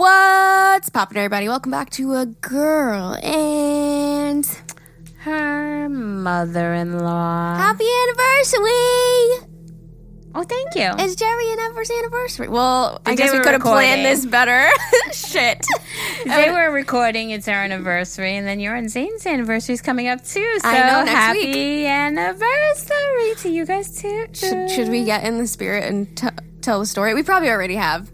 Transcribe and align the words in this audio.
What's 0.00 0.90
poppin', 0.90 1.16
everybody? 1.16 1.48
Welcome 1.48 1.70
back 1.72 1.88
to 1.92 2.12
a 2.16 2.26
girl 2.26 3.14
and 3.22 4.44
Her 5.20 5.88
mother-in-law. 5.88 7.56
happy 7.56 7.86
anniversary! 8.02 9.48
oh, 10.34 10.42
thank 10.46 10.74
you. 10.74 10.90
It's 11.02 11.14
Jerry 11.14 11.50
and 11.50 11.60
Ever's 11.60 11.90
anniversary. 11.90 12.48
Well, 12.48 13.00
I 13.06 13.14
guess 13.14 13.32
we 13.32 13.38
could 13.38 13.52
have 13.52 13.62
planned 13.62 14.04
this 14.04 14.26
better. 14.26 14.68
Shit. 15.14 15.64
Today 16.24 16.50
we're 16.50 16.72
recording. 16.74 17.30
It's 17.30 17.48
our 17.48 17.54
anniversary, 17.64 18.36
and 18.36 18.46
then 18.46 18.60
your 18.60 18.74
and 18.74 18.90
Zane's 18.90 19.24
anniversary 19.24 19.76
is 19.76 19.80
coming 19.80 20.08
up 20.08 20.22
too. 20.22 20.58
So 20.60 20.68
I 20.68 20.78
know, 20.80 21.04
next 21.04 21.10
happy 21.10 21.46
week. 21.52 21.86
anniversary 21.86 23.34
to 23.38 23.48
you 23.48 23.64
guys 23.64 23.98
too. 23.98 24.26
Should, 24.34 24.68
should 24.68 24.88
we 24.90 25.06
get 25.06 25.24
in 25.24 25.38
the 25.38 25.46
spirit 25.46 25.84
and 25.84 26.14
t- 26.14 26.28
tell 26.60 26.80
the 26.80 26.86
story? 26.86 27.14
We 27.14 27.22
probably 27.22 27.48
already 27.48 27.76
have. 27.76 28.12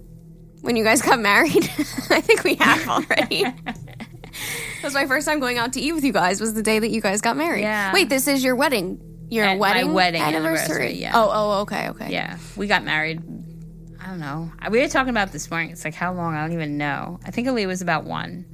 When 0.62 0.76
you 0.76 0.84
guys 0.84 1.02
got 1.02 1.20
married, 1.20 1.64
I 2.10 2.20
think 2.20 2.42
we 2.44 2.54
have 2.56 2.88
already. 2.88 3.44
That 4.80 4.84
was 4.88 4.94
my 4.94 5.06
first 5.06 5.28
time 5.28 5.38
going 5.38 5.58
out 5.58 5.74
to 5.74 5.80
eat 5.80 5.92
with 5.92 6.02
you 6.04 6.12
guys. 6.12 6.40
Was 6.40 6.54
the 6.54 6.62
day 6.62 6.78
that 6.80 6.90
you 6.90 7.00
guys 7.00 7.20
got 7.20 7.36
married? 7.36 7.60
Yeah. 7.60 7.92
Wait, 7.92 8.08
this 8.08 8.26
is 8.26 8.42
your 8.42 8.56
wedding. 8.56 8.98
Your 9.30 9.44
Uh, 9.44 9.54
my 9.54 9.56
wedding. 9.56 9.92
wedding 9.92 10.22
anniversary, 10.22 10.94
yeah. 10.94 11.12
Oh, 11.14 11.30
oh, 11.32 11.60
okay, 11.60 11.90
okay. 11.90 12.10
Yeah, 12.10 12.38
we 12.56 12.66
got 12.66 12.82
married. 12.82 13.22
I 14.00 14.06
don't 14.08 14.18
know. 14.18 14.50
We 14.70 14.80
were 14.80 14.88
talking 14.88 15.10
about 15.10 15.30
this 15.30 15.48
morning. 15.50 15.70
It's 15.70 15.84
like 15.84 15.94
how 15.94 16.12
long? 16.14 16.34
I 16.34 16.40
don't 16.42 16.52
even 16.54 16.78
know. 16.78 17.20
I 17.24 17.30
think 17.30 17.46
Ali 17.46 17.66
was 17.66 17.80
about 17.82 18.04
one. 18.04 18.44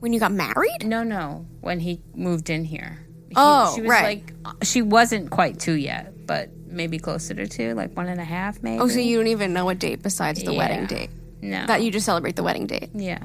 When 0.00 0.12
you 0.12 0.18
got 0.18 0.32
married? 0.32 0.84
No, 0.84 1.02
no. 1.04 1.46
When 1.60 1.78
he 1.80 2.00
moved 2.14 2.50
in 2.50 2.64
here. 2.64 2.98
He- 3.28 3.34
Oh, 3.36 3.72
she 3.76 3.82
was 3.82 3.90
right. 3.90 4.02
like 4.02 4.64
she 4.64 4.82
wasn't 4.82 5.30
quite 5.30 5.60
two 5.60 5.74
yet, 5.74 6.26
but 6.26 6.48
maybe 6.70 6.98
closer 6.98 7.34
to 7.34 7.46
two, 7.48 7.74
like 7.74 7.96
one 7.96 8.06
and 8.08 8.20
a 8.20 8.24
half, 8.24 8.62
maybe. 8.62 8.80
Oh, 8.80 8.88
so 8.88 8.98
you 8.98 9.16
don't 9.18 9.26
even 9.28 9.52
know 9.52 9.68
a 9.68 9.74
date 9.74 10.02
besides 10.02 10.42
the 10.42 10.52
Yeah. 10.52 10.58
wedding 10.58 10.86
date. 10.86 11.10
no. 11.42 11.66
That 11.66 11.82
you 11.82 11.90
just 11.90 12.04
celebrate 12.06 12.36
the 12.36 12.42
wedding 12.42 12.66
date. 12.66 12.90
yeah. 12.94 13.18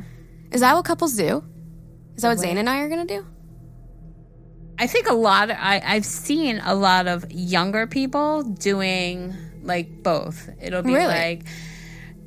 Is 0.52 0.62
that 0.62 0.76
what 0.76 0.86
couples 0.86 1.14
do? 1.16 1.44
Is 2.16 2.22
that 2.22 2.30
what 2.30 2.40
Zane 2.40 2.58
and 2.58 2.70
I 2.70 2.80
are 2.82 2.90
gonna 2.90 3.06
do? 3.06 3.26
I 4.78 4.88
think 4.88 5.08
a 5.10 5.14
lot 5.14 5.50
of, 5.50 5.58
I, 5.60 5.82
I've 5.84 6.06
seen 6.06 6.60
a 6.64 6.76
lot 6.76 7.08
of 7.08 7.26
younger 7.32 7.88
people 7.88 8.44
doing 8.44 9.34
like 9.64 10.04
both. 10.04 10.50
It'll 10.62 10.82
be 10.84 10.94
Really? 10.94 11.08
like 11.14 11.46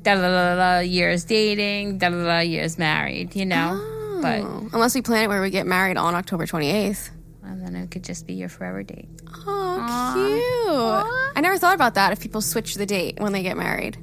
da 0.01 0.15
da 0.15 0.21
da 0.21 0.55
da 0.55 0.79
years 0.79 1.23
dating, 1.25 1.97
da 1.99 2.09
da 2.09 2.23
da 2.23 2.39
years 2.39 2.77
married, 2.77 3.35
you 3.35 3.45
know? 3.45 3.79
Oh. 3.79 4.19
But 4.21 4.41
Oh, 4.41 4.69
unless 4.73 4.95
we 4.95 5.01
plan 5.01 5.23
it 5.23 5.27
where 5.27 5.41
we 5.41 5.49
get 5.51 5.67
married 5.67 5.95
on 5.97 6.15
October 6.15 6.45
twenty 6.47 6.69
eighth. 6.71 7.11
And 7.47 7.65
then 7.65 7.75
it 7.75 7.89
could 7.91 8.03
just 8.03 8.27
be 8.27 8.33
your 8.33 8.49
forever 8.49 8.83
date. 8.83 9.07
Oh, 9.45 10.11
cute! 10.13 11.33
I 11.37 11.41
never 11.41 11.57
thought 11.57 11.75
about 11.75 11.95
that. 11.95 12.11
If 12.11 12.19
people 12.19 12.41
switch 12.41 12.75
the 12.75 12.85
date 12.85 13.19
when 13.19 13.31
they 13.33 13.43
get 13.43 13.57
married, 13.57 13.97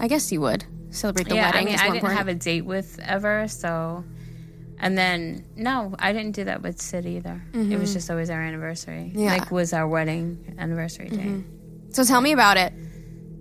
I 0.00 0.08
guess 0.08 0.30
you 0.32 0.40
would 0.42 0.64
celebrate 0.90 1.24
the 1.28 1.30
Hmm. 1.30 1.36
yeah, 1.36 1.46
wedding. 1.50 1.68
I 1.68 1.70
mean, 1.70 1.78
I 1.78 1.90
didn't 1.90 2.10
have 2.16 2.28
a 2.28 2.34
date 2.34 2.62
with 2.66 2.98
ever, 3.02 3.48
so. 3.48 4.04
And 4.78 4.98
then 4.98 5.44
no, 5.56 5.94
I 5.98 6.12
didn't 6.12 6.32
do 6.32 6.44
that 6.44 6.60
with 6.62 6.80
Sid 6.82 7.06
either. 7.06 7.40
It 7.54 7.78
was 7.78 7.92
just 7.94 8.10
always 8.10 8.28
our 8.30 8.40
anniversary. 8.42 9.10
Mm-hmm. 9.14 9.18
Yeah. 9.20 9.36
Like 9.36 9.50
was 9.52 9.72
our 9.72 9.86
wedding 9.86 10.56
anniversary 10.58 11.08
day. 11.08 11.42
so 11.90 12.02
tell 12.04 12.20
me 12.20 12.32
about 12.32 12.56
it. 12.56 12.72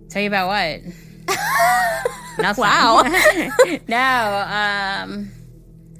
Tell 0.09 0.21
you 0.21 0.27
about 0.27 0.47
what? 0.47 0.81
Nothing. 2.37 2.61
Wow. 2.61 3.03
no. 3.87 5.03
Um. 5.03 5.31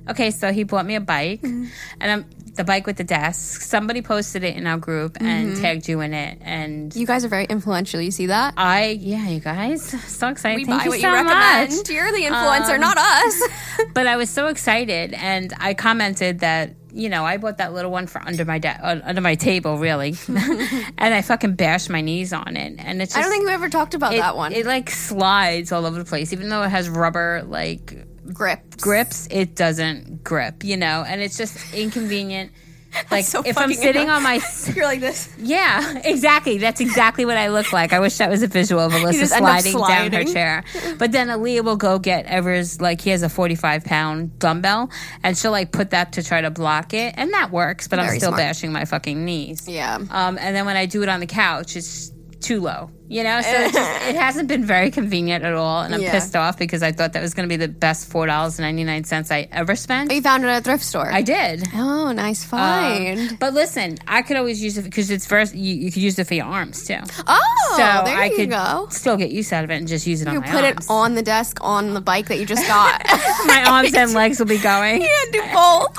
Okay, 0.09 0.31
so 0.31 0.52
he 0.52 0.63
bought 0.63 0.85
me 0.85 0.95
a 0.95 0.99
bike, 1.02 1.41
Mm-hmm. 1.41 1.66
and 2.02 2.11
I'm 2.11 2.25
the 2.55 2.63
bike 2.63 2.85
with 2.85 2.97
the 2.97 3.03
desk. 3.03 3.61
Somebody 3.61 4.02
posted 4.02 4.44
it 4.44 4.55
in 4.55 4.67
our 4.67 4.77
group 4.77 5.17
and 5.21 5.55
tagged 5.57 5.88
you 5.88 6.02
in 6.02 6.13
it, 6.13 6.38
and 6.41 6.91
Mm-hmm. 6.91 6.99
You 6.99 7.07
guys 7.07 7.23
are 7.23 7.30
very 7.30 7.45
influential. 7.45 8.02
You 8.02 8.11
see 8.11 8.27
that? 8.27 8.53
I 8.57 8.97
yeah, 9.00 9.28
you 9.29 9.39
guys, 9.39 9.84
so 10.12 10.28
excited. 10.28 10.57
We 10.57 10.66
Thank 10.66 10.79
buy 10.79 10.84
you 10.85 10.90
what 10.91 11.00
so 11.00 11.07
you 11.07 11.13
recommend. 11.13 11.72
much. 11.72 11.90
You're 11.90 12.11
the 12.11 12.23
influencer, 12.23 12.75
Um, 12.75 12.81
not 12.81 12.97
us. 12.97 13.41
But 13.94 14.06
I 14.07 14.16
was 14.17 14.29
so 14.29 14.47
excited, 14.47 15.13
and 15.13 15.53
I 15.59 15.73
commented 15.73 16.40
that 16.40 16.75
you 16.94 17.09
know 17.09 17.25
I 17.25 17.38
bought 17.38 17.57
that 17.57 17.73
little 17.73 17.90
one 17.91 18.06
for 18.07 18.22
under 18.22 18.45
my 18.45 18.59
de- 18.59 18.69
uh, 18.69 19.00
under 19.03 19.22
my 19.22 19.35
table, 19.35 19.78
really, 19.78 20.16
and 20.28 21.13
I 21.13 21.22
fucking 21.22 21.56
bashed 21.56 21.90
my 21.90 22.01
knees 22.01 22.31
on 22.34 22.56
it, 22.57 22.75
and 22.79 23.01
it's. 23.01 23.13
Just, 23.13 23.17
I 23.17 23.22
don't 23.22 23.31
think 23.31 23.45
we 23.47 23.53
ever 23.53 23.69
talked 23.69 23.94
about 23.94 24.13
it, 24.13 24.17
that 24.19 24.35
one. 24.35 24.51
It 24.53 24.66
like 24.66 24.90
slides 24.90 25.72
all 25.72 25.85
over 25.85 25.97
the 25.97 26.06
place, 26.06 26.31
even 26.34 26.50
though 26.50 26.63
it 26.63 26.69
has 26.69 26.90
rubber 26.90 27.44
like 27.47 28.06
Grip. 28.34 28.78
grips. 28.78 29.28
It 29.32 29.56
doesn't 29.56 30.24
grip, 30.24 30.64
you 30.64 30.78
know, 30.78 31.04
and 31.08 31.22
it's 31.22 31.38
just 31.38 31.74
inconvenient. 31.74 32.52
Like 33.09 33.24
so 33.24 33.42
if 33.46 33.58
I'm 33.58 33.72
sitting 33.74 34.09
on 34.09 34.22
my 34.22 34.42
You're 34.76 34.84
like 34.84 35.00
this. 35.00 35.34
yeah, 35.38 36.02
exactly. 36.04 36.58
That's 36.58 36.82
exactly 36.82 37.24
what 37.24 37.38
I 37.38 37.48
look 37.48 37.72
like. 37.72 37.94
I 37.94 38.02
wish 38.02 38.18
that 38.18 38.30
was 38.30 38.44
a 38.44 38.48
visual 38.48 38.82
of 38.82 38.92
Alyssa 38.92 39.32
up 39.32 39.62
sliding, 39.62 39.78
down 39.78 40.12
her 40.12 40.26
chair. 40.26 40.66
But 40.98 41.14
then 41.14 41.30
Aaliyah 41.30 41.64
will 41.64 41.78
go 41.78 42.00
get 42.00 42.26
Ever's 42.26 42.82
like 42.82 43.00
he 43.00 43.12
has 43.12 43.24
a 43.24 43.30
45 43.30 43.86
pound 43.86 44.38
dumbbell, 44.40 44.90
and 45.24 45.38
she'll 45.38 45.52
like 45.52 45.72
put 45.72 45.92
that 45.92 46.12
to 46.14 46.24
try 46.24 46.42
to 46.42 46.52
block 46.52 46.94
it, 46.94 47.14
and 47.18 47.32
that 47.32 47.50
works. 47.52 47.88
But 47.88 48.00
I'm 48.00 48.09
still 48.09 48.32
smart. 48.32 48.40
bashing 48.42 48.74
my 48.74 48.84
fucking 48.84 49.24
knees. 49.24 49.70
Yeah. 49.70 49.96
Um, 49.96 50.38
and 50.38 50.53
then 50.53 50.66
when 50.66 50.76
I 50.76 50.86
do 50.86 51.02
it 51.02 51.08
on 51.08 51.22
the 51.22 51.28
couch, 51.28 51.78
it's 51.78 52.12
too 52.42 52.59
low. 52.59 52.90
You 53.11 53.23
know, 53.23 53.41
so 53.41 53.49
it, 53.51 53.73
just, 53.73 54.07
it 54.07 54.16
hasn't 54.27 54.47
been 54.47 54.63
very 54.63 54.89
convenient 54.89 55.44
at 55.44 55.53
all, 55.53 55.81
and 55.81 55.94
I'm 55.94 56.01
Yeah. 56.01 56.11
pissed 56.11 56.33
off 56.33 56.57
because 56.57 56.81
I 56.81 56.94
thought 56.94 57.11
that 57.11 57.22
was 57.22 57.33
going 57.33 57.47
to 57.47 57.51
be 57.51 57.57
the 57.57 57.67
best 57.67 58.07
four 58.09 58.25
dollars 58.25 58.57
and 58.57 58.66
ninety 58.66 58.85
nine 58.85 59.03
cents 59.03 59.29
I 59.31 59.49
ever 59.51 59.75
spent. 59.75 60.13
You 60.13 60.22
found 60.22 60.45
it 60.45 60.47
at 60.47 60.61
a 60.61 60.63
thrift 60.63 60.83
store. 60.85 61.11
I 61.11 61.22
did. 61.22 61.67
oh, 61.73 62.13
nice 62.13 62.45
find. 62.45 63.38
But 63.38 63.53
listen, 63.53 63.97
I 64.07 64.22
could 64.22 64.38
always 64.38 64.63
use 64.63 64.77
it 64.77 64.83
because 64.83 65.11
it's 65.11 65.25
first. 65.25 65.53
You, 65.53 65.75
you 65.75 65.91
could 65.91 66.01
use 66.01 66.17
it 66.19 66.25
for 66.25 66.35
your 66.35 66.45
arms 66.45 66.85
too. 66.88 66.99
oh, 67.27 67.67
so 67.72 67.77
there 68.05 68.17
I 68.17 68.27
you 68.27 68.35
could 68.38 68.49
go. 68.49 68.88
still 68.91 69.17
get 69.17 69.29
use 69.31 69.51
out 69.51 69.66
of 69.66 69.72
it 69.72 69.75
and 69.75 69.89
just 69.89 70.07
use 70.07 70.22
it 70.22 70.29
on 70.29 70.33
You 70.35 70.41
put 70.41 70.63
arms. 70.63 70.85
it 70.85 70.89
on 70.89 71.16
the 71.16 71.22
desk 71.22 71.57
on 71.59 71.93
the 71.93 72.01
bike 72.01 72.28
that 72.29 72.38
you 72.39 72.45
just 72.45 72.66
got. 72.66 73.03
my 73.45 73.66
arms 73.67 73.93
and 73.93 74.13
legs 74.13 74.39
will 74.39 74.45
be 74.47 74.57
going. 74.57 75.01
You 75.11 75.28
do 75.33 75.41
both. 75.53 75.97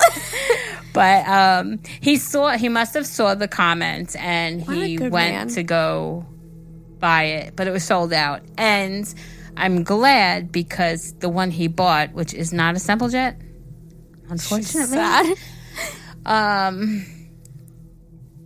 But 0.95 1.27
um, 1.29 1.81
he 2.01 2.17
saw. 2.17 2.57
He 2.57 2.69
must 2.71 2.95
have 2.95 3.07
saw 3.07 3.35
the 3.35 3.49
comments, 3.49 4.15
and 4.17 4.67
a 4.67 4.75
he 4.87 4.99
went 4.99 5.13
man. 5.13 5.49
to 5.49 5.63
go 5.63 6.27
buy 7.03 7.25
it, 7.25 7.55
but 7.57 7.67
it 7.67 7.73
was 7.73 7.85
sold 7.85 8.15
out. 8.15 8.41
And 8.57 9.13
I'm 9.59 9.83
glad 9.85 10.51
because 10.53 11.13
the 11.19 11.29
one 11.29 11.51
he 11.51 11.67
bought, 11.69 12.15
which 12.15 12.33
is 12.33 12.53
not 12.55 12.77
a 12.77 12.79
sample 12.79 13.11
jet, 13.11 13.39
unfortunately, 14.31 14.97
Sad. 14.97 15.37
um, 16.25 17.05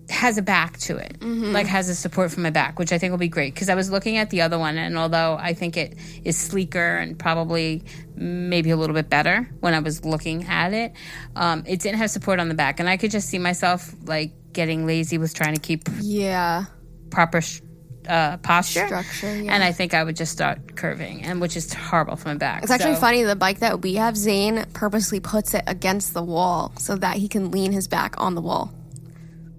has 0.09 0.39
a 0.39 0.43
back 0.43 0.78
to 0.78 0.97
it, 0.97 1.19
Mm-hmm. 1.21 1.53
like 1.53 1.66
has 1.66 1.89
a 1.89 1.95
support 1.95 2.31
for 2.33 2.41
my 2.41 2.50
back, 2.50 2.78
which 2.78 2.93
I 2.93 2.99
think 2.99 3.11
will 3.11 3.19
be 3.19 3.28
great. 3.28 3.53
Because 3.55 3.69
I 3.69 3.75
was 3.75 3.91
looking 3.91 4.16
at 4.16 4.31
the 4.31 4.41
other 4.43 4.59
one, 4.59 4.78
and 4.78 4.97
although 4.97 5.37
I 5.39 5.53
think 5.53 5.77
it 5.77 5.97
is 6.25 6.37
sleeker 6.37 6.97
and 6.97 7.19
probably 7.19 7.84
maybe 8.15 8.71
a 8.71 8.77
little 8.77 8.95
bit 8.95 9.11
better 9.11 9.49
when 9.61 9.75
I 9.75 9.81
was 9.81 10.05
looking 10.05 10.45
at 10.45 10.72
it, 10.72 10.93
um, 11.37 11.65
it 11.66 11.81
didn't 11.81 11.99
have 11.99 12.11
support 12.11 12.41
on 12.41 12.49
the 12.49 12.55
back, 12.55 12.81
and 12.81 12.89
I 12.89 12.97
could 12.97 13.11
just 13.11 13.28
see 13.28 13.39
myself 13.39 13.93
like 14.05 14.33
getting 14.53 14.87
lazy 14.87 15.19
with 15.19 15.34
trying 15.34 15.55
to 15.55 15.61
keep 15.61 15.83
Yeah. 16.00 16.65
proper 17.11 17.41
sh- 17.43 17.61
uh, 18.09 18.37
posture. 18.39 18.87
Structure, 18.87 19.34
yeah. 19.37 19.53
And 19.55 19.62
I 19.65 19.72
think 19.72 19.94
I 19.94 20.03
would 20.05 20.17
just 20.17 20.33
start 20.33 20.77
curving, 20.77 21.22
and 21.25 21.41
which 21.41 21.56
is 21.56 21.72
horrible 21.72 22.17
for 22.17 22.28
my 22.28 22.34
back. 22.34 22.62
It's 22.62 22.71
actually 22.72 22.94
So- 22.94 23.00
funny. 23.00 23.22
The 23.22 23.37
bike 23.37 23.59
that 23.61 23.83
we 23.83 23.94
have, 23.94 24.17
Zane 24.17 24.65
purposely 24.72 25.21
puts 25.21 25.55
it 25.55 25.65
against 25.67 26.15
the 26.15 26.22
wall 26.22 26.72
so 26.78 26.97
that 26.97 27.16
he 27.16 27.28
can 27.28 27.50
lean 27.50 27.72
his 27.72 27.89
back 27.89 28.15
on 28.19 28.34
the 28.34 28.41
wall 28.43 28.72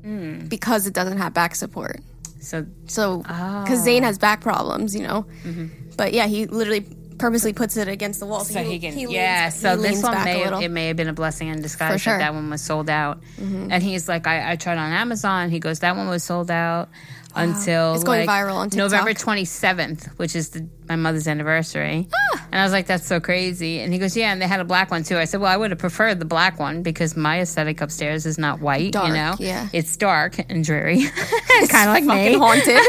Hmm. 0.04 0.48
because 0.48 0.88
it 0.88 0.94
doesn't 0.94 1.18
have 1.18 1.34
back 1.34 1.56
support. 1.56 2.00
So 2.40 2.66
So, 2.88 3.24
Oh. 3.28 3.64
because 3.64 3.84
Zane 3.84 4.04
has 4.04 4.18
back 4.18 4.42
problems, 4.42 4.96
you 4.96 5.04
know. 5.04 5.26
Mm-hmm. 5.46 5.66
But 5.98 6.14
yeah, 6.14 6.28
he 6.28 6.46
literally 6.46 6.86
purposely 7.18 7.52
puts 7.52 7.76
it 7.78 7.88
against 7.88 8.20
the 8.20 8.28
wall 8.28 8.42
so 8.46 8.60
he 8.64 8.78
can 8.78 8.96
leans- 8.96 9.10
yeah 9.12 9.50
so 9.50 9.76
he 9.76 9.82
this 9.82 10.04
one 10.04 10.24
may 10.24 10.44
it 10.64 10.70
may 10.70 10.86
have 10.90 10.96
been 10.96 11.08
a 11.08 11.14
blessing 11.14 11.48
in 11.48 11.60
disguise 11.64 11.94
For 11.94 11.98
sure. 11.98 12.14
Mm-hmm. 12.14 12.20
that 12.20 12.26
that 12.28 12.34
one 12.36 12.50
was 12.52 12.62
sold 12.62 12.92
out 12.92 13.24
and 13.40 13.82
he's 13.82 14.08
like 14.08 14.28
I, 14.28 14.52
I 14.52 14.56
tried 14.56 14.78
on 14.78 14.92
amazon 14.92 15.50
he 15.50 15.58
goes 15.60 15.80
that 15.80 15.96
one 15.96 16.08
was 16.10 16.24
sold 16.24 16.52
out 16.52 16.90
until 17.38 17.96
It's 17.96 18.04
going 18.04 18.26
like, 18.26 18.30
viral 18.46 18.56
on 18.56 18.70
TikTok. 18.70 18.92
november 18.92 19.14
27th 19.14 20.08
which 20.18 20.36
is 20.36 20.50
the, 20.50 20.68
my 20.90 20.96
mother's 20.96 21.28
anniversary 21.28 22.08
Ah. 22.36 22.48
and 22.52 22.60
i 22.62 22.64
was 22.64 22.72
like 22.72 22.88
that's 22.88 23.06
so 23.06 23.20
crazy 23.20 23.80
and 23.80 23.94
he 23.94 24.00
goes 24.00 24.16
yeah 24.18 24.32
and 24.32 24.42
they 24.42 24.48
had 24.48 24.60
a 24.60 24.66
black 24.66 24.92
one 24.92 25.04
too 25.04 25.18
i 25.18 25.26
said 25.26 25.40
well 25.42 25.52
i 25.52 25.58
would 25.58 25.72
have 25.72 25.80
preferred 25.80 26.20
the 26.20 26.26
black 26.26 26.60
one 26.60 26.82
because 26.84 27.16
my 27.16 27.40
aesthetic 27.42 27.82
upstairs 27.82 28.26
is 28.26 28.38
not 28.38 28.60
white 28.60 28.92
Dark, 28.94 29.08
you 29.08 29.14
know 29.14 29.36
yeah. 29.40 29.68
it's 29.74 29.96
dark 29.98 30.38
and 30.50 30.64
dreary 30.66 31.04
kind 31.70 31.90
of 31.90 31.94
like 31.96 32.04
fucking 32.06 32.34
me 32.34 32.38
haunted. 32.38 32.82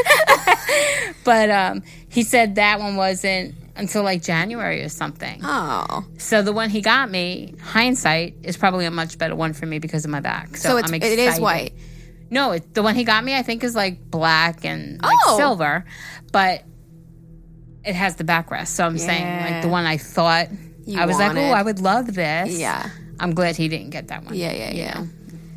but 1.23 1.49
um 1.49 1.83
he 2.09 2.23
said 2.23 2.55
that 2.55 2.79
one 2.79 2.95
wasn't 2.95 3.55
until 3.75 4.03
like 4.03 4.21
january 4.21 4.83
or 4.83 4.89
something 4.89 5.39
oh, 5.43 6.05
so 6.17 6.41
the 6.41 6.51
one 6.51 6.69
he 6.69 6.81
got 6.81 7.09
me, 7.09 7.55
hindsight, 7.61 8.35
is 8.43 8.57
probably 8.57 8.85
a 8.85 8.91
much 8.91 9.17
better 9.17 9.35
one 9.35 9.53
for 9.53 9.65
me 9.65 9.79
because 9.79 10.03
of 10.05 10.11
my 10.11 10.19
back. 10.19 10.57
So, 10.57 10.69
so 10.69 10.77
it's 10.77 10.91
it 10.91 11.03
is 11.19 11.39
white. 11.39 11.73
No, 12.31 12.51
it, 12.51 12.73
the 12.73 12.83
one 12.83 12.95
he 12.95 13.03
got 13.03 13.23
me, 13.23 13.35
I 13.35 13.41
think, 13.41 13.63
is 13.63 13.75
like 13.75 14.09
black 14.09 14.63
and 14.65 15.01
like 15.01 15.17
Oh. 15.27 15.37
silver, 15.37 15.85
but 16.31 16.63
it 17.83 17.95
has 17.95 18.15
the 18.17 18.23
backrest. 18.23 18.67
So 18.67 18.85
I'm 18.85 18.97
saying 18.97 19.53
like 19.53 19.61
the 19.63 19.69
one 19.69 19.85
I 19.85 19.97
thought 19.97 20.47
You 20.85 20.99
I 20.99 21.05
was 21.05 21.17
like, 21.17 21.35
oh, 21.35 21.39
I 21.51 21.61
would 21.61 21.79
love 21.79 22.13
this. 22.13 22.57
Yeah. 22.59 22.89
I'm 23.19 23.33
glad 23.33 23.55
he 23.55 23.67
didn't 23.67 23.89
get 23.89 24.09
that 24.09 24.23
one. 24.25 24.35
Yeah, 24.35 24.51
yeah, 24.51 24.71
yeah. 24.71 24.93
know? 25.01 25.07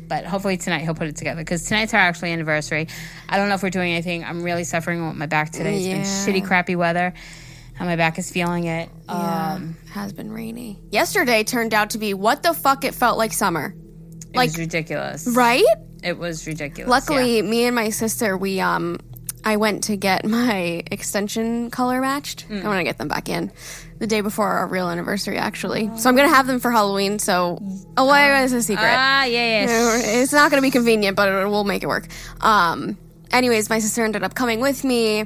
But 0.07 0.25
hopefully 0.25 0.57
tonight 0.57 0.79
he'll 0.81 0.95
put 0.95 1.07
it 1.07 1.15
together 1.15 1.41
because 1.41 1.63
tonight's 1.63 1.93
our 1.93 1.99
actually 1.99 2.31
anniversary. 2.33 2.87
I 3.29 3.37
don't 3.37 3.49
know 3.49 3.55
if 3.55 3.63
we're 3.63 3.69
doing 3.69 3.91
anything. 3.93 4.23
I'm 4.23 4.43
really 4.43 4.63
suffering 4.63 5.05
with 5.07 5.15
my 5.15 5.25
back 5.27 5.51
today. 5.51 5.75
It's 5.77 5.85
Yeah. 5.85 6.33
been 6.33 6.41
shitty, 6.41 6.45
crappy 6.45 6.75
weather. 6.75 7.13
how 7.75 7.85
my 7.85 7.95
back 7.95 8.19
is 8.19 8.29
feeling 8.29 8.65
it. 8.65 8.87
Yeah, 9.09 9.53
Um, 9.55 9.75
has 9.91 10.13
been 10.13 10.31
rainy. 10.31 10.79
Yesterday 10.91 11.43
turned 11.43 11.73
out 11.73 11.89
to 11.91 11.97
be 11.97 12.13
what 12.13 12.43
the 12.43 12.53
fuck. 12.53 12.83
It 12.85 12.93
felt 12.93 13.17
like 13.17 13.33
summer, 13.33 13.73
it 14.29 14.35
Like- 14.35 14.49
was 14.49 14.59
ridiculous. 14.59 15.25
right? 15.25 15.63
It 16.03 16.17
was 16.17 16.45
ridiculous. 16.45 16.89
Luckily, 16.89 17.41
me 17.41 17.65
and 17.65 17.75
my 17.75 17.89
sister, 17.89 18.37
we 18.37 18.59
um, 18.59 18.99
I 19.45 19.57
went 19.57 19.85
to 19.85 19.95
get 19.95 20.25
my 20.39 20.83
extension 20.91 21.69
color 21.71 22.01
matched. 22.01 22.47
Mm. 22.49 22.63
I 22.63 22.67
want 22.67 22.79
to 22.79 22.83
get 22.83 22.97
them 22.97 23.07
back 23.07 23.29
in 23.29 23.51
the 23.99 24.07
day 24.07 24.21
before 24.21 24.47
our 24.47 24.67
real 24.67 24.89
anniversary, 24.89 25.37
actually. 25.37 25.89
So 25.97 26.09
I'm 26.09 26.15
gonna 26.15 26.29
have 26.29 26.47
them 26.47 26.59
for 26.59 26.71
Halloween. 26.71 27.19
So, 27.19 27.59
oh, 27.97 28.05
why 28.05 28.43
is 28.43 28.53
a 28.53 28.61
secret? 28.61 28.85
Ah, 28.85 29.23
yeah, 29.25 29.65
yeah. 29.65 30.21
It's 30.21 30.33
not 30.33 30.51
going 30.51 30.61
to 30.61 30.65
be 30.65 30.71
convenient, 30.71 31.15
but 31.15 31.49
we'll 31.49 31.63
make 31.63 31.83
it 31.83 31.87
work. 31.87 32.07
Um, 32.41 32.97
anyways, 33.31 33.69
my 33.69 33.79
sister 33.79 34.03
ended 34.03 34.23
up 34.23 34.35
coming 34.35 34.59
with 34.59 34.83
me, 34.83 35.25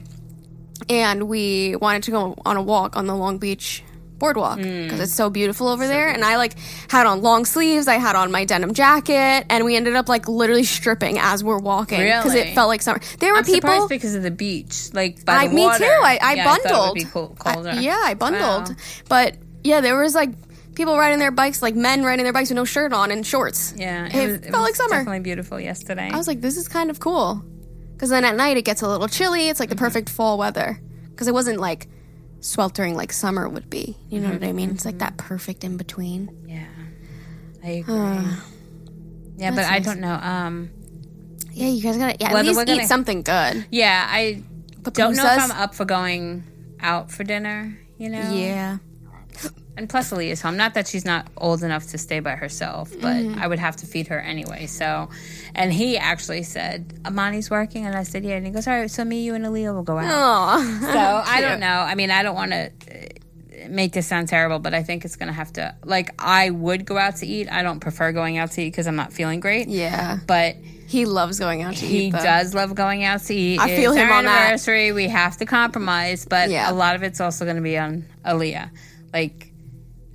and 0.90 1.28
we 1.28 1.76
wanted 1.76 2.04
to 2.04 2.12
go 2.12 2.36
on 2.46 2.58
a 2.58 2.62
walk 2.62 2.96
on 2.96 3.08
the 3.08 3.16
Long 3.16 3.40
Beach 3.40 3.84
boardwalk 4.20 4.60
Mm. 4.60 4.84
because 4.86 5.00
it's 5.00 5.14
so 5.14 5.30
beautiful 5.30 5.68
over 5.68 5.88
there. 5.88 6.10
And 6.10 6.24
I 6.24 6.38
like 6.38 6.54
had 6.90 7.06
on 7.06 7.22
long 7.22 7.46
sleeves, 7.46 7.88
I 7.88 7.96
had 7.96 8.16
on 8.16 8.32
my 8.32 8.46
denim 8.46 8.74
jacket, 8.74 9.46
and 9.50 9.64
we 9.66 9.76
ended 9.76 9.96
up 9.96 10.10
like 10.10 10.28
literally 10.28 10.64
stripping 10.64 11.20
as 11.20 11.44
we're 11.44 11.60
walking 11.60 12.00
because 12.00 12.34
Really? 12.34 12.50
it 12.50 12.56
felt 12.56 12.68
like 12.68 12.82
summer. 12.82 13.00
There 13.20 13.32
were 13.34 13.40
I'm 13.40 13.46
people. 13.46 13.88
because 13.88 14.16
of 14.16 14.24
the 14.24 14.32
beach, 14.32 14.90
like 14.94 15.24
by 15.26 15.34
I, 15.36 15.48
the 15.48 15.54
me 15.56 15.64
too. 15.78 15.84
I, 15.86 16.20
I 16.22 16.34
Yeah, 16.36 16.44
bundled. 16.46 16.98
it 16.98 17.04
be 17.04 17.10
cool. 17.10 17.38
I- 17.46 17.80
yeah, 17.80 18.02
I 18.04 18.14
bundled. 18.14 18.70
Wow. 18.70 18.76
But 19.10 19.36
yeah, 19.64 19.82
there 19.82 19.98
was 20.00 20.16
like 20.16 20.30
people 20.76 20.98
riding 20.98 21.20
their 21.20 21.32
bikes, 21.32 21.62
like 21.62 21.76
men 21.76 22.04
riding 22.04 22.24
their 22.24 22.34
bikes 22.34 22.50
with 22.50 22.56
no 22.56 22.66
shirt 22.66 22.94
on 22.94 23.12
and 23.12 23.26
shorts. 23.26 23.74
Yeah, 23.78 24.06
it, 24.08 24.28
was- 24.42 24.50
felt 24.50 24.62
like 24.64 24.70
was 24.72 24.78
summer. 24.78 24.98
Definitely 24.98 25.20
beautiful 25.22 25.60
yesterday. 25.60 26.10
I 26.12 26.18
was 26.18 26.28
like, 26.28 26.42
this 26.42 26.58
is 26.58 26.68
kind 26.68 26.90
of 26.90 27.00
cool. 27.00 27.44
Because 27.94 28.10
then 28.10 28.24
at 28.26 28.36
night 28.36 28.58
it 28.58 28.62
gets 28.64 28.82
a 28.84 28.88
little 28.88 29.08
chilly. 29.08 29.50
It's 29.50 29.60
like 29.60 29.70
the 29.70 29.76
Mm-hmm. 29.76 29.86
perfect 29.86 30.10
fall 30.10 30.38
weather. 30.38 30.80
Because 31.10 31.28
it 31.28 31.34
wasn't 31.34 31.60
like 31.60 31.88
sweltering 32.40 32.96
like 32.96 33.12
summer 33.14 33.48
would 33.50 33.70
be. 33.70 33.98
You 34.10 34.20
know 34.20 34.32
what 34.32 34.44
I 34.44 34.52
mean? 34.54 34.70
It's 34.72 34.86
like 34.86 35.00
that 35.00 35.18
perfect 35.18 35.64
in 35.64 35.78
between. 35.78 36.30
yeah, 36.48 36.66
I 37.64 37.70
agree. 37.70 37.94
yeah, 39.38 39.50
but 39.52 39.58
that's 39.58 39.72
I 39.72 39.80
don't 39.80 40.00
know. 40.00 40.14
Um, 40.14 40.70
Yeah, 41.54 41.68
you 41.70 41.82
guys 41.82 41.98
gotta 41.98 42.16
yeah, 42.20 42.30
at 42.38 42.46
least 42.46 42.56
we're 42.58 42.66
gonna- 42.66 42.84
eat 42.84 42.88
something 42.88 43.24
good. 43.24 43.66
yeah, 43.72 44.06
I 44.10 44.44
don't 44.84 45.16
know 45.16 45.24
if 45.26 45.40
I'm 45.42 45.52
up 45.52 45.74
for 45.76 45.86
going 45.86 46.44
out 46.80 47.12
for 47.12 47.24
dinner. 47.24 47.78
You 47.98 48.10
know, 48.10 48.32
Yeah. 48.34 48.78
And 49.78 49.88
plus, 49.88 50.12
Aaliyah's 50.12 50.42
home. 50.42 50.58
Not 50.58 50.74
that 50.74 50.88
she's 50.88 51.06
not 51.06 51.28
old 51.38 51.62
enough 51.62 51.86
to 51.90 51.98
stay 52.00 52.20
by 52.20 52.32
herself, 52.36 52.92
but 53.00 53.16
Mm-hmm. 53.18 53.40
I 53.40 53.48
would 53.48 53.60
have 53.60 53.76
to 53.78 53.86
feed 53.86 54.08
her 54.08 54.20
anyway. 54.20 54.66
So, 54.66 55.10
and 55.54 55.72
he 55.72 55.98
actually 55.98 56.44
said, 56.44 57.00
Amani's 57.06 57.50
working. 57.52 57.86
And 57.86 57.96
I 57.96 58.02
said, 58.04 58.24
yeah. 58.24 58.36
And 58.38 58.46
he 58.46 58.52
goes, 58.52 58.68
all 58.68 58.74
right, 58.74 58.90
so 58.90 59.06
me, 59.06 59.24
you, 59.24 59.36
and 59.36 59.46
Aaliyah 59.46 59.74
will 59.76 59.84
go 59.84 59.98
out. 60.00 60.06
Aw. 60.12 60.80
So 60.82 61.32
I 61.32 61.42
don't 61.48 61.60
know. 61.60 61.68
I 61.68 61.94
mean, 61.94 62.10
I 62.10 62.24
don't 62.24 62.34
want 62.36 62.52
to 62.54 62.72
make 63.70 63.92
this 63.92 64.08
sound 64.08 64.30
terrible, 64.30 64.60
but 64.60 64.74
I 64.74 64.82
think 64.84 65.06
it's 65.06 65.16
going 65.16 65.28
to 65.28 65.34
have 65.34 65.54
to, 65.54 65.76
like, 65.84 66.12
I 66.20 66.50
would 66.50 66.86
go 66.86 66.98
out 66.98 67.18
to 67.18 67.28
eat. 67.28 67.52
I 67.52 67.62
don't 67.64 67.80
prefer 67.80 68.12
going 68.12 68.38
out 68.38 68.52
to 68.52 68.62
eat 68.62 68.70
because 68.70 68.88
I'm 68.88 68.96
not 68.96 69.14
feeling 69.14 69.40
great. 69.42 69.68
yeah. 69.68 70.18
But 70.26 70.56
He 70.88 71.06
loves 71.06 71.38
going 71.40 71.62
out 71.62 71.76
to 71.76 71.86
he 71.86 72.06
eat. 72.06 72.12
though. 72.14 72.24
does 72.24 72.54
love 72.56 72.74
going 72.76 73.04
out 73.04 73.22
to 73.24 73.36
eat. 73.36 73.60
I 73.60 73.76
feel 73.76 73.94
him 73.94 74.10
our 74.10 74.18
on 74.20 74.26
that. 74.26 74.42
anniversary. 74.48 74.92
We 74.92 75.08
have 75.10 75.38
to 75.38 75.46
compromise, 75.46 76.26
but 76.26 76.50
Yeah. 76.50 76.72
a 76.72 76.74
lot 76.74 76.96
of 76.96 77.04
it's 77.04 77.20
also 77.22 77.46
going 77.46 77.58
to 77.58 77.62
be 77.64 77.78
on 77.78 78.06
Aaliyah. 78.26 78.70
Like 79.14 79.52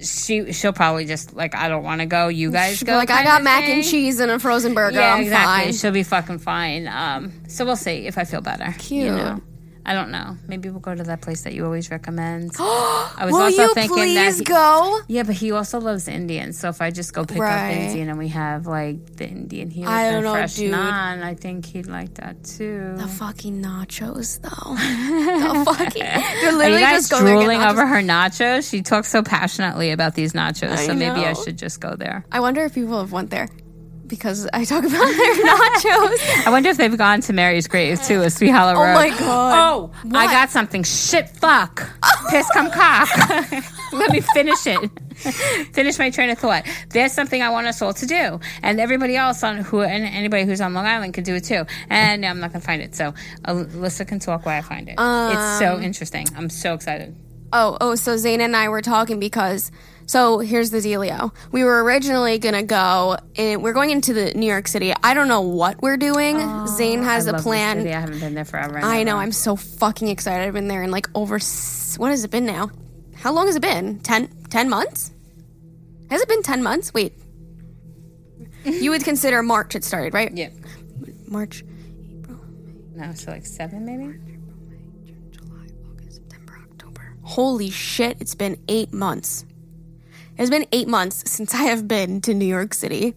she, 0.00 0.52
she'll 0.52 0.72
probably 0.72 1.06
just 1.06 1.34
like, 1.34 1.54
I 1.54 1.68
don't 1.68 1.84
want 1.84 2.00
to 2.00 2.06
go. 2.06 2.28
You 2.28 2.50
guys 2.50 2.78
She'll 2.78 2.86
be 2.86 2.92
go. 2.92 2.96
like, 2.96 3.10
I 3.10 3.16
kind 3.16 3.26
got 3.26 3.40
of 3.40 3.44
mac 3.44 3.64
and 3.64 3.82
thing. 3.82 3.90
cheese 3.90 4.20
and 4.20 4.30
a 4.30 4.38
frozen 4.38 4.74
burger. 4.74 4.98
Yeah, 4.98 5.14
I'm 5.14 5.22
exactly. 5.22 5.64
fine. 5.66 5.72
She'll 5.74 5.92
be 5.92 6.02
fucking 6.02 6.38
fine. 6.38 6.88
Um, 6.88 7.32
so 7.48 7.64
we'll 7.64 7.76
see 7.76 8.06
if 8.06 8.18
I 8.18 8.24
feel 8.24 8.40
better. 8.40 8.74
Cute. 8.78 9.06
You 9.06 9.12
know? 9.12 9.40
I 9.84 9.94
don't 9.94 10.10
know. 10.12 10.36
Maybe 10.46 10.70
we'll 10.70 10.78
go 10.80 10.94
to 10.94 11.02
that 11.02 11.22
place 11.22 11.42
that 11.42 11.54
you 11.54 11.64
always 11.64 11.90
recommend. 11.90 12.52
I 12.58 13.22
was 13.24 13.32
Will 13.32 13.42
also 13.42 13.62
you 13.62 13.74
thinking 13.74 13.96
that 14.14 14.26
please 14.28 14.38
he- 14.38 14.44
go? 14.44 15.00
yeah, 15.08 15.24
but 15.24 15.34
he 15.34 15.50
also 15.50 15.80
loves 15.80 16.06
Indian. 16.06 16.52
So 16.52 16.68
if 16.68 16.80
I 16.80 16.90
just 16.90 17.12
go 17.12 17.24
pick 17.24 17.38
Right. 17.38 17.72
up 17.72 17.76
Indian 17.88 18.08
and 18.10 18.18
we 18.18 18.28
have 18.28 18.66
like 18.66 19.16
the 19.16 19.26
Indian 19.28 19.70
here 19.70 19.88
I 19.88 20.10
don't 20.12 20.22
know, 20.22 20.34
fresh 20.34 20.54
dude. 20.54 20.72
naan, 20.72 21.22
I 21.24 21.34
think 21.34 21.66
he'd 21.66 21.86
like 21.88 22.14
that 22.14 22.44
too. 22.44 22.94
The 22.96 23.08
fucking 23.08 23.60
nachos, 23.62 24.40
though. 24.40 24.74
the 25.64 25.64
fucking. 25.64 26.02
They're 26.02 26.18
Are 26.20 26.52
you 26.52 26.58
literally 26.58 26.80
guys 26.80 27.08
just 27.08 27.20
drooling 27.20 27.60
over 27.60 27.84
her 27.84 28.02
nachos? 28.02 28.70
She 28.70 28.82
talks 28.82 29.08
so 29.10 29.22
passionately 29.22 29.90
about 29.90 30.14
these 30.14 30.32
nachos, 30.32 30.70
I 30.70 30.86
so 30.86 30.94
maybe 30.94 31.20
I 31.24 31.32
should 31.32 31.58
just 31.58 31.80
go 31.80 31.96
there. 31.96 32.24
I 32.30 32.38
wonder 32.40 32.64
if 32.64 32.74
people 32.74 32.98
have 33.00 33.10
went 33.12 33.30
there 33.30 33.48
because 34.12 34.46
I 34.52 34.66
talk 34.66 34.84
about 34.84 34.90
their 35.16 35.34
nachos. 35.46 36.46
I 36.46 36.50
wonder 36.50 36.68
if 36.68 36.76
they've 36.76 36.98
gone 36.98 37.22
to 37.22 37.32
Mary's 37.32 37.66
grave 37.66 38.02
too, 38.02 38.20
a 38.20 38.28
Sweet 38.28 38.50
Hollow 38.50 38.74
Oh 38.78 38.82
Road. 38.84 38.94
my 38.94 39.08
God. 39.08 39.54
Oh, 39.72 39.90
I 40.14 40.26
got 40.26 40.50
something. 40.50 40.82
Shit, 40.82 41.30
fuck. 41.30 41.88
Piss 42.28 42.46
come 42.52 42.70
cock. 42.70 43.08
Let 43.94 44.10
me 44.12 44.20
finish 44.34 44.66
it. 44.66 44.90
finish 45.72 45.98
my 45.98 46.10
train 46.10 46.28
of 46.28 46.38
thought. 46.38 46.66
There's 46.90 47.12
something 47.12 47.40
I 47.40 47.48
want 47.48 47.66
us 47.68 47.80
all 47.80 47.94
to 47.94 48.06
do, 48.06 48.38
and 48.62 48.78
everybody 48.80 49.16
else 49.16 49.42
on 49.42 49.56
who 49.58 49.80
and 49.80 50.04
anybody 50.04 50.44
who's 50.44 50.60
on 50.60 50.74
Long 50.74 50.84
Island 50.86 51.14
can 51.14 51.24
do 51.24 51.34
it 51.34 51.44
too. 51.44 51.64
And 51.88 52.26
I'm 52.26 52.38
not 52.38 52.52
gonna 52.52 52.60
find 52.64 52.82
it, 52.82 52.94
so 52.94 53.14
Alyssa 53.46 54.06
can 54.06 54.18
talk 54.18 54.44
while 54.44 54.58
I 54.58 54.60
find 54.62 54.88
it. 54.90 54.96
it's 54.98 55.58
so 55.58 55.76
Um, 55.76 55.82
interesting. 55.82 56.26
I'm 56.36 56.50
so 56.50 56.74
excited. 56.74 57.16
Oh, 57.54 57.78
oh, 57.80 57.94
so 57.94 58.16
Zane 58.18 58.42
and 58.42 58.54
I 58.54 58.68
were 58.68 58.82
talking 58.82 59.18
because 59.20 59.70
so 60.06 60.38
here's 60.40 60.70
the 60.70 60.78
dealio. 60.78 61.32
We 61.50 61.64
were 61.64 61.82
originally 61.84 62.38
gonna 62.38 62.62
go 62.62 63.16
and 63.36 63.62
we're 63.62 63.72
going 63.72 63.90
into 63.90 64.12
the 64.12 64.32
New 64.34 64.46
York 64.46 64.68
City. 64.68 64.92
I 65.02 65.14
don't 65.14 65.28
know 65.28 65.40
what 65.42 65.80
we're 65.82 65.96
doing. 65.96 66.38
Zane 66.66 67.02
has 67.02 67.26
I 67.28 67.36
a 67.38 67.40
plan. 67.42 67.86
I 67.86 67.90
haven't 67.90 68.20
been 68.20 68.34
there 68.34 68.44
forever. 68.44 68.76
and 68.76 68.84
I 68.86 69.02
know. 69.04 69.16
I'm 69.16 69.32
so 69.32 69.56
fucking 69.56 70.08
excited. 70.08 70.46
I've 70.46 70.54
been 70.54 70.68
there 70.68 70.82
in 70.82 70.90
like 70.90 71.06
over 71.14 71.38
what 71.98 72.10
has 72.10 72.24
it 72.24 72.30
been 72.30 72.46
now? 72.46 72.70
How 73.14 73.32
long 73.32 73.46
has 73.46 73.56
it 73.56 73.62
been? 73.62 74.00
10, 74.00 74.28
10 74.50 74.68
months? 74.68 75.12
Has 76.10 76.20
it 76.20 76.28
been 76.28 76.42
10 76.42 76.62
months? 76.62 76.92
Wait. 76.92 77.14
you 78.64 78.90
would 78.90 79.04
consider 79.04 79.42
March 79.42 79.74
it 79.74 79.84
started, 79.84 80.12
right? 80.14 80.30
Yeah. 80.34 80.50
March, 81.26 81.64
april 82.18 82.38
No, 82.94 83.12
so 83.14 83.30
like 83.30 83.46
seven 83.46 83.84
maybe. 83.86 84.18
July, 85.30 85.66
August, 85.88 86.16
September, 86.16 86.58
October. 86.70 87.16
Holy 87.22 87.70
shit, 87.70 88.18
it's 88.20 88.34
been 88.34 88.62
eight 88.68 88.92
months. 88.92 89.44
It's 90.38 90.50
been 90.50 90.66
eight 90.72 90.88
months 90.88 91.22
since 91.30 91.54
I 91.54 91.64
have 91.64 91.86
been 91.86 92.20
to 92.22 92.34
New 92.34 92.46
York 92.46 92.74
City. 92.74 93.14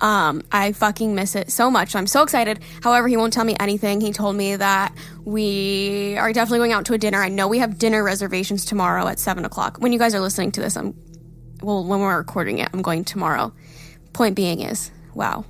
Um, 0.00 0.42
I 0.52 0.72
fucking 0.72 1.14
miss 1.14 1.34
it 1.34 1.50
so 1.50 1.70
much. 1.70 1.94
I'm 1.94 2.06
so 2.06 2.22
excited. 2.22 2.60
However, 2.82 3.08
he 3.08 3.16
won't 3.16 3.32
tell 3.32 3.44
me 3.44 3.56
anything. 3.60 4.00
He 4.00 4.12
told 4.12 4.36
me 4.36 4.56
that 4.56 4.94
we 5.24 6.16
are 6.18 6.32
definitely 6.32 6.58
going 6.58 6.72
out 6.72 6.86
to 6.86 6.94
a 6.94 6.98
dinner. 6.98 7.22
I 7.22 7.28
know 7.28 7.48
we 7.48 7.58
have 7.58 7.78
dinner 7.78 8.02
reservations 8.02 8.64
tomorrow 8.64 9.06
at 9.08 9.18
seven 9.18 9.44
o'clock. 9.44 9.78
When 9.78 9.92
you 9.92 9.98
guys 9.98 10.14
are 10.14 10.20
listening 10.20 10.52
to 10.52 10.60
this, 10.60 10.76
I'm 10.76 10.94
well, 11.62 11.84
when 11.84 12.00
we're 12.00 12.18
recording 12.18 12.58
it, 12.58 12.68
I'm 12.72 12.82
going 12.82 13.04
tomorrow. 13.04 13.52
Point 14.12 14.36
being 14.36 14.60
is, 14.60 14.90
wow. 15.14 15.44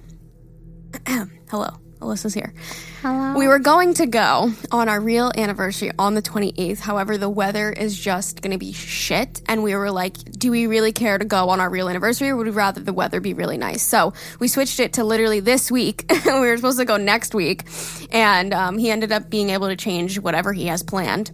Hello, 1.50 1.68
Alyssa's 2.00 2.34
here. 2.34 2.52
Hello. 3.00 3.38
We 3.38 3.48
were 3.48 3.58
going 3.58 3.94
to 3.94 4.06
go 4.06 4.52
on 4.70 4.88
our 4.88 5.00
real 5.00 5.32
anniversary 5.36 5.92
on 5.98 6.14
the 6.14 6.22
28th. 6.22 6.78
However, 6.78 7.16
the 7.16 7.28
weather 7.28 7.70
is 7.70 7.98
just 7.98 8.42
going 8.42 8.52
to 8.52 8.58
be 8.58 8.72
shit. 8.72 9.40
And 9.46 9.62
we 9.62 9.74
were 9.74 9.90
like, 9.90 10.16
do 10.16 10.50
we 10.50 10.66
really 10.66 10.92
care 10.92 11.16
to 11.16 11.24
go 11.24 11.48
on 11.48 11.60
our 11.60 11.70
real 11.70 11.88
anniversary 11.88 12.28
or 12.28 12.36
would 12.36 12.46
we 12.46 12.52
rather 12.52 12.80
the 12.80 12.92
weather 12.92 13.20
be 13.20 13.34
really 13.34 13.56
nice? 13.56 13.82
So 13.82 14.12
we 14.38 14.48
switched 14.48 14.80
it 14.80 14.94
to 14.94 15.04
literally 15.04 15.40
this 15.40 15.70
week. 15.70 16.04
we 16.26 16.32
were 16.32 16.56
supposed 16.56 16.78
to 16.78 16.84
go 16.84 16.96
next 16.96 17.34
week. 17.34 17.64
And 18.10 18.52
um, 18.52 18.78
he 18.78 18.90
ended 18.90 19.12
up 19.12 19.30
being 19.30 19.50
able 19.50 19.68
to 19.68 19.76
change 19.76 20.18
whatever 20.18 20.52
he 20.52 20.66
has 20.66 20.82
planned 20.82 21.30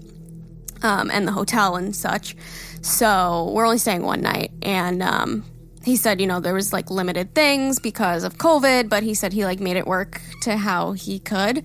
um, 0.83 1.11
and 1.11 1.26
the 1.26 1.33
hotel 1.33 1.76
and 1.76 1.95
such. 1.95 2.37
So 2.83 3.50
we're 3.54 3.64
only 3.64 3.78
staying 3.78 4.02
one 4.02 4.21
night. 4.21 4.52
And 4.62 5.02
um, 5.02 5.45
he 5.84 5.96
said, 5.96 6.20
you 6.20 6.26
know, 6.26 6.40
there 6.40 6.54
was 6.54 6.72
like 6.72 6.90
limited 6.90 7.34
things 7.34 7.80
because 7.80 8.24
of 8.24 8.38
COVID, 8.38 8.88
but 8.88 9.02
he 9.02 9.14
said 9.14 9.32
he 9.32 9.44
like 9.44 9.60
made 9.60 9.76
it 9.76 9.86
work 9.86 10.20
to 10.42 10.56
how 10.56 10.92
he 10.92 11.18
could. 11.18 11.64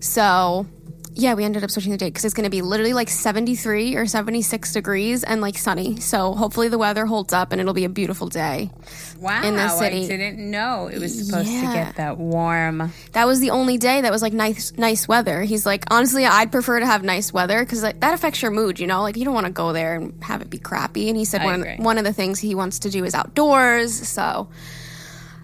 So 0.00 0.66
yeah, 1.14 1.34
we 1.34 1.44
ended 1.44 1.62
up 1.62 1.70
switching 1.70 1.92
the 1.92 1.98
date 1.98 2.08
because 2.08 2.24
it's 2.24 2.34
going 2.34 2.44
to 2.44 2.50
be 2.50 2.62
literally 2.62 2.94
like 2.94 3.08
73 3.08 3.96
or 3.96 4.06
76 4.06 4.72
degrees 4.72 5.24
and 5.24 5.40
like 5.40 5.58
sunny. 5.58 6.00
So 6.00 6.32
hopefully 6.32 6.68
the 6.68 6.78
weather 6.78 7.06
holds 7.06 7.32
up 7.32 7.52
and 7.52 7.60
it'll 7.60 7.74
be 7.74 7.84
a 7.84 7.88
beautiful 7.88 8.28
day. 8.28 8.70
wow, 9.20 9.42
in 9.42 9.56
the 9.56 9.68
city. 9.68 10.04
I 10.04 10.08
didn't 10.08 10.38
know 10.50 10.86
it 10.86 10.98
was 10.98 11.26
supposed 11.26 11.48
to 11.48 11.60
get 11.60 11.96
that 11.96 12.18
warm. 12.18 12.92
That 13.12 13.26
was 13.26 13.40
the 13.40 13.50
only 13.50 13.78
day 13.78 14.00
that 14.00 14.10
was 14.10 14.22
like 14.22 14.32
nice, 14.32 14.72
nice 14.78 15.06
weather. 15.06 15.42
He's 15.42 15.66
like, 15.66 15.84
honestly, 15.90 16.24
I'd 16.24 16.50
prefer 16.50 16.80
to 16.80 16.86
have 16.86 17.02
nice 17.02 17.32
weather 17.32 17.60
because 17.60 17.82
like, 17.82 18.00
that 18.00 18.14
affects 18.14 18.40
your 18.40 18.50
mood. 18.50 18.80
You 18.80 18.86
know, 18.86 19.02
like 19.02 19.16
you 19.16 19.24
don't 19.24 19.34
want 19.34 19.46
to 19.46 19.52
go 19.52 19.72
there 19.72 19.94
and 19.96 20.22
have 20.24 20.40
it 20.40 20.50
be 20.50 20.58
crappy. 20.58 21.08
And 21.08 21.16
he 21.16 21.24
said 21.24 21.42
I 21.42 21.44
one 21.44 21.60
agree. 21.60 21.76
one 21.76 21.98
of 21.98 22.04
the 22.04 22.12
things 22.12 22.38
he 22.38 22.54
wants 22.54 22.80
to 22.80 22.90
do 22.90 23.04
is 23.04 23.14
outdoors. 23.14 24.08
So 24.08 24.48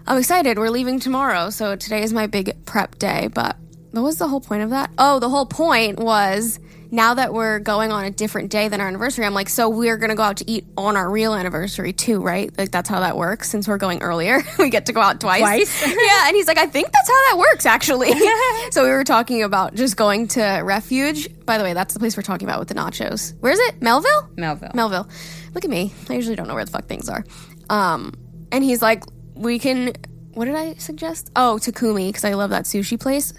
I'm 0.07 0.17
excited. 0.17 0.57
We're 0.57 0.71
leaving 0.71 0.99
tomorrow, 0.99 1.51
so 1.51 1.75
today 1.75 2.01
is 2.01 2.11
my 2.11 2.25
big 2.25 2.65
prep 2.65 2.97
day. 2.97 3.29
But 3.31 3.55
what 3.91 4.03
was 4.03 4.17
the 4.17 4.27
whole 4.27 4.41
point 4.41 4.63
of 4.63 4.69
that? 4.71 4.91
Oh, 4.97 5.19
the 5.19 5.29
whole 5.29 5.45
point 5.45 5.99
was 5.99 6.59
now 6.91 7.15
that 7.15 7.33
we're 7.33 7.59
going 7.59 7.91
on 7.91 8.05
a 8.05 8.11
different 8.11 8.49
day 8.49 8.67
than 8.67 8.81
our 8.81 8.87
anniversary, 8.87 9.25
I'm 9.25 9.33
like, 9.33 9.49
so 9.49 9.69
we're 9.69 9.97
gonna 9.97 10.15
go 10.15 10.23
out 10.23 10.37
to 10.37 10.49
eat 10.49 10.65
on 10.77 10.97
our 10.97 11.09
real 11.09 11.33
anniversary 11.33 11.93
too, 11.93 12.21
right? 12.21 12.55
Like 12.57 12.71
that's 12.71 12.89
how 12.89 12.99
that 13.01 13.17
works. 13.17 13.49
Since 13.49 13.67
we're 13.67 13.77
going 13.77 14.01
earlier, 14.01 14.41
we 14.59 14.69
get 14.69 14.87
to 14.87 14.93
go 14.93 15.01
out 15.01 15.19
twice. 15.19 15.41
Twice? 15.41 15.81
yeah, 15.87 16.27
and 16.27 16.35
he's 16.35 16.47
like, 16.47 16.57
I 16.57 16.65
think 16.65 16.91
that's 16.91 17.07
how 17.07 17.29
that 17.29 17.37
works, 17.37 17.65
actually. 17.65 18.11
so 18.71 18.83
we 18.83 18.89
were 18.89 19.03
talking 19.03 19.43
about 19.43 19.75
just 19.75 19.97
going 19.97 20.27
to 20.29 20.41
Refuge. 20.63 21.29
By 21.45 21.57
the 21.57 21.63
way, 21.63 21.73
that's 21.73 21.93
the 21.93 21.99
place 21.99 22.15
we're 22.15 22.23
talking 22.23 22.47
about 22.47 22.59
with 22.59 22.67
the 22.67 22.75
nachos. 22.75 23.33
Where 23.39 23.51
is 23.51 23.59
it? 23.59 23.81
Melville. 23.81 24.29
Melville. 24.35 24.71
Melville. 24.73 25.09
Look 25.53 25.65
at 25.65 25.69
me. 25.69 25.93
I 26.09 26.13
usually 26.13 26.35
don't 26.35 26.47
know 26.47 26.55
where 26.55 26.65
the 26.65 26.71
fuck 26.71 26.87
things 26.87 27.09
are. 27.09 27.23
Um, 27.69 28.13
and 28.51 28.63
he's 28.63 28.81
like, 28.81 29.03
we 29.35 29.59
can. 29.59 29.93
What 30.33 30.45
did 30.45 30.55
I 30.55 30.75
suggest? 30.75 31.31
Oh, 31.35 31.57
Takumi, 31.59 32.09
because 32.09 32.23
I 32.23 32.33
love 32.33 32.51
that 32.51 32.65
sushi 32.65 32.99
place. 32.99 33.33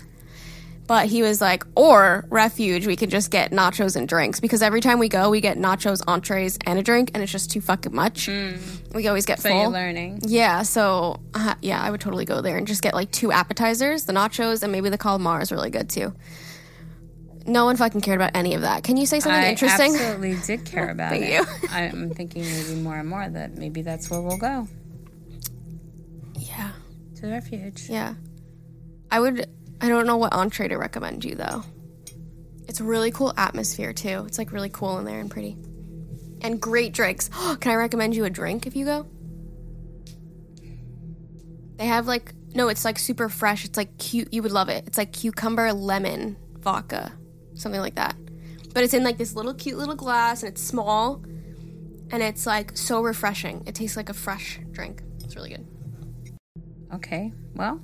But 0.91 1.07
he 1.07 1.23
was 1.23 1.41
like, 1.41 1.63
or 1.77 2.25
refuge, 2.31 2.85
we 2.85 2.97
could 2.97 3.11
just 3.11 3.31
get 3.31 3.53
nachos 3.53 3.95
and 3.95 4.09
drinks 4.09 4.41
because 4.41 4.61
every 4.61 4.81
time 4.81 4.99
we 4.99 5.09
go, 5.09 5.31
we 5.31 5.41
get 5.41 5.57
nachos, 5.57 6.03
entrees, 6.09 6.59
and 6.67 6.81
a 6.81 6.83
drink, 6.83 7.13
and 7.15 7.23
it's 7.23 7.31
just 7.31 7.49
too 7.49 7.61
fucking 7.61 7.95
much. 7.95 8.27
We 8.93 9.07
always 9.07 9.25
get 9.25 9.39
so 9.39 9.51
full. 9.51 9.61
you're 9.61 9.71
learning. 9.71 10.23
Yeah, 10.25 10.63
so 10.63 11.21
uh, 11.33 11.55
yeah, 11.63 11.81
I 11.81 11.93
would 11.93 12.01
totally 12.01 12.25
go 12.25 12.41
there 12.41 12.57
and 12.57 12.67
just 12.67 12.83
get 12.83 12.93
like 12.93 13.13
two 13.13 13.31
appetizers, 13.31 14.07
the 14.07 14.13
nachos, 14.13 14.65
and 14.65 14.73
maybe 14.73 14.89
the 14.89 14.99
calamari 14.99 15.43
is 15.43 15.53
really 15.53 15.71
good 15.71 15.89
too. 15.89 16.13
No 17.47 17.67
one 17.67 17.77
fucking 17.77 18.01
cared 18.01 18.21
about 18.21 18.33
any 18.35 18.55
of 18.55 18.63
that. 18.63 18.83
Can 18.83 18.97
you 18.97 19.07
say 19.07 19.21
something 19.21 19.45
I 19.45 19.51
interesting? 19.51 19.93
I 19.95 19.95
absolutely 19.95 20.39
did 20.45 20.65
care 20.65 20.91
about 20.97 21.11
Thank 21.13 21.27
it. 21.27 21.33
you. 21.35 21.69
I'm 21.71 22.11
thinking 22.11 22.43
maybe 22.43 22.75
more 22.81 22.97
and 22.97 23.09
more 23.09 23.29
that 23.29 23.57
maybe 23.57 23.83
that's 23.83 24.11
where 24.11 24.21
we'll 24.21 24.39
go 24.39 24.67
Yeah, 26.35 26.73
to 27.15 27.23
the 27.23 27.31
refuge. 27.31 27.89
yeah. 27.89 28.15
I 29.13 29.21
would. 29.21 29.49
I 29.81 29.89
don't 29.89 30.07
know 30.07 30.17
what 30.17 30.33
entree 30.33 30.69
to 30.69 30.77
recommend 30.77 31.25
you 31.25 31.35
though. 31.35 31.65
It's 32.69 32.81
a 32.81 32.85
really 32.85 33.11
cool 33.11 33.33
atmosphere 33.37 33.93
too. 33.93 34.25
It's 34.27 34.39
like 34.39 34.53
really 34.53 34.69
cool 34.69 34.99
in 34.99 35.05
there 35.05 35.21
and 35.21 35.31
pretty, 35.31 35.57
and 36.43 36.61
great 36.61 36.93
drinks. 36.93 37.29
Can 37.61 37.73
I 37.73 37.75
recommend 37.75 38.15
you 38.15 38.25
a 38.25 38.31
drink 38.31 38.67
if 38.67 38.77
you 38.77 38.85
go? 38.85 39.07
They 41.77 41.87
have 41.87 42.07
like 42.07 42.33
no, 42.55 42.69
it's 42.69 42.85
like 42.85 42.99
super 42.99 43.29
fresh. 43.29 43.65
It's 43.65 43.77
like 43.77 43.97
cute. 43.99 44.33
You 44.33 44.43
would 44.43 44.53
love 44.53 44.69
it. 44.69 44.85
It's 44.87 44.99
like 44.99 45.13
cucumber 45.13 45.73
lemon 45.73 46.37
vodka, 46.59 47.13
something 47.55 47.81
like 47.81 47.95
that. 47.95 48.17
But 48.75 48.85
it's 48.85 48.95
in 48.95 49.05
like 49.05 49.19
this 49.19 49.35
little 49.35 49.55
cute 49.55 49.79
little 49.79 49.95
glass, 49.95 50.43
and 50.43 50.53
it's 50.53 50.63
small, 50.63 51.23
and 52.11 52.23
it's 52.23 52.47
like 52.47 52.77
so 52.77 53.03
refreshing. 53.03 53.63
It 53.67 53.75
tastes 53.75 53.97
like 53.97 54.09
a 54.09 54.15
fresh 54.15 54.61
drink. 54.73 55.03
It's 55.25 55.37
really 55.37 55.51
good. 55.51 55.67
Okay, 56.93 57.33
well, 57.55 57.81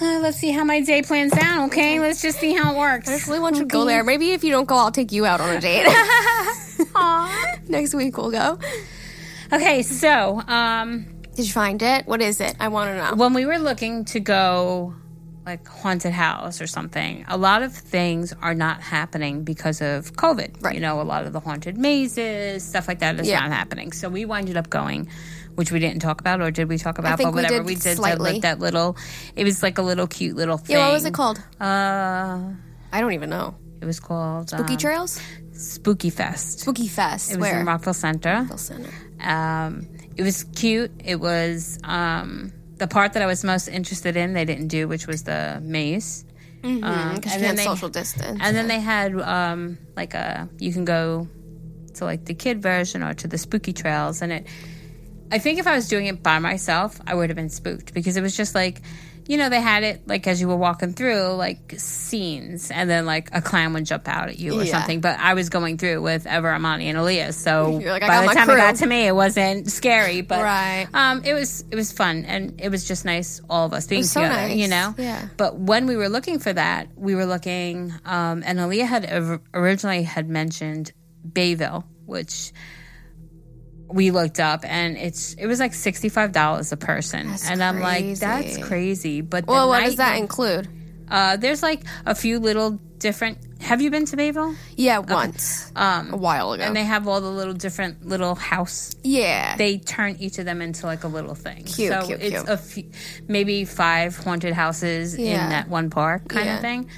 uh, 0.00 0.20
let's 0.20 0.38
see 0.38 0.50
how 0.50 0.64
my 0.64 0.80
day 0.80 1.02
plans 1.02 1.32
out. 1.34 1.66
Okay, 1.66 2.00
let's 2.00 2.22
just 2.22 2.38
see 2.38 2.54
how 2.54 2.74
it 2.74 2.78
works. 2.78 3.08
I 3.08 3.28
really 3.28 3.40
want 3.40 3.56
you 3.56 3.62
to 3.62 3.68
go 3.68 3.84
there. 3.84 4.02
Maybe 4.04 4.32
if 4.32 4.42
you 4.44 4.50
don't 4.50 4.66
go, 4.66 4.76
I'll 4.76 4.92
take 4.92 5.12
you 5.12 5.26
out 5.26 5.40
on 5.40 5.54
a 5.56 5.60
date. 5.60 5.86
Next 7.68 7.94
week 7.94 8.16
we'll 8.16 8.30
go. 8.30 8.58
Okay, 9.52 9.82
so 9.82 10.40
um, 10.48 11.06
Did 11.34 11.46
you 11.46 11.52
find 11.52 11.82
it? 11.82 12.06
What 12.06 12.22
is 12.22 12.40
it? 12.40 12.56
I 12.58 12.68
want 12.68 12.90
to 12.90 12.96
know. 12.96 13.14
when 13.16 13.34
we 13.34 13.44
were 13.44 13.58
looking 13.58 14.04
to 14.06 14.20
go 14.20 14.94
like 15.44 15.66
haunted 15.66 16.12
house 16.12 16.60
or 16.60 16.66
something, 16.66 17.24
a 17.28 17.36
lot 17.36 17.62
of 17.62 17.74
things 17.74 18.32
are 18.42 18.54
not 18.54 18.80
happening 18.80 19.42
because 19.44 19.80
of 19.80 20.12
COVID. 20.14 20.62
Right. 20.62 20.74
You 20.74 20.80
know, 20.80 21.00
a 21.00 21.02
lot 21.02 21.26
of 21.26 21.32
the 21.32 21.40
haunted 21.40 21.76
mazes, 21.76 22.64
stuff 22.64 22.86
like 22.88 23.00
that 23.00 23.18
is 23.18 23.26
Yeah. 23.28 23.40
not 23.40 23.50
happening. 23.50 23.92
So 23.92 24.08
we 24.08 24.24
winded 24.24 24.56
up 24.56 24.70
going, 24.70 25.08
which 25.56 25.72
we 25.72 25.80
didn't 25.80 26.00
talk 26.00 26.20
about, 26.20 26.40
or 26.40 26.50
did 26.50 26.68
we 26.68 26.78
talk 26.78 26.98
about? 26.98 27.18
think 27.18 27.28
but 27.28 27.34
we 27.34 27.42
whatever 27.42 27.58
did 27.58 27.66
we 27.66 27.74
did, 27.74 27.96
slightly. 27.96 28.32
that, 28.34 28.42
that 28.42 28.58
little, 28.60 28.96
it 29.34 29.44
was 29.44 29.62
like 29.62 29.78
a 29.78 29.82
little 29.82 30.06
cute 30.06 30.36
little 30.36 30.58
thing. 30.58 30.76
Yeah, 30.76 30.86
what 30.86 30.94
was 30.94 31.04
it 31.04 31.14
called? 31.14 31.38
Uh, 31.60 32.38
I 32.92 33.00
don't 33.00 33.12
even 33.12 33.30
know. 33.30 33.56
it 33.80 33.84
was 33.84 33.98
called 33.98 34.50
Spooky 34.50 34.74
um, 34.74 34.78
Trails? 34.78 35.20
Spooky 35.52 36.10
Fest. 36.10 36.60
Spooky 36.60 36.86
Fest. 36.88 37.32
It 37.32 37.36
was 37.38 37.48
Where? 37.50 37.60
in 37.60 37.66
Rockville 37.66 37.94
Center. 37.94 38.32
Rockville 38.34 38.58
Center. 38.58 38.90
Um, 39.20 39.88
it 40.16 40.22
was 40.22 40.44
cute. 40.44 40.90
It 41.04 41.16
was 41.20 41.78
um, 41.84 42.52
the 42.82 42.88
part 42.88 43.12
that 43.12 43.22
I 43.22 43.26
was 43.26 43.44
most 43.44 43.68
interested 43.68 44.16
in. 44.16 44.32
They 44.32 44.44
didn't 44.44 44.66
do, 44.68 44.88
which 44.88 45.06
was 45.06 45.22
the 45.22 45.60
maze. 45.62 46.24
Um, 46.64 46.80
Because 47.14 47.34
you 47.34 47.40
then 47.40 47.54
they- 47.56 47.64
social 47.64 47.88
distance. 47.88 48.38
And 48.42 48.56
then 48.56 48.66
they 48.66 48.80
had 48.80 49.14
um, 49.20 49.78
like 49.96 50.14
a 50.14 50.48
you 50.58 50.72
can 50.72 50.84
go 50.84 51.28
to 51.94 52.04
like 52.04 52.24
the 52.24 52.34
kid 52.34 52.60
version 52.62 53.02
or 53.02 53.14
to 53.14 53.26
the 53.28 53.38
spooky 53.38 53.72
trails, 53.72 54.20
and 54.22 54.32
it. 54.32 54.46
I 55.30 55.38
think 55.38 55.58
if 55.58 55.66
I 55.66 55.74
was 55.74 55.88
doing 55.88 56.06
it 56.06 56.22
by 56.22 56.38
myself, 56.40 57.00
I 57.06 57.14
would 57.14 57.30
have 57.30 57.36
been 57.36 57.48
spooked 57.48 57.94
because 57.94 58.16
it 58.18 58.22
was 58.22 58.36
just 58.36 58.54
like, 58.54 58.82
you 59.26 59.36
know, 59.36 59.48
they 59.48 59.60
had 59.60 59.82
it 59.84 60.06
like 60.08 60.26
as 60.26 60.40
you 60.40 60.48
were 60.48 60.56
walking 60.56 60.92
through, 60.92 61.28
like 61.34 61.74
scenes, 61.78 62.70
and 62.70 62.88
then 62.90 63.06
like 63.06 63.28
a 63.32 63.40
clown 63.40 63.72
would 63.74 63.84
jump 63.86 64.08
out 64.08 64.28
at 64.28 64.38
you 64.38 64.58
or 64.60 64.64
Yeah. 64.64 64.72
something. 64.78 65.00
But 65.00 65.18
I 65.18 65.34
was 65.34 65.48
going 65.48 65.78
through 65.78 66.02
with 66.02 66.26
Ever, 66.26 66.52
Amani, 66.52 66.88
and 66.88 66.98
Aaliyah, 66.98 67.32
so 67.32 67.70
like, 67.84 68.00
by 68.02 68.26
the 68.26 68.34
time 68.34 68.46
crew. 68.46 68.54
it 68.54 68.58
got 68.58 68.76
to 68.76 68.86
me, 68.86 69.06
it 69.06 69.14
wasn't 69.14 69.70
scary. 69.70 70.20
But 70.22 70.42
Right. 70.42 70.86
um, 70.92 71.22
it 71.24 71.34
was 71.34 71.64
it 71.70 71.76
was 71.76 71.92
fun, 71.92 72.24
and 72.26 72.60
it 72.60 72.68
was 72.70 72.86
just 72.86 73.04
nice, 73.04 73.40
all 73.48 73.66
of 73.66 73.72
us 73.72 73.86
being 73.86 74.02
so 74.04 74.20
together, 74.22 74.48
nice. 74.48 74.56
you 74.56 74.68
know. 74.68 74.94
Yeah. 74.98 75.26
But 75.36 75.56
when 75.58 75.86
we 75.86 75.96
were 75.96 76.08
looking 76.08 76.38
for 76.38 76.52
that, 76.52 76.88
we 76.96 77.14
were 77.14 77.26
looking, 77.26 77.92
um, 78.04 78.42
and 78.44 78.58
Aaliyah 78.58 78.86
had 78.86 79.40
originally 79.54 80.02
had 80.02 80.28
mentioned 80.28 80.92
Bayville, 81.32 81.84
which 82.06 82.52
we 83.92 84.10
looked 84.10 84.40
up, 84.40 84.64
and 84.64 84.96
it's 84.96 85.34
it 85.34 85.46
was 85.46 85.60
like 85.60 85.74
sixty 85.74 86.08
five 86.08 86.32
dollars 86.32 86.72
a 86.72 86.76
person, 86.76 87.28
That's 87.28 87.48
and 87.50 87.62
I'm 87.62 87.80
like, 87.80 88.18
that's 88.18 88.58
crazy. 88.58 89.20
But 89.20 89.46
well, 89.46 89.68
what 89.68 89.80
night- 89.80 89.86
does 89.86 89.96
that 89.96 90.16
include? 90.18 90.68
Uh, 91.08 91.36
there's 91.36 91.62
like 91.62 91.80
a 92.06 92.14
few 92.14 92.38
little 92.38 92.80
different. 92.98 93.38
Have 93.60 93.80
you 93.82 93.90
been 93.90 94.06
to 94.06 94.16
Bayville? 94.16 94.54
Yeah, 94.76 94.98
once. 94.98 95.70
Um, 95.76 96.14
a 96.14 96.16
while 96.16 96.52
ago. 96.52 96.62
and 96.64 96.74
they 96.74 96.84
have 96.84 97.06
all 97.06 97.20
the 97.20 97.30
little 97.30 97.52
different 97.54 98.06
little 98.06 98.34
house 98.34 98.90
yeah. 99.04 99.54
they 99.56 99.78
turn 99.78 100.16
each 100.18 100.38
of 100.38 100.46
them 100.46 100.60
into 100.62 100.86
like 100.86 101.04
a 101.04 101.08
little 101.08 101.34
thing. 101.34 101.64
Cute, 101.64 101.92
so 101.92 102.06
cute, 102.06 102.20
it's 102.22 102.30
cute. 102.42 102.48
a 102.48 102.56
few, 102.56 102.90
maybe 103.28 103.64
five 103.64 104.16
haunted 104.16 104.52
houses 104.54 105.16
Yeah. 105.16 105.44
in 105.44 105.50
that 105.50 105.68
one 105.68 105.90
park 105.90 106.28
kind 106.28 106.46
Yeah. 106.46 106.54
of 106.56 106.60
thing. 106.60 106.88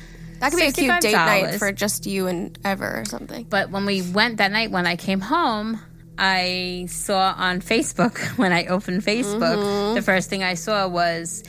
that 0.41 0.53
could 0.53 0.59
be 0.59 0.67
a 0.67 0.73
cute 0.73 1.01
date 1.03 1.13
night 1.13 1.45
$65. 1.55 1.59
for 1.59 1.73
just 1.73 2.07
you 2.07 2.29
and 2.29 2.59
Ever 2.65 3.01
or 3.01 3.05
something. 3.05 3.45
But 3.51 3.71
when 3.71 3.85
we 3.85 4.01
went 4.03 4.39
that 4.39 4.53
night, 4.53 4.71
when 4.71 4.87
I 4.87 4.97
came 4.97 5.21
home, 5.21 5.81
I 6.19 6.87
saw 6.89 7.35
on 7.37 7.61
Facebook 7.61 8.19
when 8.39 8.53
I 8.53 8.67
opened 8.67 9.03
Facebook, 9.03 9.57
Mm-hmm. 9.57 9.95
the 9.95 10.03
first 10.03 10.31
thing 10.31 10.43
I 10.43 10.55
saw 10.55 10.87
was 10.89 11.43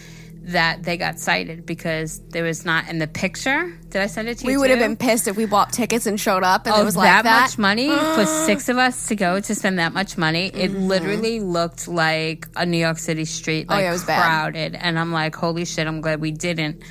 that 0.47 0.83
they 0.83 0.95
got 0.95 1.17
cited 1.19 1.65
because 1.65 2.19
there 2.29 2.43
was 2.43 2.65
not 2.65 2.87
in 2.87 2.99
the 2.99 3.07
picture. 3.07 3.75
Did 3.89 4.01
I 4.03 4.05
send 4.05 4.27
it 4.29 4.37
to 4.39 4.43
you? 4.43 4.47
We 4.51 4.57
would 4.57 4.69
have 4.69 4.77
been 4.77 4.95
pissed 4.95 5.27
if 5.27 5.35
we 5.35 5.45
bought 5.47 5.73
tickets 5.73 6.05
and 6.05 6.19
showed 6.19 6.43
up 6.43 6.67
and 6.67 6.75
Oh, 6.75 6.81
it 6.81 6.85
was 6.85 6.95
like 6.95 7.07
that, 7.07 7.23
that. 7.23 7.41
much 7.41 7.57
money 7.57 7.89
for 7.89 8.25
six 8.45 8.69
of 8.69 8.77
us 8.77 9.07
to 9.07 9.15
go 9.15 9.39
to 9.39 9.55
spend 9.55 9.79
that 9.79 9.91
much 9.93 10.17
money. 10.19 10.47
It 10.53 10.69
Mm-hmm. 10.71 10.85
literally 10.87 11.39
looked 11.39 11.87
like 11.87 12.47
a 12.55 12.63
New 12.63 12.77
York 12.77 12.99
City 12.99 13.25
street, 13.25 13.67
like 13.69 13.77
Oh, 13.79 13.81
yeah, 13.81 13.89
it 13.89 13.93
was 13.93 14.03
bad. 14.03 14.21
crowded. 14.21 14.75
And 14.75 14.99
I'm 14.99 15.11
like, 15.11 15.35
holy 15.35 15.65
shit! 15.65 15.87
I'm 15.87 16.01
glad 16.01 16.21
we 16.21 16.29
didn't 16.31 16.83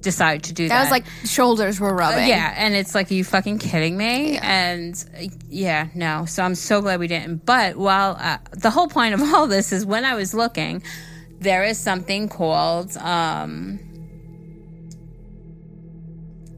decide 0.00 0.44
to 0.44 0.52
do 0.52 0.68
that. 0.68 0.74
That 0.74 0.80
was 0.82 0.90
like 0.90 1.04
shoulders 1.24 1.78
were 1.80 1.94
rubbing. 1.94 2.28
yeah, 2.28 2.54
and 2.56 2.74
it's 2.74 2.94
like, 2.94 3.10
are 3.10 3.14
you 3.14 3.24
fucking 3.24 3.58
kidding 3.58 3.96
me? 3.96 4.38
And 4.38 4.94
uh, 5.16 5.26
yeah, 5.48 5.88
no. 5.94 6.24
So 6.26 6.42
I'm 6.42 6.54
so 6.54 6.80
glad 6.80 7.00
we 7.00 7.06
didn't. 7.08 7.44
But 7.44 7.76
while 7.76 8.16
uh, 8.18 8.38
the 8.52 8.70
whole 8.70 8.88
point 8.88 9.14
of 9.14 9.22
all 9.34 9.46
this 9.46 9.72
is 9.72 9.84
when 9.84 10.04
I 10.04 10.14
was 10.14 10.34
looking, 10.34 10.82
there 11.38 11.64
is 11.64 11.78
something 11.78 12.28
called 12.28 12.96
um, 12.96 13.78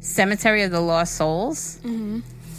Cemetery 0.00 0.62
of 0.62 0.70
the 0.70 0.80
Lost 0.80 1.14
Souls, 1.14 1.78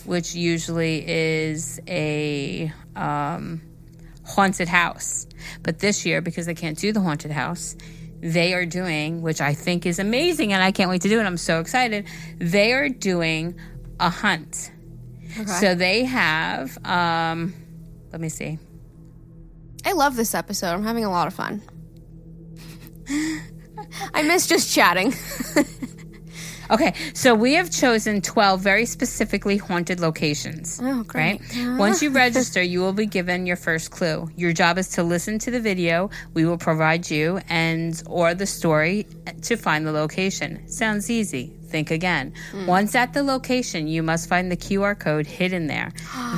which 0.06 0.34
usually 0.36 1.04
is 1.08 1.80
a 1.88 2.72
um, 2.96 3.62
haunted 4.26 4.68
house. 4.70 5.28
But 5.62 5.80
this 5.80 6.06
year, 6.06 6.22
because 6.22 6.46
they 6.46 6.56
can't 6.56 6.78
do 6.78 6.94
the 6.94 7.02
haunted 7.02 7.32
house, 7.32 7.76
they 8.24 8.54
are 8.54 8.66
doing, 8.66 9.22
which 9.22 9.42
I 9.42 9.54
think 9.54 9.86
is 9.86 10.00
amazing, 10.00 10.54
and 10.54 10.64
I 10.64 10.72
can't 10.72 10.90
wait 10.90 11.02
to 11.02 11.10
do 11.10 11.20
it. 11.20 11.24
I'm 11.24 11.38
so 11.38 11.60
excited. 11.60 12.08
They 12.38 12.72
are 12.72 12.88
doing 12.88 13.60
a 14.00 14.10
hunt. 14.10 14.72
So 15.60 15.74
they 15.76 16.06
have, 16.06 16.78
um, 16.86 17.54
let 18.12 18.22
me 18.22 18.30
see. 18.30 18.60
I 19.84 19.94
love 19.94 20.16
this 20.16 20.36
episode. 20.36 20.68
I'm 20.68 20.84
having 20.84 21.04
a 21.06 21.10
lot 21.10 21.28
of 21.28 21.34
fun. 21.34 21.62
I 24.14 24.22
miss 24.22 24.48
just 24.48 24.74
chatting. 24.74 25.14
Okay, 26.72 26.94
so 27.14 27.36
we 27.36 27.54
have 27.54 27.70
chosen 27.70 28.22
12 28.22 28.62
very 28.62 28.86
specifically 28.86 29.58
haunted 29.58 30.00
locations. 30.00 30.80
Oh, 30.82 31.04
great. 31.04 31.42
Right? 31.42 31.42
Ah. 31.58 31.78
Once 31.78 32.02
you 32.02 32.10
register, 32.26 32.62
you 32.62 32.80
will 32.80 32.94
be 32.94 33.06
given 33.06 33.46
your 33.46 33.56
first 33.58 33.92
clue. 33.92 34.30
Your 34.36 34.54
job 34.54 34.78
is 34.78 34.90
to 34.90 35.04
listen 35.04 35.40
to 35.40 35.52
the 35.52 35.60
video. 35.60 36.10
We 36.34 36.46
will 36.46 36.58
provide 36.58 37.10
you 37.10 37.40
and 37.50 38.02
or 38.08 38.34
the 38.34 38.46
story 38.46 39.08
to 39.44 39.56
find 39.56 39.86
the 39.86 39.92
location. 39.92 40.68
Sounds 40.68 41.10
easy. 41.10 41.54
Think 41.68 41.90
again. 41.92 42.34
Hmm. 42.52 42.68
Once 42.68 42.94
at 42.96 43.14
the 43.14 43.24
location, 43.24 43.88
you 43.88 44.04
must 44.04 44.30
find 44.30 44.52
the 44.52 44.58
QR 44.58 44.98
code 44.98 45.26
hidden 45.26 45.68
there. 45.68 45.92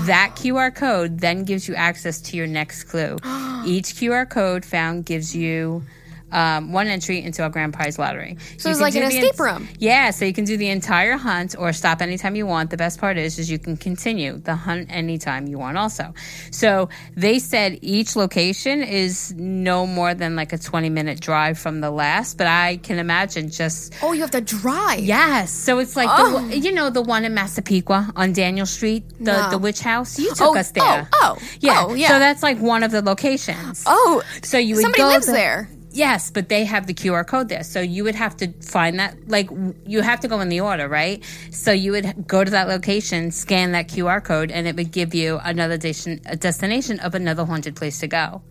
that 0.05 0.33
QR 0.35 0.73
code 0.73 1.19
then 1.19 1.43
gives 1.43 1.67
you 1.67 1.75
access 1.75 2.21
to 2.21 2.37
your 2.37 2.47
next 2.47 2.85
clue. 2.85 3.17
Each 3.65 3.93
QR 3.95 4.29
code 4.29 4.63
found 4.63 5.05
gives 5.05 5.35
you 5.35 5.83
um, 6.31 6.71
one 6.71 6.87
entry 6.87 7.21
into 7.21 7.45
a 7.45 7.49
grand 7.49 7.73
prize 7.73 7.97
lottery. 7.99 8.37
So 8.57 8.69
it's 8.69 8.81
like 8.81 8.95
an 8.95 9.03
escape 9.03 9.39
room. 9.39 9.67
Yeah, 9.79 10.11
so 10.11 10.25
you 10.25 10.33
can 10.33 10.45
do 10.45 10.57
the 10.57 10.69
entire 10.69 11.17
hunt 11.17 11.55
or 11.57 11.71
stop 11.73 12.01
anytime 12.01 12.35
you 12.35 12.45
want. 12.45 12.69
The 12.71 12.77
best 12.77 12.99
part 12.99 13.17
is, 13.17 13.39
is 13.39 13.49
you 13.49 13.59
can 13.59 13.77
continue 13.77 14.37
the 14.37 14.55
hunt 14.55 14.87
anytime 14.91 15.47
you 15.47 15.57
want. 15.59 15.77
Also, 15.77 16.13
so 16.51 16.89
they 17.15 17.39
said 17.39 17.79
each 17.81 18.15
location 18.15 18.81
is 18.83 19.33
no 19.37 19.85
more 19.87 20.13
than 20.13 20.35
like 20.35 20.51
a 20.53 20.57
twenty 20.57 20.89
minute 20.89 21.19
drive 21.21 21.57
from 21.59 21.81
the 21.81 21.91
last. 21.91 22.37
But 22.37 22.47
I 22.47 22.77
can 22.77 22.99
imagine 22.99 23.49
just 23.49 23.93
Oh, 24.01 24.11
you 24.13 24.21
have 24.21 24.31
to 24.31 24.41
drive. 24.41 24.99
Yes. 24.99 25.51
So 25.51 25.79
it's 25.79 25.95
like 25.95 26.09
the 26.09 26.39
the 26.49 26.57
you 26.59 26.71
know 26.71 26.89
the 26.89 27.01
one 27.01 27.23
in 27.25 27.33
Massapequa 27.33 28.11
on 28.15 28.33
Daniel 28.33 28.65
Street, 28.65 29.03
the 29.19 29.31
No. 29.43 29.49
the 29.51 29.57
witch 29.57 29.79
house. 29.81 30.19
You 30.19 30.29
took 30.29 30.41
Oh, 30.55 30.57
us 30.57 30.71
there. 30.71 31.07
oh, 31.13 31.37
oh, 31.37 31.37
yeah. 31.59 31.85
oh, 31.87 31.93
yeah. 31.93 32.07
So 32.09 32.19
that's 32.19 32.43
like 32.43 32.57
one 32.59 32.83
of 32.83 32.91
the 32.91 33.01
locations. 33.01 33.83
Oh, 33.85 34.21
So 34.43 34.57
you 34.57 34.75
would 34.75 34.81
somebody 34.81 35.01
go 35.03 35.07
lives 35.09 35.27
the- 35.27 35.31
there. 35.33 35.69
Yes, 35.95 36.29
but 36.29 36.49
they 36.49 36.65
have 36.65 36.87
the 36.87 36.93
QR 36.93 37.25
code 37.25 37.47
there. 37.47 37.63
So 37.63 37.79
you 37.79 38.03
would 38.03 38.15
have 38.15 38.35
to 38.37 38.51
find 38.61 38.99
that 38.99 39.15
like 39.29 39.49
you 39.85 40.01
have 40.01 40.19
to 40.21 40.27
go 40.27 40.41
in 40.41 40.49
the 40.49 40.59
order, 40.59 40.87
right? 40.89 41.23
So 41.51 41.71
you 41.71 41.91
would 41.93 42.27
go 42.27 42.43
to 42.43 42.51
that 42.51 42.67
location, 42.67 43.31
scan 43.31 43.71
that 43.71 43.87
QR 43.87 44.21
code 44.23 44.51
and 44.51 44.67
it 44.67 44.75
would 44.75 44.91
give 44.91 45.15
you 45.15 45.39
another 45.43 45.77
destination 45.77 46.21
a 46.25 46.35
destination 46.35 46.99
of 46.99 47.15
another 47.15 47.45
haunted 47.45 47.75
place 47.77 47.99
to 48.01 48.07
go. 48.07 48.41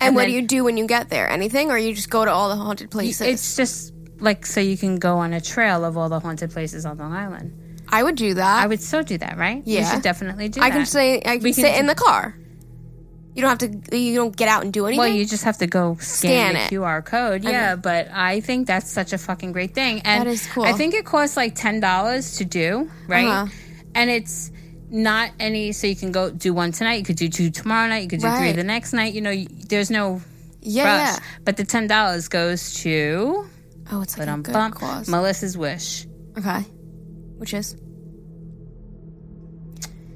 And, 0.00 0.08
And 0.08 0.14
what 0.16 0.22
then- 0.22 0.30
do 0.30 0.34
you 0.36 0.42
do 0.46 0.64
when 0.64 0.76
you 0.76 0.86
get 0.86 1.08
there? 1.08 1.28
Anything, 1.28 1.70
or 1.70 1.78
you 1.78 1.94
just 1.94 2.10
go 2.10 2.24
to 2.24 2.30
all 2.30 2.48
the 2.50 2.56
haunted 2.56 2.90
places? 2.90 3.22
It's 3.26 3.56
just 3.56 3.94
like 4.20 4.44
so 4.44 4.60
you 4.60 4.76
can 4.76 4.96
go 4.98 5.16
on 5.18 5.32
a 5.32 5.40
trail 5.40 5.84
of 5.84 5.96
all 5.96 6.08
the 6.10 6.20
haunted 6.20 6.50
places 6.50 6.84
on 6.84 6.98
Long 6.98 7.12
Island. 7.14 7.52
I 7.88 8.02
would 8.02 8.16
do 8.16 8.34
that. 8.34 8.62
I 8.62 8.66
would 8.66 8.82
so 8.82 9.02
do 9.02 9.16
that, 9.18 9.38
right? 9.38 9.62
You 9.66 9.78
Yeah. 9.78 9.90
should 9.90 10.02
definitely 10.02 10.48
do 10.50 10.60
I 10.60 10.68
that. 10.70 10.76
can 10.76 10.86
say 10.86 11.16
I 11.18 11.36
can 11.36 11.42
We 11.44 11.52
sit 11.52 11.76
in 11.76 11.86
the 11.86 11.94
car. 11.94 12.36
You 13.34 13.42
don't 13.42 13.60
have 13.60 13.88
to. 13.90 13.98
You 13.98 14.14
don't 14.14 14.34
get 14.36 14.48
out 14.48 14.62
and 14.62 14.72
do 14.72 14.86
anything. 14.86 15.00
Well, 15.00 15.08
you 15.08 15.26
just 15.26 15.44
have 15.44 15.58
to 15.58 15.66
go 15.66 15.96
Scan 16.00 16.54
scan, 16.54 16.70
the. 16.70 16.76
QR 16.76 17.04
code. 17.04 17.42
Yeah, 17.42 17.74
but 17.74 18.08
I 18.12 18.40
think 18.40 18.66
that's 18.68 18.90
such 18.90 19.12
a 19.12 19.18
fucking 19.18 19.52
great 19.52 19.74
thing. 19.74 20.02
And 20.04 20.26
That 20.26 20.30
is 20.30 20.46
cool. 20.46 20.64
I 20.64 20.72
think 20.72 20.94
it 20.94 21.04
costs 21.04 21.36
like 21.36 21.54
ten 21.56 21.80
dollars 21.80 22.36
to 22.38 22.44
do, 22.44 22.90
right? 23.08 23.26
Uh-huh. 23.26 23.52
And 23.96 24.08
it's 24.08 24.52
not 24.88 25.32
any. 25.40 25.72
So 25.72 25.88
you 25.88 25.96
can 25.96 26.12
go 26.12 26.30
do 26.30 26.54
one 26.54 26.70
tonight. 26.70 26.94
You 26.94 27.04
could 27.04 27.16
do 27.16 27.28
two 27.28 27.50
tomorrow 27.50 27.88
night. 27.88 28.02
You 28.04 28.08
could 28.08 28.20
do 28.20 28.30
three 28.36 28.52
the 28.52 28.62
next 28.62 28.92
night. 28.92 29.14
You 29.14 29.20
know, 29.20 29.30
you, 29.30 29.48
there's 29.68 29.90
no 29.90 30.22
yeah, 30.60 30.84
rush. 30.84 31.18
yeah. 31.18 31.24
But 31.44 31.56
the 31.56 31.64
ten 31.64 31.88
dollars 31.88 32.28
goes 32.28 32.74
to 32.82 33.48
Oh, 33.90 34.00
it's 34.00 34.16
like 34.16 34.28
a 34.28 34.38
good 34.38 34.74
cause. 34.74 35.08
Melissa's 35.08 35.58
wish. 35.58 36.06
okay, 36.38 36.60
which 37.36 37.52
is 37.52 37.76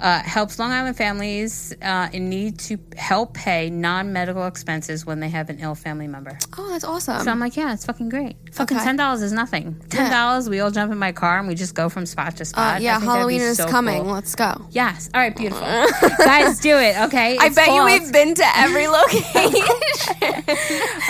Uh, 0.00 0.23
helps 0.23 0.61
Long 0.61 0.71
Island 0.71 0.97
families 0.97 1.75
uh, 1.83 2.09
in 2.12 2.28
need 2.28 2.59
to 2.61 2.78
help 2.97 3.35
pay 3.35 3.69
non-medical 3.69 4.47
expenses 4.47 5.05
when 5.05 5.19
they 5.19 5.28
have 5.28 5.50
an 5.50 5.59
ill 5.59 5.75
family 5.75 6.07
member. 6.07 6.38
oh, 6.57 6.71
that's 6.71 6.85
awesome. 6.85 7.21
So 7.25 7.31
I'm 7.33 7.40
like, 7.40 7.57
yeah, 7.57 7.73
it's 7.73 7.85
fucking 7.85 8.09
great. 8.09 8.37
Fucking 8.52 8.76
Okay. 8.76 8.85
ten 8.85 8.95
dollars 8.97 9.23
is 9.23 9.33
nothing. 9.33 9.75
Ten 9.90 10.09
dollars, 10.11 10.49
we 10.49 10.61
all 10.61 10.71
jump 10.71 10.93
in 10.93 10.99
my 10.99 11.11
car 11.11 11.38
and 11.40 11.49
we 11.49 11.57
just 11.57 11.75
go 11.75 11.88
from 11.88 12.07
spot 12.07 12.37
to 12.37 12.45
spot. 12.45 12.76
uh, 12.76 12.78
yeah, 12.81 12.99
think 13.00 13.11
that'd 13.11 13.26
be 13.28 13.35
Halloween 13.35 13.40
is 13.40 13.57
so 13.57 13.67
coming. 13.69 14.02
cool. 14.05 14.12
Let's 14.12 14.35
go. 14.37 14.67
Yes. 14.71 15.11
All 15.14 15.21
right. 15.21 15.35
Beautiful. 15.35 15.67
Guys, 16.19 16.61
do 16.61 16.76
it. 16.76 16.97
Okay. 17.07 17.37
I 17.37 17.47
It's 17.47 17.57
bet 17.57 17.69
you 17.69 17.85
we've 17.85 18.12
been 18.12 18.35
to 18.37 18.45
every 18.57 18.87
location. 18.99 20.45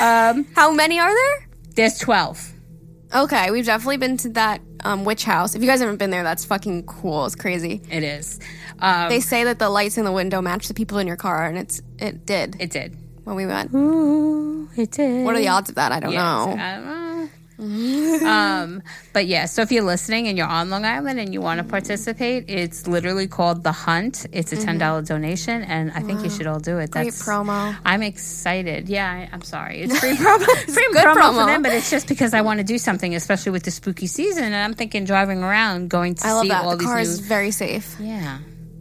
um, 0.01 0.47
How 0.55 0.71
many 0.73 0.99
are 0.99 1.13
there? 1.13 1.49
There's 1.75 1.99
twelve. 1.99 2.53
Okay, 3.15 3.51
we've 3.51 3.65
definitely 3.65 3.97
been 3.97 4.19
to 4.19 4.29
that 4.31 4.61
um, 4.85 5.05
witch 5.07 5.25
house. 5.25 5.55
If 5.55 5.63
you 5.63 5.67
guys 5.69 5.81
haven't 5.81 5.97
been 5.97 6.11
there, 6.11 6.23
that's 6.23 6.45
fucking 6.45 6.85
cool. 6.85 7.25
It's 7.25 7.35
crazy. 7.35 7.81
It 7.91 8.03
is. 8.03 8.39
Um, 8.81 9.09
They 9.09 9.21
say 9.21 9.45
that 9.45 9.59
the 9.59 9.69
lights 9.71 9.99
in 9.99 10.05
the 10.05 10.13
window 10.13 10.41
match 10.43 10.69
the 10.69 10.75
people 10.75 10.99
in 10.99 11.07
your 11.07 11.17
car, 11.17 11.47
and 11.47 11.59
it's 11.59 11.81
it 11.99 12.25
did 12.27 12.57
it 12.61 12.71
did. 12.71 12.97
when 13.25 13.37
we 13.37 13.47
went. 13.47 13.73
Ooh, 13.75 14.69
it 14.77 14.91
did. 14.93 15.25
What 15.25 15.35
are 15.35 15.39
the 15.39 15.49
odds 15.49 15.69
of 15.69 15.75
that? 15.77 15.93
I 15.93 16.01
don't 16.01 16.13
Yes, 16.13 16.23
know. 16.23 16.57
I 16.59 16.75
don't 16.77 16.85
know. 16.87 16.99
um, 17.61 18.83
but 19.13 19.27
yeah, 19.27 19.47
so 19.47 19.63
if 19.63 19.73
you're 19.73 19.83
listening 19.83 20.29
and 20.29 20.39
you're 20.39 20.47
on 20.47 20.71
Long 20.71 20.85
Island 20.85 21.19
and 21.19 21.33
you 21.35 21.41
want 21.41 21.59
to 21.59 21.65
participate, 21.65 22.45
it's 22.49 22.87
literally 22.87 23.27
called 23.27 23.65
The 23.65 23.73
Hunt. 23.73 24.27
It's 24.33 24.53
a 24.53 24.57
$10 24.57 25.05
donation, 25.07 25.63
and 25.65 25.91
I 25.91 26.01
think 26.01 26.23
you 26.23 26.31
should 26.31 26.47
all 26.47 26.61
do 26.61 26.79
it. 26.79 26.93
Great 26.93 27.07
That's 27.07 27.27
promo. 27.27 27.77
I'm 27.85 28.03
excited. 28.05 28.89
Yeah, 28.89 29.11
I, 29.11 29.29
I'm 29.33 29.43
sorry. 29.43 29.81
It's 29.81 29.99
free 30.03 30.15
promo. 30.15 30.45
free 30.73 30.89
good 30.93 31.05
promo, 31.05 31.15
promo. 31.17 31.41
for 31.41 31.47
them, 31.47 31.63
but 31.63 31.73
it's 31.73 31.91
just 31.91 32.07
because 32.07 32.33
I 32.33 32.43
want 32.43 32.59
to 32.59 32.65
do 32.65 32.79
something, 32.79 33.13
especially 33.17 33.51
with 33.51 33.65
the 33.65 33.73
spooky 33.73 34.07
season. 34.07 34.45
And 34.45 34.55
I'm 34.55 34.75
thinking 34.75 35.05
driving 35.05 35.43
around, 35.43 35.91
going 35.91 36.15
to 36.15 36.27
I 36.29 36.33
love 36.35 36.43
see 36.45 36.49
that. 36.51 36.65
all 36.65 36.71
The 36.71 36.77
these 36.77 36.87
car 36.87 36.97
new. 36.97 37.03
is 37.03 37.19
very 37.19 37.51
safe. 37.51 37.97
yeah, 37.99 38.39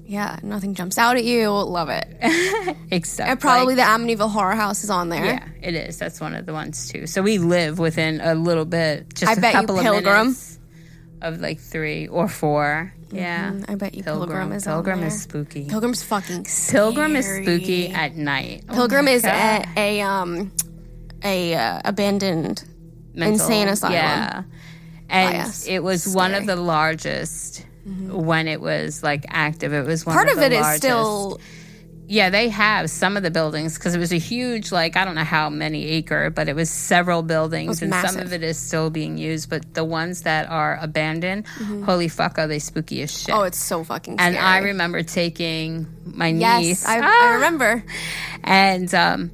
Yeah, 0.10 0.40
nothing 0.42 0.74
jumps 0.74 0.98
out 0.98 1.18
at 1.18 1.26
you. 1.26 1.50
Love 1.52 1.90
it. 1.90 2.08
except 2.92 3.30
And 3.30 3.40
probably 3.42 3.76
like- 3.76 3.86
the 3.86 3.92
Amityville 4.16 4.32
Horror 4.32 4.56
House 4.56 4.84
is 4.86 4.90
on 4.90 5.10
there. 5.10 5.26
Yeah, 5.26 5.46
it 5.62 5.74
is. 5.76 5.98
That's 6.00 6.22
one 6.22 6.34
of 6.34 6.46
the 6.46 6.54
ones 6.54 6.88
too. 6.90 7.08
So 7.08 7.22
we 7.22 7.38
live 7.40 7.78
within 7.78 8.22
a 8.22 8.34
little 8.34 8.64
bit, 8.66 9.14
just 9.14 9.30
I 9.30 9.34
a 9.34 9.42
bet 9.42 9.54
you 9.54 9.60
couple 9.60 9.78
of 9.78 9.84
Pilgrim. 9.84 10.18
minutes 10.28 10.60
of 11.22 11.42
like 11.42 11.60
three 11.60 12.08
or 12.08 12.28
four. 12.30 12.94
Yeah, 13.12 13.52
Mm, 13.52 13.70
I 13.70 13.76
bet 13.76 13.96
you 13.96 14.04
Pilgrim, 14.04 14.52
is 14.52 14.66
Pilgrim 14.66 14.96
on 14.96 15.00
there. 15.00 15.08
is 15.10 15.22
spooky. 15.22 15.66
Pilgrim's 15.70 16.04
fucking 16.04 16.46
scary. 16.46 16.84
Pilgrim 16.84 17.16
is 17.16 17.26
spooky 17.26 17.88
at 17.90 18.16
night. 18.16 18.64
Oh 18.70 18.74
Pilgrim 18.74 19.06
my 19.06 19.12
is 19.12 19.24
a, 19.26 19.66
a 19.78 20.02
um 20.02 20.52
a 21.24 21.54
uh, 21.56 21.82
abandoned 21.86 22.64
Mental- 23.14 23.34
insane 23.34 23.68
asylum. 23.70 23.94
Yeah, 23.94 24.44
and 25.10 25.34
By 25.34 25.40
us. 25.40 25.66
it 25.68 25.80
was 25.84 26.08
one 26.14 26.34
of 26.34 26.46
the 26.46 26.56
largest 26.58 27.66
when 27.88 28.48
it 28.48 28.60
was 28.62 29.02
like 29.04 29.26
active. 29.30 29.74
It 29.74 29.86
was 29.86 30.06
one 30.06 30.14
Part 30.16 30.30
of, 30.30 30.38
of 30.38 30.44
it 30.44 30.52
is 30.54 30.62
largest. 30.62 30.84
still 30.84 31.40
Yeah, 32.10 32.30
they 32.30 32.48
have 32.50 32.90
some 32.90 33.18
of 33.18 33.24
the 33.24 33.32
buildings 33.32 33.78
because 33.78 33.94
it 33.96 34.00
was 34.00 34.14
a 34.14 34.18
huge, 34.18 34.72
like 34.72 34.96
I 34.96 35.04
don't 35.06 35.16
know 35.16 35.24
how 35.26 35.50
many 35.50 35.86
acre, 35.88 36.30
but 36.30 36.48
it 36.48 36.56
was 36.56 36.70
several 36.70 37.22
buildings, 37.22 37.68
was 37.70 37.82
and 37.82 37.94
some 37.94 38.18
of 38.18 38.32
it 38.32 38.44
is 38.44 38.58
still 38.58 38.90
being 38.90 39.18
used. 39.18 39.50
But 39.50 39.74
the 39.74 39.84
ones 39.84 40.22
that 40.24 40.50
are 40.50 40.78
abandoned, 40.82 41.48
holy 41.86 42.08
fuck, 42.08 42.38
are 42.40 42.48
they 42.48 42.60
spooky 42.60 43.02
as 43.02 43.12
shit? 43.12 43.30
Mm-hmm. 43.34 43.40
oh, 43.40 43.44
it's 43.44 43.58
so 43.58 43.84
fucking 43.84 44.16
scary. 44.18 44.36
and. 44.36 44.46
I 44.46 44.58
remember 44.60 45.04
taking 45.04 45.86
my 46.06 46.28
yes, 46.28 46.62
niece, 46.62 46.86
I, 46.86 47.00
Ah! 47.04 47.30
I 47.32 47.34
remember. 47.36 47.84
and 48.44 48.94
um, 48.96 49.32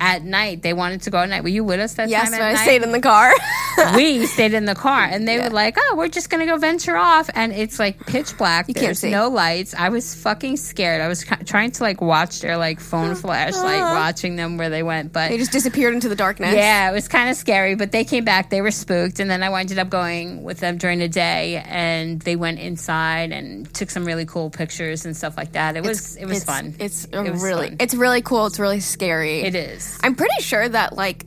at 0.00 0.24
night 0.24 0.62
they 0.62 0.72
wanted 0.72 1.02
to 1.02 1.10
go 1.10 1.18
at 1.18 1.28
night. 1.28 1.42
Were 1.42 1.48
you 1.50 1.62
with 1.64 1.78
us 1.80 1.94
that 1.94 2.08
Yes, 2.08 2.30
time? 2.30 2.34
at 2.40 2.42
I 2.42 2.52
night? 2.54 2.62
stayed 2.62 2.82
in 2.82 2.90
the 2.92 3.00
car. 3.00 3.32
we 3.94 4.26
stayed 4.26 4.54
in 4.54 4.64
the 4.64 4.74
car 4.74 5.04
and 5.04 5.26
they 5.26 5.38
were 5.38 5.50
like, 5.50 5.76
"Oh, 5.78 5.94
we're 5.96 6.08
just 6.08 6.30
gonna 6.30 6.46
go 6.46 6.56
venture 6.56 6.96
off," 6.96 7.28
and 7.34 7.52
it's 7.52 7.78
like 7.78 8.04
pitch 8.06 8.36
black. 8.36 8.66
can't 8.66 8.78
There's 8.78 9.00
see. 9.00 9.10
no 9.10 9.28
lights. 9.28 9.74
I 9.74 9.88
was 9.88 10.14
fucking 10.14 10.56
scared. 10.56 11.00
I 11.00 11.08
was 11.08 11.24
trying 11.44 11.70
to 11.72 11.82
like 11.82 12.00
watch 12.00 12.40
their 12.40 12.56
like 12.56 12.80
phone 12.80 13.14
flashlight, 13.14 13.80
uh-huh. 13.80 13.94
watching 13.94 14.36
them 14.36 14.56
where 14.56 14.70
they 14.70 14.82
went, 14.82 15.12
but 15.12 15.30
they 15.30 15.38
just 15.38 15.52
disappeared 15.52 15.94
into 15.94 16.08
the 16.08 16.16
darkness. 16.16 16.54
yeah, 16.54 16.90
it 16.90 16.92
was 16.92 17.08
kind 17.08 17.30
of 17.30 17.36
scary. 17.36 17.74
But 17.74 17.92
they 17.92 18.04
came 18.04 18.24
back. 18.24 18.50
They 18.50 18.62
were 18.62 18.70
spooked, 18.70 19.20
and 19.20 19.30
then 19.30 19.42
I 19.42 19.60
ended 19.60 19.78
up 19.78 19.90
going 19.90 20.42
with 20.42 20.60
them 20.60 20.78
during 20.78 20.98
the 20.98 21.08
day, 21.08 21.62
and 21.66 22.20
they 22.20 22.36
went 22.36 22.58
inside 22.58 23.32
and 23.32 23.72
took 23.74 23.90
some 23.90 24.04
really 24.04 24.26
cool 24.26 24.50
pictures 24.50 25.04
and 25.04 25.16
stuff 25.16 25.36
like 25.36 25.52
that. 25.52 25.76
It 25.76 25.84
was 25.84 26.16
it 26.16 26.26
was 26.26 26.38
it's, 26.38 26.46
fun. 26.46 26.74
It's 26.78 27.04
It 27.06 27.30
was 27.30 27.42
really 27.42 27.68
fun. 27.68 27.76
it's 27.80 27.94
really 27.94 28.22
cool. 28.22 28.46
It's 28.46 28.58
really 28.58 28.80
scary. 28.80 29.40
it 29.40 29.54
is 29.54 29.98
I'm 30.02 30.14
pretty 30.14 30.42
sure 30.42 30.68
that 30.68 30.94
like 30.94 31.26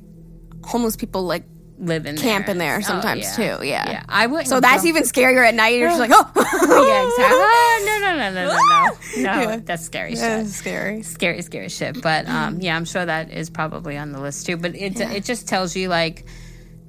homeless 0.63 0.95
people 0.95 1.23
like 1.23 1.43
live 1.79 2.05
in 2.05 2.17
camp 2.17 2.45
there. 2.47 2.51
in 2.53 2.57
there 2.59 2.77
Oh, 2.77 2.81
sometimes 2.81 3.21
yeah. 3.39 3.57
too. 3.57 3.65
Yeah. 3.65 3.89
Yeah, 3.91 4.03
I 4.09 4.27
wouldn't. 4.27 4.47
So 4.49 4.59
that's 4.59 4.83
go- 4.83 4.89
even 4.89 5.03
scarier 5.03 5.47
at 5.47 5.55
night. 5.55 5.75
You're 5.75 5.87
just 5.89 5.99
like, 5.99 6.11
oh, 6.13 6.31
yeah, 6.35 7.07
exactly. 7.07 7.39
Oh, 7.41 7.85
no, 7.85 8.07
no, 8.07 8.15
no, 8.17 8.31
no, 8.33 8.47
no, 8.47 8.57
no. 8.57 8.97
No, 9.23 9.49
Yeah. 9.49 9.55
that's 9.63 9.83
scary 9.85 10.11
shit. 10.11 10.19
That's 10.21 10.53
scary. 10.53 11.01
Scary, 11.03 11.41
scary 11.41 11.69
shit. 11.69 12.01
But 12.01 12.27
um, 12.27 12.59
yeah, 12.61 12.75
I'm 12.75 12.85
sure 12.85 13.05
that 13.05 13.31
is 13.31 13.49
probably 13.49 13.97
on 13.97 14.11
the 14.11 14.19
list 14.21 14.45
too. 14.45 14.57
But 14.57 14.75
it 14.75 14.99
it 14.99 15.23
just 15.23 15.47
tells 15.47 15.75
you 15.75 15.87
like 15.87 16.25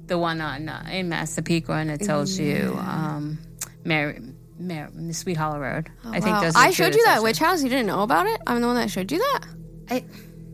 the 0.07 0.17
one 0.17 0.41
on 0.41 0.67
uh, 0.69 0.87
in 0.91 1.07
Massapequa, 1.09 1.75
and 1.77 1.89
it 1.89 2.01
tells 2.01 2.37
you 2.37 2.75
um, 2.79 3.39
Mary, 3.85 4.19
Mary, 4.59 5.13
Sweet 5.13 5.37
Hollow 5.37 5.59
Road. 5.59 5.89
I 6.05 6.19
think 6.19 6.35
Wow. 6.35 6.41
those. 6.41 6.55
Are 6.55 6.63
I 6.63 6.71
showed 6.71 6.93
you 6.95 7.03
that 7.05 7.23
witch 7.23 7.39
house. 7.39 7.63
You 7.63 7.69
didn't 7.69 7.87
know 7.87 8.01
about 8.03 8.27
it. 8.27 8.39
I'm 8.45 8.59
the 8.61 8.67
one 8.67 8.75
that 8.75 8.89
showed 8.91 9.11
you 9.11 9.19
that. 9.19 9.41
I, 9.89 10.03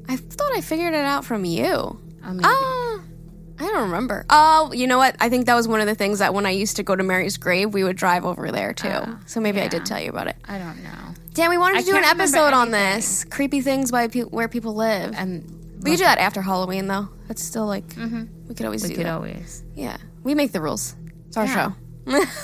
I 0.08 0.15
thought 0.15 0.52
I 0.56 0.62
figured 0.62 0.93
it 0.93 1.04
out 1.06 1.26
from 1.26 1.43
you. 1.43 2.00
I 2.23 2.32
mean, 2.34 2.41
Ah, 2.43 3.00
I 3.60 3.63
don't 3.65 3.82
remember. 3.84 4.26
Oh, 4.30 4.72
you 4.74 4.88
know 4.88 4.98
what? 4.98 5.15
I 5.20 5.30
think 5.30 5.46
that 5.48 5.56
was 5.56 5.67
one 5.67 5.80
of 5.82 5.88
the 5.88 5.96
things 5.96 6.20
that 6.20 6.34
when 6.34 6.46
I 6.46 6.52
used 6.52 6.76
to 6.78 6.84
go 6.84 6.96
to 6.96 7.04
Mary's 7.04 7.38
grave, 7.38 7.74
we 7.74 7.84
would 7.84 7.96
drive 7.98 8.26
over 8.26 8.52
there 8.52 8.74
too. 8.74 8.89
Ah, 8.91 9.20
so 9.26 9.39
maybe 9.39 9.60
I 9.62 9.67
did 9.67 9.86
tell 9.86 10.00
you 10.00 10.10
about 10.10 10.28
it. 10.28 10.36
I 10.48 10.58
don't 10.58 10.84
know. 10.84 11.13
Dan, 11.34 11.50
we 11.50 11.58
wanted 11.58 11.78
I 11.78 11.82
to 11.82 11.86
do 11.88 11.98
an 11.98 12.04
episode 12.04 12.54
on 12.54 12.72
this 12.72 13.24
creepy 13.26 13.62
things 13.62 13.91
by 13.91 14.08
pe- 14.08 14.22
where 14.22 14.48
people 14.48 14.74
live. 14.76 15.13
And 15.15 15.43
we 15.84 15.91
could 15.91 15.98
do 15.98 16.04
that 16.06 16.17
after 16.17 16.41
Halloween, 16.41 16.88
though. 16.88 17.10
That's 17.28 17.43
still 17.43 17.65
like 17.67 17.84
we 18.48 18.56
could 18.56 18.65
always 18.65 18.84
we 18.84 18.89
do 18.89 18.96
could 18.96 19.06
that. 19.06 19.13
always. 19.15 19.63
Yeah, 19.76 19.98
we 20.24 20.34
make 20.36 20.52
the 20.52 20.62
rules. 20.62 20.96
It's 21.28 21.38
our 21.38 21.46
Yeah. 21.46 21.54
show. 21.72 21.76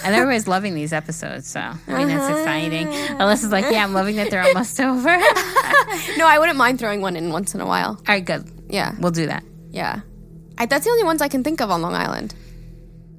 And 0.03 0.13
everybody's 0.13 0.45
loving 0.45 0.75
these 0.75 0.91
episodes, 0.91 1.47
so 1.47 1.59
I 1.61 1.77
mean 1.87 2.09
that's 2.09 2.29
exciting. 2.37 2.87
Alyssa's 2.87 3.49
like, 3.51 3.63
yeah, 3.71 3.81
I'm 3.83 3.93
loving 3.93 4.17
that 4.17 4.29
they're 4.29 4.43
almost 4.47 4.79
over. 4.81 5.17
No, 6.17 6.27
I 6.27 6.37
wouldn't 6.39 6.57
mind 6.57 6.79
throwing 6.79 7.01
one 7.01 7.15
in 7.15 7.31
once 7.31 7.53
in 7.55 7.61
a 7.61 7.65
while. 7.65 7.91
All 7.91 8.03
right, 8.07 8.25
good. 8.25 8.49
Yeah, 8.69 8.93
We'll 8.99 9.11
do 9.11 9.27
that. 9.27 9.43
yeah. 9.69 10.01
I, 10.57 10.65
that's 10.65 10.85
the 10.85 10.91
only 10.91 11.03
ones 11.03 11.21
I 11.21 11.27
can 11.27 11.43
think 11.43 11.61
of 11.61 11.71
on 11.71 11.81
Long 11.81 11.93
Island. 11.95 12.33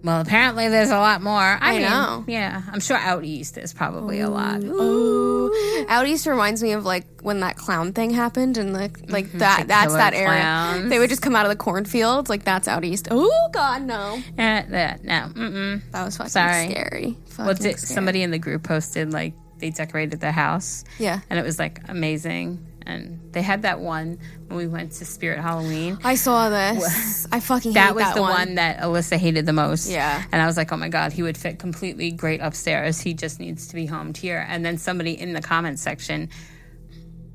Well, 0.04 0.20
apparently 0.20 0.68
there's 0.68 0.90
a 0.90 0.98
lot 0.98 1.22
more. 1.22 1.40
I, 1.40 1.58
I 1.60 1.72
mean, 1.72 1.82
know. 1.82 2.24
Yeah, 2.26 2.60
I'm 2.70 2.80
sure 2.80 2.98
out 2.98 3.24
east 3.24 3.56
is 3.56 3.72
probably 3.72 4.20
a 4.20 4.28
lot. 4.28 4.62
Ooh. 4.62 5.86
Out 5.88 6.06
east 6.06 6.26
reminds 6.26 6.62
me 6.62 6.72
of 6.72 6.84
like 6.84 7.06
when 7.22 7.40
that 7.40 7.56
clown 7.56 7.94
thing 7.94 8.10
happened 8.10 8.58
and 8.58 8.74
like 8.74 8.98
mm-hmm, 8.98 9.10
like 9.12 9.32
that 9.32 9.64
that's 9.66 9.94
that 9.94 10.12
area. 10.12 10.26
clowns. 10.40 10.90
They 10.90 10.98
would 10.98 11.08
just 11.08 11.22
come 11.22 11.34
out 11.34 11.46
of 11.46 11.50
the 11.50 11.56
cornfields, 11.56 12.28
like 12.28 12.44
that's 12.44 12.68
out 12.68 12.84
east. 12.84 13.08
Oh 13.10 13.48
god, 13.52 13.82
no. 13.82 14.20
Eh, 14.36 14.62
that- 14.68 15.04
no, 15.04 15.30
mm-mm. 15.34 15.80
That 15.92 16.04
was 16.04 16.18
fucking 16.18 16.28
Sorry. 16.30 16.68
scary. 16.70 17.16
Fucking 17.28 17.46
What's 17.46 17.64
it? 17.64 17.78
scary. 17.78 17.94
Somebody 17.94 18.22
in 18.22 18.30
the 18.30 18.38
group 18.38 18.62
posted 18.64 19.10
like 19.10 19.32
they 19.58 19.70
decorated 19.70 20.20
their 20.20 20.32
house. 20.32 20.84
Yeah. 20.98 21.20
and 21.30 21.38
it 21.38 21.44
was 21.44 21.58
like 21.58 21.80
amazing. 21.88 22.64
And 22.86 23.18
they 23.32 23.40
had 23.42 23.62
that 23.62 23.80
one 23.80 24.18
when 24.48 24.58
we 24.58 24.66
went 24.66 24.92
to 24.92 25.04
Spirit 25.06 25.40
Halloween. 25.40 25.98
I 26.04 26.16
saw 26.16 26.50
this. 26.50 27.26
I 27.32 27.40
fucking 27.40 27.72
hate 27.72 27.74
That 27.74 27.94
was 27.94 28.04
that 28.04 28.14
the 28.14 28.20
one. 28.20 28.32
one. 28.32 28.54
that 28.56 28.80
Alyssa 28.80 29.16
hated 29.16 29.46
the 29.46 29.52
most. 29.54 29.90
Yeah. 29.90 30.22
And 30.30 30.42
I 30.42 30.46
was 30.46 30.56
like, 30.58 30.70
oh 30.70 30.76
my 30.76 30.88
God, 30.90 31.12
he 31.12 31.22
would 31.22 31.38
fit 31.38 31.58
completely 31.58 32.10
great 32.10 32.40
upstairs. 32.40 33.00
He 33.00 33.14
just 33.14 33.40
needs 33.40 33.68
to 33.68 33.74
be 33.74 33.86
homed 33.86 34.16
here. 34.18 34.44
And 34.48 34.64
then 34.66 34.76
somebody 34.76 35.18
in 35.18 35.32
the 35.32 35.40
comments 35.40 35.80
section 35.80 36.28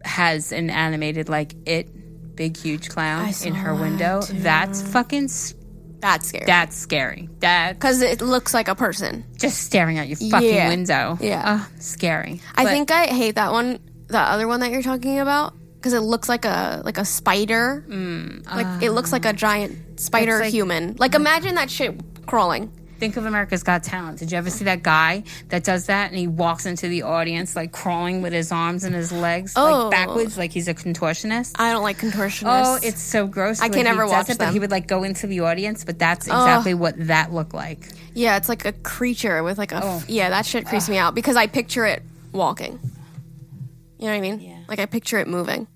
has 0.03 0.51
an 0.51 0.69
animated, 0.69 1.29
like, 1.29 1.55
it, 1.67 2.35
big, 2.35 2.55
huge 2.57 2.89
clown 2.89 3.33
in 3.43 3.53
her 3.55 3.73
that, 3.75 3.81
window. 3.81 4.21
That's 4.21 4.81
fucking, 4.81 5.29
That's 5.99 6.27
scary. 6.29 6.45
that's 6.45 6.77
scary. 6.77 7.29
That 7.39 7.73
Because 7.73 8.01
it 8.01 8.21
looks 8.21 8.53
like 8.53 8.67
a 8.69 8.75
person. 8.75 9.25
just 9.38 9.62
staring 9.62 9.97
out 9.97 10.07
your 10.07 10.15
fucking 10.17 10.47
Yeah. 10.53 10.69
window. 10.69 11.17
Yeah. 11.19 11.65
Scary. 11.79 12.39
I 12.55 12.63
But- 12.63 12.69
think 12.71 12.91
I 12.91 13.07
hate 13.07 13.35
that 13.35 13.51
one, 13.51 13.79
the 14.10 14.19
other 14.19 14.48
one 14.48 14.60
that 14.60 14.72
you're 14.72 14.82
talking 14.82 15.19
about, 15.19 15.54
because 15.76 15.93
it 15.93 16.02
looks 16.02 16.28
like 16.28 16.45
a 16.45 16.82
like 16.84 16.98
a 16.98 17.06
spider. 17.06 17.84
Mm, 17.88 18.45
like 18.54 18.84
it 18.84 18.91
looks 18.91 19.12
like 19.12 19.26
a 19.26 19.30
uh, 19.30 19.34
giant 19.34 20.00
spider 20.00 20.39
like- 20.39 20.52
human. 20.52 20.95
Like 20.98 21.15
imagine 21.15 21.56
that 21.56 21.69
shit 21.69 22.00
crawling. 22.26 22.72
Think 23.00 23.15
of 23.15 23.26
America's 23.26 23.63
Got 23.63 23.84
Talent. 23.84 24.19
Did 24.19 24.30
you 24.34 24.38
ever 24.38 24.50
see 24.50 24.65
that 24.65 24.84
guy 24.84 25.24
that 25.48 25.63
does 25.63 25.86
that 25.86 26.10
and 26.10 26.19
he 26.19 26.28
walks 26.28 26.65
into 26.65 26.89
the 26.89 27.04
audience 27.04 27.56
like 27.56 27.72
crawling 27.72 28.22
with 28.22 28.34
his 28.34 28.52
arms 28.52 28.84
and 28.84 28.93
his 28.93 29.10
legs 29.13 29.54
Oh. 29.56 29.84
like 29.84 29.91
backwards, 29.91 30.38
like 30.38 30.52
he's 30.52 30.67
a 30.67 30.74
contortionist? 30.74 31.54
I 31.58 31.72
don't 31.72 31.82
like 31.84 31.98
contortionists. 31.98 32.41
Oh, 32.65 32.78
it's 32.84 33.02
so 33.02 33.26
gross. 33.26 33.62
I 33.62 33.69
can 33.69 33.86
never 33.86 34.06
watch 34.06 34.30
it, 34.30 34.38
But 34.38 34.52
he 34.52 34.60
would 34.60 34.69
like 34.72 34.88
go 34.88 35.04
into 35.04 35.28
the 35.28 35.39
audience, 35.39 35.86
but 35.86 35.98
that's 35.98 36.26
exactly 36.28 36.74
what 36.74 36.95
that 37.08 37.32
looked 37.32 37.54
like. 37.54 37.88
yeah, 38.15 38.36
it's 38.36 38.50
like 38.50 38.65
a 38.65 38.74
creature 38.74 39.43
with 39.43 39.58
like 39.58 39.72
a 39.72 39.80
Oh. 39.82 40.04
yeah. 40.10 40.30
That 40.32 40.45
shit 40.45 40.65
creeps 40.65 40.89
me 40.89 40.98
out 40.98 41.15
because 41.15 41.38
I 41.38 41.48
picture 41.48 41.86
it 41.86 42.04
walking. 42.34 42.80
You 43.99 44.05
know 44.05 44.12
what 44.12 44.17
I 44.17 44.21
mean? 44.21 44.39
Yeah. 44.39 44.59
Like 44.67 44.79
I 44.79 44.85
picture 44.88 45.19
it 45.19 45.27
moving. 45.27 45.67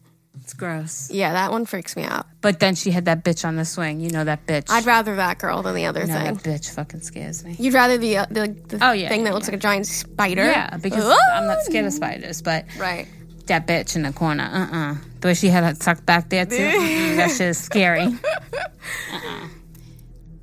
It's 0.42 0.54
gross. 0.54 1.12
Yeah, 1.12 1.32
that 1.34 1.52
one 1.52 1.66
freaks 1.66 1.96
me 1.96 2.04
out. 2.04 2.26
But 2.42 2.60
then 2.60 2.74
she 2.74 2.90
had 2.90 3.06
that 3.06 3.24
bitch 3.24 3.46
on 3.46 3.56
the 3.56 3.66
swing. 3.66 4.00
You 4.00 4.10
know 4.10 4.24
that 4.24 4.48
bitch. 4.48 4.66
I'd 4.70 4.86
rather 4.86 5.16
that 5.18 5.38
girl 5.38 5.62
than 5.62 5.76
the 5.76 5.86
other 5.86 6.08
no, 6.08 6.14
thing. 6.14 6.34
that 6.34 6.44
bitch 6.44 6.72
fucking 6.74 7.02
scares 7.02 7.44
me. 7.44 7.56
You'd 7.60 7.76
rather 7.76 7.98
the 8.00 8.18
uh, 8.18 8.26
the, 8.32 8.48
the 8.68 8.80
Oh, 8.82 8.94
yeah, 8.94 9.10
thing 9.10 9.24
that 9.26 9.30
yeah, 9.30 9.34
looks 9.36 9.46
yeah. 9.48 9.52
like 9.52 9.60
a 9.60 9.62
giant 9.62 9.86
spider. 9.86 10.46
Yeah, 10.46 10.78
because 10.78 11.04
Ugh. 11.06 11.20
I'm 11.36 11.46
not 11.46 11.62
scared 11.62 11.86
of 11.86 11.94
spiders, 11.94 12.42
but 12.42 12.66
Right. 12.80 13.08
that 13.46 13.68
bitch 13.68 13.96
in 13.96 14.02
the 14.02 14.12
corner, 14.14 14.44
uh 14.52 14.76
uh 14.76 14.96
The 15.20 15.28
way 15.28 15.34
she 15.36 15.50
had 15.50 15.64
it 15.66 15.80
tucked 15.80 16.06
back 16.08 16.30
there 16.30 16.46
too, 16.48 16.56
that 17.18 17.30
shit 17.30 17.50
is 17.50 17.58
scary. 17.60 18.08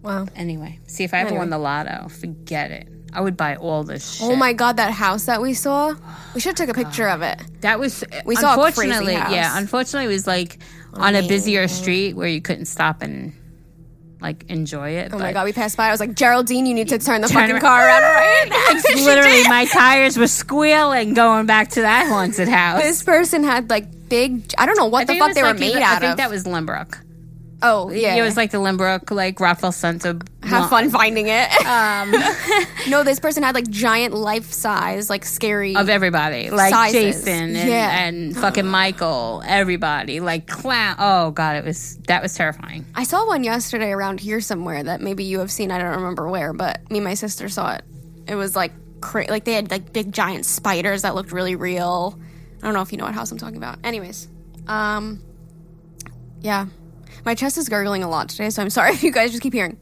Wow. 0.03 0.27
Anyway, 0.37 0.79
see 0.87 1.05
if 1.05 1.13
I 1.13 1.19
ever 1.19 1.29
Anyway. 1.29 1.39
won 1.41 1.51
the 1.51 1.59
lotto, 1.59 2.09
forget 2.09 2.71
it. 2.71 2.89
I 3.13 3.21
would 3.21 3.37
buy 3.37 3.57
all 3.57 3.85
this 3.85 4.15
shit. 4.15 4.27
Oh 4.29 4.37
my 4.37 4.53
god, 4.53 4.77
that 4.77 4.93
house 4.93 5.25
that 5.25 5.41
we 5.41 5.55
saw. 5.55 5.95
We 6.35 6.41
should 6.41 6.59
have 6.59 6.69
took 6.69 6.77
a 6.77 6.85
picture 6.85 7.09
of 7.09 7.23
it. 7.23 7.41
That 7.61 7.79
was 7.79 8.05
We 8.25 8.37
saw 8.37 8.55
unfortunately, 8.55 9.15
yeah. 9.15 9.57
Unfortunately, 9.59 10.07
it 10.07 10.15
was 10.15 10.27
like 10.27 10.59
on 10.95 11.15
a 11.15 11.27
busier 11.27 11.69
street 11.69 12.15
where 12.15 12.29
you 12.29 12.41
couldn't 12.41 12.67
stop 12.67 13.03
and 13.03 13.33
like 14.21 14.45
enjoy 14.49 14.91
it. 14.91 15.13
Oh 15.13 15.19
my 15.19 15.33
god, 15.33 15.45
we 15.45 15.53
passed 15.53 15.77
by. 15.77 15.89
I 15.89 15.91
was 15.91 16.01
like, 16.01 16.15
Geraldine, 16.15 16.67
you 16.67 16.75
need 16.75 16.89
to 16.89 16.99
turn 16.99 17.21
the 17.21 17.29
fucking 17.29 17.53
around. 17.53 17.61
car 17.61 17.87
around 17.87 18.03
right. 18.51 18.83
She 18.87 19.01
literally, 19.05 19.43
my 19.49 19.65
tires 19.67 20.17
were 20.17 20.27
squealing 20.27 21.15
going 21.15 21.47
back 21.47 21.71
to 21.71 21.83
that 21.83 22.07
haunted 22.09 22.49
house. 22.49 22.83
This 22.83 23.03
person 23.03 23.45
had 23.45 23.71
like 23.71 24.09
big. 24.09 24.53
I 24.59 24.67
don't 24.67 24.77
know 24.77 24.87
what 24.87 25.09
I 25.09 25.15
the 25.15 25.19
fuck 25.19 25.35
they 25.35 25.43
were 25.43 25.49
like 25.49 25.61
made 25.61 25.77
out 25.77 25.83
of. 25.83 25.97
I 25.97 26.01
think 26.01 26.11
of. 26.13 26.17
that 26.19 26.31
was 26.31 26.45
Lynbrook. 26.45 26.99
Oh 27.63 27.91
yeah, 27.91 28.15
It 28.15 28.23
was 28.23 28.37
like 28.39 28.51
the 28.53 28.59
Lynbrook, 28.59 29.11
like 29.11 29.39
Rafael 29.39 29.71
Center. 29.73 30.19
have 30.45 30.71
fun 30.71 30.89
finding 30.89 31.27
it. 31.29 31.51
Um, 31.67 32.11
no, 32.89 33.03
this 33.05 33.21
person 33.21 33.43
had 33.43 33.55
like 33.55 33.69
giant 33.69 34.15
life 34.15 34.51
size, 34.51 35.11
like 35.11 35.27
scary. 35.27 35.77
of 35.77 35.89
everybody, 35.91 36.49
like 36.51 36.73
Sizes. 36.73 37.01
Jason 37.25 37.55
and, 37.57 37.69
Yeah. 37.69 38.05
and 38.07 38.35
fucking 38.37 38.67
Michael, 38.67 39.43
everybody, 39.47 40.21
like 40.21 40.47
clown. 40.47 40.97
Oh 40.99 41.33
god, 41.33 41.57
it 41.57 41.65
was 41.65 41.97
that 42.09 42.23
was 42.23 42.35
terrifying. 42.35 42.87
I 42.95 43.05
saw 43.05 43.27
one 43.27 43.45
yesterday 43.45 43.91
around 43.91 44.21
here 44.21 44.41
somewhere 44.41 44.83
that 44.83 45.03
maybe 45.03 45.25
you 45.25 45.41
have 45.41 45.51
seen. 45.51 45.71
I 45.71 45.79
don't 45.79 45.97
remember 45.97 46.29
where, 46.29 46.55
but 46.55 46.91
me 46.91 46.99
and 46.99 47.05
my 47.05 47.15
sister 47.15 47.49
saw 47.51 47.75
it. 47.75 47.85
It 48.27 48.37
was 48.37 48.57
like 48.57 48.73
cra- 49.03 49.27
like 49.29 49.45
they 49.45 49.53
had 49.53 49.71
like 49.71 49.93
big 49.93 50.13
giant 50.13 50.47
spiders 50.47 51.03
that 51.03 51.15
looked 51.15 51.33
really 51.33 51.57
real. 51.57 52.19
I 52.63 52.65
don't 52.65 52.73
know 52.75 52.81
if 52.83 52.91
you 52.93 52.97
know 52.97 53.05
what 53.05 53.15
house 53.15 53.31
I'm 53.31 53.39
talking 53.39 53.57
about. 53.59 53.79
Anyways, 53.85 54.29
um, 54.67 55.23
yeah, 56.41 56.67
my 57.25 57.35
chest 57.35 57.59
is 57.59 57.69
gurgling 57.69 58.03
a 58.03 58.09
lot 58.09 58.29
today, 58.29 58.51
so 58.51 58.63
I'm 58.63 58.71
sorry 58.71 58.93
if 58.95 59.03
you 59.03 59.13
guys 59.13 59.31
just 59.31 59.43
keep 59.43 59.53
hearing. 59.53 59.79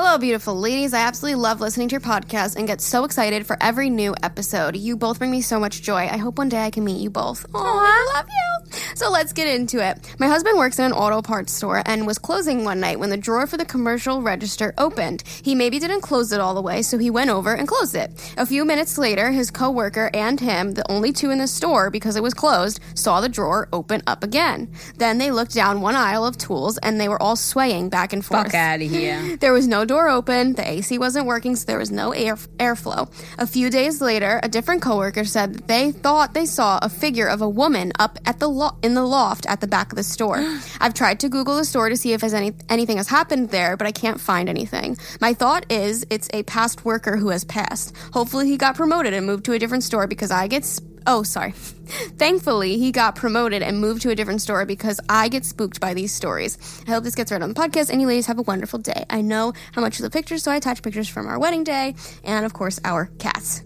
Hello, 0.00 0.16
beautiful 0.16 0.54
ladies. 0.54 0.94
I 0.94 1.00
absolutely 1.00 1.40
love 1.40 1.60
listening 1.60 1.88
to 1.88 1.94
your 1.94 2.00
podcast 2.00 2.54
and 2.54 2.68
get 2.68 2.80
so 2.80 3.02
excited 3.02 3.44
for 3.48 3.56
every 3.60 3.90
new 3.90 4.14
episode. 4.22 4.76
You 4.76 4.96
both 4.96 5.18
bring 5.18 5.32
me 5.32 5.40
so 5.40 5.58
much 5.58 5.82
joy. 5.82 6.06
I 6.06 6.18
hope 6.18 6.38
one 6.38 6.48
day 6.48 6.64
I 6.64 6.70
can 6.70 6.84
meet 6.84 7.00
you 7.00 7.10
both. 7.10 7.44
Oh, 7.52 7.58
I 7.60 8.14
love 8.14 8.28
you. 8.28 8.48
So 8.94 9.10
let's 9.10 9.32
get 9.32 9.48
into 9.48 9.84
it. 9.84 10.14
My 10.20 10.28
husband 10.28 10.56
works 10.56 10.78
in 10.78 10.84
an 10.84 10.92
auto 10.92 11.20
parts 11.20 11.52
store 11.52 11.82
and 11.84 12.06
was 12.06 12.16
closing 12.16 12.64
one 12.64 12.78
night 12.78 13.00
when 13.00 13.10
the 13.10 13.16
drawer 13.16 13.48
for 13.48 13.56
the 13.56 13.64
commercial 13.64 14.22
register 14.22 14.72
opened. 14.78 15.24
He 15.42 15.56
maybe 15.56 15.80
didn't 15.80 16.02
close 16.02 16.30
it 16.30 16.40
all 16.40 16.54
the 16.54 16.62
way, 16.62 16.82
so 16.82 16.96
he 16.96 17.10
went 17.10 17.30
over 17.30 17.54
and 17.54 17.66
closed 17.66 17.96
it. 17.96 18.12
A 18.36 18.46
few 18.46 18.64
minutes 18.64 18.98
later, 18.98 19.32
his 19.32 19.50
coworker 19.50 20.10
and 20.14 20.38
him, 20.38 20.74
the 20.74 20.88
only 20.90 21.12
two 21.12 21.30
in 21.30 21.38
the 21.38 21.48
store 21.48 21.90
because 21.90 22.14
it 22.14 22.22
was 22.22 22.34
closed, 22.34 22.78
saw 22.94 23.20
the 23.20 23.28
drawer 23.28 23.68
open 23.72 24.02
up 24.06 24.22
again. 24.22 24.70
Then 24.96 25.18
they 25.18 25.32
looked 25.32 25.54
down 25.54 25.80
one 25.80 25.96
aisle 25.96 26.24
of 26.24 26.38
tools 26.38 26.78
and 26.78 27.00
they 27.00 27.08
were 27.08 27.20
all 27.20 27.34
swaying 27.34 27.88
back 27.88 28.12
and 28.12 28.24
forth. 28.24 28.44
Fuck 28.46 28.54
out 28.54 28.80
of 28.80 28.88
here. 28.88 29.36
There 29.48 29.52
was 29.52 29.68
no 29.68 29.84
door 29.88 30.08
open, 30.08 30.52
the 30.52 30.68
AC 30.68 30.98
wasn't 30.98 31.26
working, 31.26 31.56
so 31.56 31.66
there 31.66 31.78
was 31.78 31.90
no 31.90 32.12
air 32.12 32.36
airflow. 32.58 33.10
A 33.38 33.46
few 33.46 33.70
days 33.70 34.00
later, 34.00 34.38
a 34.42 34.48
different 34.48 34.82
coworker 34.82 35.24
said 35.24 35.54
that 35.54 35.66
they 35.66 35.90
thought 35.90 36.34
they 36.34 36.46
saw 36.46 36.78
a 36.80 36.88
figure 36.88 37.26
of 37.26 37.42
a 37.42 37.48
woman 37.48 37.90
up 37.98 38.18
at 38.24 38.38
the 38.38 38.48
lo- 38.48 38.78
in 38.82 38.94
the 38.94 39.04
loft 39.04 39.46
at 39.46 39.60
the 39.60 39.66
back 39.66 39.90
of 39.90 39.96
the 39.96 40.04
store. 40.04 40.38
I've 40.80 40.94
tried 40.94 41.18
to 41.20 41.28
Google 41.28 41.56
the 41.56 41.64
store 41.64 41.88
to 41.88 41.96
see 41.96 42.12
if 42.12 42.20
has 42.20 42.34
any 42.34 42.52
anything 42.68 42.98
has 42.98 43.08
happened 43.08 43.50
there, 43.50 43.76
but 43.76 43.86
I 43.86 43.92
can't 43.92 44.20
find 44.20 44.48
anything. 44.48 44.96
My 45.20 45.34
thought 45.34 45.66
is 45.70 46.06
it's 46.10 46.28
a 46.32 46.44
past 46.44 46.84
worker 46.84 47.16
who 47.16 47.30
has 47.30 47.44
passed. 47.44 47.96
Hopefully, 48.12 48.46
he 48.46 48.56
got 48.56 48.76
promoted 48.76 49.14
and 49.14 49.26
moved 49.26 49.44
to 49.46 49.54
a 49.54 49.58
different 49.58 49.82
store 49.82 50.06
because 50.06 50.30
I 50.30 50.46
get. 50.46 50.64
Oh, 51.10 51.22
sorry. 51.22 51.52
Thankfully, 51.52 52.76
he 52.76 52.92
got 52.92 53.16
promoted 53.16 53.62
and 53.62 53.80
moved 53.80 54.02
to 54.02 54.10
a 54.10 54.14
different 54.14 54.42
store 54.42 54.66
because 54.66 55.00
I 55.08 55.28
get 55.28 55.46
spooked 55.46 55.80
by 55.80 55.94
these 55.94 56.12
stories. 56.12 56.58
I 56.86 56.90
hope 56.90 57.02
this 57.02 57.14
gets 57.14 57.32
read 57.32 57.42
on 57.42 57.48
the 57.48 57.54
podcast, 57.54 57.88
and 57.88 57.98
you 57.98 58.06
ladies 58.06 58.26
have 58.26 58.38
a 58.38 58.42
wonderful 58.42 58.78
day. 58.78 59.06
I 59.08 59.22
know 59.22 59.54
how 59.72 59.80
much 59.80 59.98
of 59.98 60.02
the 60.02 60.10
pictures, 60.10 60.42
so 60.42 60.52
I 60.52 60.56
attach 60.56 60.82
pictures 60.82 61.08
from 61.08 61.26
our 61.26 61.38
wedding 61.38 61.64
day 61.64 61.94
and, 62.24 62.44
of 62.44 62.52
course, 62.52 62.78
our 62.84 63.06
cats. 63.18 63.62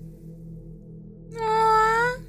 Aww. 1.33 2.23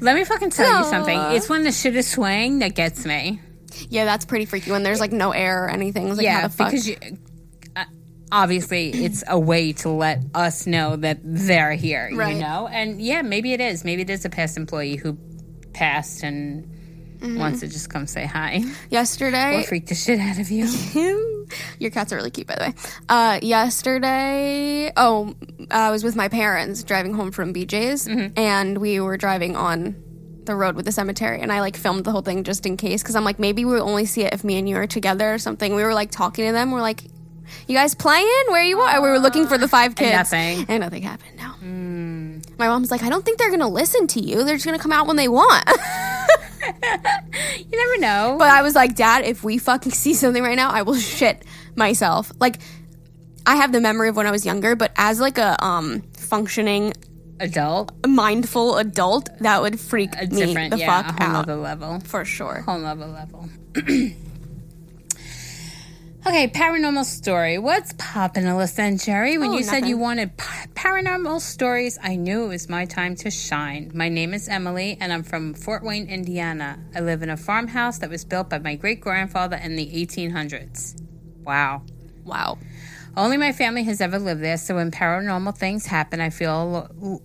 Let 0.00 0.14
me 0.14 0.24
fucking 0.24 0.48
tell 0.50 0.78
you 0.78 0.84
something. 0.88 1.18
It's 1.36 1.50
when 1.50 1.64
the 1.64 1.72
shit 1.72 1.94
is 1.94 2.10
swaying 2.10 2.60
that 2.60 2.74
gets 2.74 3.04
me. 3.04 3.42
Yeah, 3.90 4.06
that's 4.06 4.24
pretty 4.24 4.46
freaky 4.46 4.70
when 4.70 4.82
there's 4.82 5.00
like 5.00 5.12
no 5.12 5.32
air 5.32 5.64
or 5.64 5.68
anything. 5.68 6.08
Like, 6.08 6.24
yeah, 6.24 6.48
the 6.48 6.54
fuck? 6.54 6.70
because 6.70 6.88
you, 6.88 6.96
obviously 8.32 8.90
it's 8.90 9.24
a 9.28 9.38
way 9.38 9.72
to 9.74 9.88
let 9.88 10.22
us 10.34 10.66
know 10.66 10.96
that 10.96 11.18
they're 11.22 11.72
here, 11.74 12.10
Right. 12.12 12.34
you 12.34 12.40
know? 12.40 12.68
And 12.70 13.00
yeah, 13.00 13.22
maybe 13.22 13.52
it 13.52 13.60
is. 13.60 13.84
Maybe 13.84 14.02
it 14.02 14.10
is 14.10 14.24
a 14.24 14.30
past 14.30 14.56
employee 14.56 14.96
who 14.96 15.16
passed 15.72 16.22
and 16.22 16.74
Mm-hmm. 17.18 17.36
wants 17.36 17.58
to 17.60 17.66
just 17.66 17.90
come 17.90 18.06
say 18.06 18.26
hi 18.26 18.62
yesterday, 18.90 19.56
or 19.58 19.62
freak 19.64 19.88
the 19.88 19.96
shit 19.96 20.20
out 20.20 20.38
of 20.38 20.52
you. 20.52 20.68
Your 21.80 21.90
cats 21.90 22.12
are 22.12 22.16
really 22.16 22.30
cute, 22.30 22.46
by 22.46 22.54
the 22.54 22.60
way. 22.66 22.74
Uh, 23.08 23.40
yesterday, 23.42 24.92
oh, 24.96 25.34
I 25.68 25.90
was 25.90 26.04
with 26.04 26.14
my 26.14 26.28
parents 26.28 26.84
driving 26.84 27.14
home 27.14 27.32
from 27.32 27.52
BJ's, 27.52 28.06
and 28.36 28.78
we 28.78 29.00
were 29.00 29.16
driving 29.16 29.56
on 29.56 29.96
the 30.44 30.54
road 30.54 30.76
with 30.76 30.84
the 30.84 30.92
cemetery, 30.92 31.40
and 31.40 31.50
I 31.52 31.60
like 31.60 31.76
filmed 31.76 32.04
the 32.04 32.12
whole 32.12 32.22
thing 32.22 32.44
just 32.44 32.64
in 32.66 32.76
case, 32.76 33.02
because 33.02 33.16
I'm 33.16 33.24
like, 33.24 33.40
maybe 33.40 33.64
we'll 33.64 33.82
only 33.88 34.06
see 34.06 34.22
it 34.22 34.32
if 34.32 34.44
me 34.44 34.56
and 34.56 34.68
you 34.68 34.76
are 34.76 34.86
together 34.86 35.34
or 35.34 35.38
something. 35.38 35.74
We 35.74 35.82
were 35.82 35.94
like 35.94 36.12
talking 36.12 36.46
to 36.46 36.52
them. 36.52 36.70
We're 36.70 36.82
like, 36.82 37.02
"You 37.66 37.76
guys 37.76 37.94
playing? 37.94 38.26
Where 38.48 38.62
you 38.62 38.78
are?" 38.80 39.00
We 39.02 39.08
were 39.08 39.18
looking 39.18 39.46
for 39.46 39.58
the 39.58 39.68
five 39.68 39.94
kids, 39.94 40.10
And 40.10 40.16
nothing. 40.18 40.66
and 40.68 40.80
nothing 40.82 41.02
happened. 41.02 41.36
No. 41.36 41.54
My 42.58 42.66
mom's 42.66 42.90
like, 42.90 43.02
I 43.04 43.08
don't 43.08 43.24
think 43.24 43.38
they're 43.38 43.50
gonna 43.50 43.68
listen 43.68 44.06
to 44.08 44.20
you. 44.20 44.42
They're 44.44 44.56
just 44.56 44.66
gonna 44.66 44.78
come 44.78 44.92
out 44.92 45.06
when 45.06 45.16
they 45.16 45.28
want. 45.28 45.64
You 46.60 47.64
never 47.78 47.98
know. 48.00 48.36
But 48.38 48.48
I 48.48 48.62
was 48.62 48.74
like, 48.74 48.94
Dad, 48.94 49.24
if 49.24 49.42
we 49.44 49.58
fucking 49.58 49.92
see 50.02 50.12
something 50.14 50.42
right 50.42 50.56
now, 50.56 50.70
I 50.70 50.82
will 50.82 50.96
shit 50.96 51.44
myself. 51.76 52.30
Like, 52.40 52.58
I 53.46 53.56
have 53.56 53.72
the 53.72 53.80
memory 53.80 54.08
of 54.08 54.16
when 54.16 54.26
I 54.26 54.30
was 54.30 54.44
younger, 54.44 54.76
but 54.76 54.92
as 54.96 55.20
like 55.20 55.38
a 55.38 55.62
um 55.64 56.02
functioning 56.16 56.92
Adult, 57.40 57.92
mindful 58.06 58.78
adult, 58.78 59.28
that 59.40 59.62
would 59.62 59.78
freak 59.78 60.10
a 60.20 60.26
me 60.26 60.44
different, 60.44 60.72
the 60.72 60.78
yeah, 60.78 61.02
fuck 61.04 61.20
out 61.20 61.46
level. 61.46 62.00
for 62.00 62.24
sure. 62.24 62.62
Whole 62.66 62.80
nother 62.80 63.06
level. 63.06 63.48
Okay, 66.28 66.46
paranormal 66.46 67.06
story. 67.06 67.56
What's 67.56 67.94
poppin', 67.96 68.44
Alyssa 68.44 68.80
and 68.80 69.00
Jerry? 69.00 69.38
When 69.38 69.48
Oh, 69.48 69.56
you 69.56 69.62
said 69.64 69.88
you 69.88 69.96
wanted 69.96 70.36
pa- 70.36 70.66
paranormal 70.74 71.40
stories, 71.40 71.98
I 72.02 72.16
knew 72.16 72.44
it 72.44 72.48
was 72.48 72.68
my 72.68 72.84
time 72.84 73.16
to 73.16 73.30
shine. 73.30 73.90
My 73.94 74.10
name 74.10 74.34
is 74.34 74.46
Emily, 74.46 74.98
and 75.00 75.10
I'm 75.10 75.22
from 75.22 75.54
Fort 75.54 75.82
Wayne, 75.82 76.06
Indiana. 76.06 76.80
I 76.94 77.00
live 77.00 77.22
in 77.22 77.30
a 77.30 77.36
farmhouse 77.38 77.96
that 78.00 78.10
was 78.10 78.26
built 78.26 78.50
by 78.50 78.58
my 78.58 78.74
great 78.74 79.00
grandfather 79.00 79.56
in 79.56 79.76
the 79.76 79.86
1800s. 79.86 81.00
Wow. 81.44 81.80
Wow. 82.24 82.58
Only 83.16 83.38
my 83.38 83.52
family 83.52 83.84
has 83.84 84.02
ever 84.02 84.18
lived 84.18 84.42
there, 84.42 84.58
so 84.58 84.74
when 84.74 84.90
paranormal 84.90 85.56
things 85.56 85.86
happen, 85.86 86.20
I 86.20 86.28
feel 86.28 86.90
a 87.00 87.18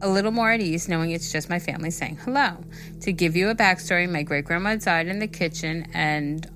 a 0.00 0.08
little 0.08 0.30
more 0.30 0.52
at 0.52 0.60
ease 0.60 0.88
knowing 0.88 1.10
it's 1.10 1.32
just 1.32 1.50
my 1.50 1.58
family 1.58 1.90
saying 1.90 2.18
hello. 2.18 2.64
To 3.00 3.12
give 3.12 3.34
you 3.34 3.48
a 3.48 3.54
backstory, 3.56 4.08
my 4.08 4.22
great 4.22 4.44
grandma 4.44 4.76
died 4.76 5.08
in 5.08 5.18
the 5.18 5.26
kitchen, 5.26 5.88
and 5.92 6.48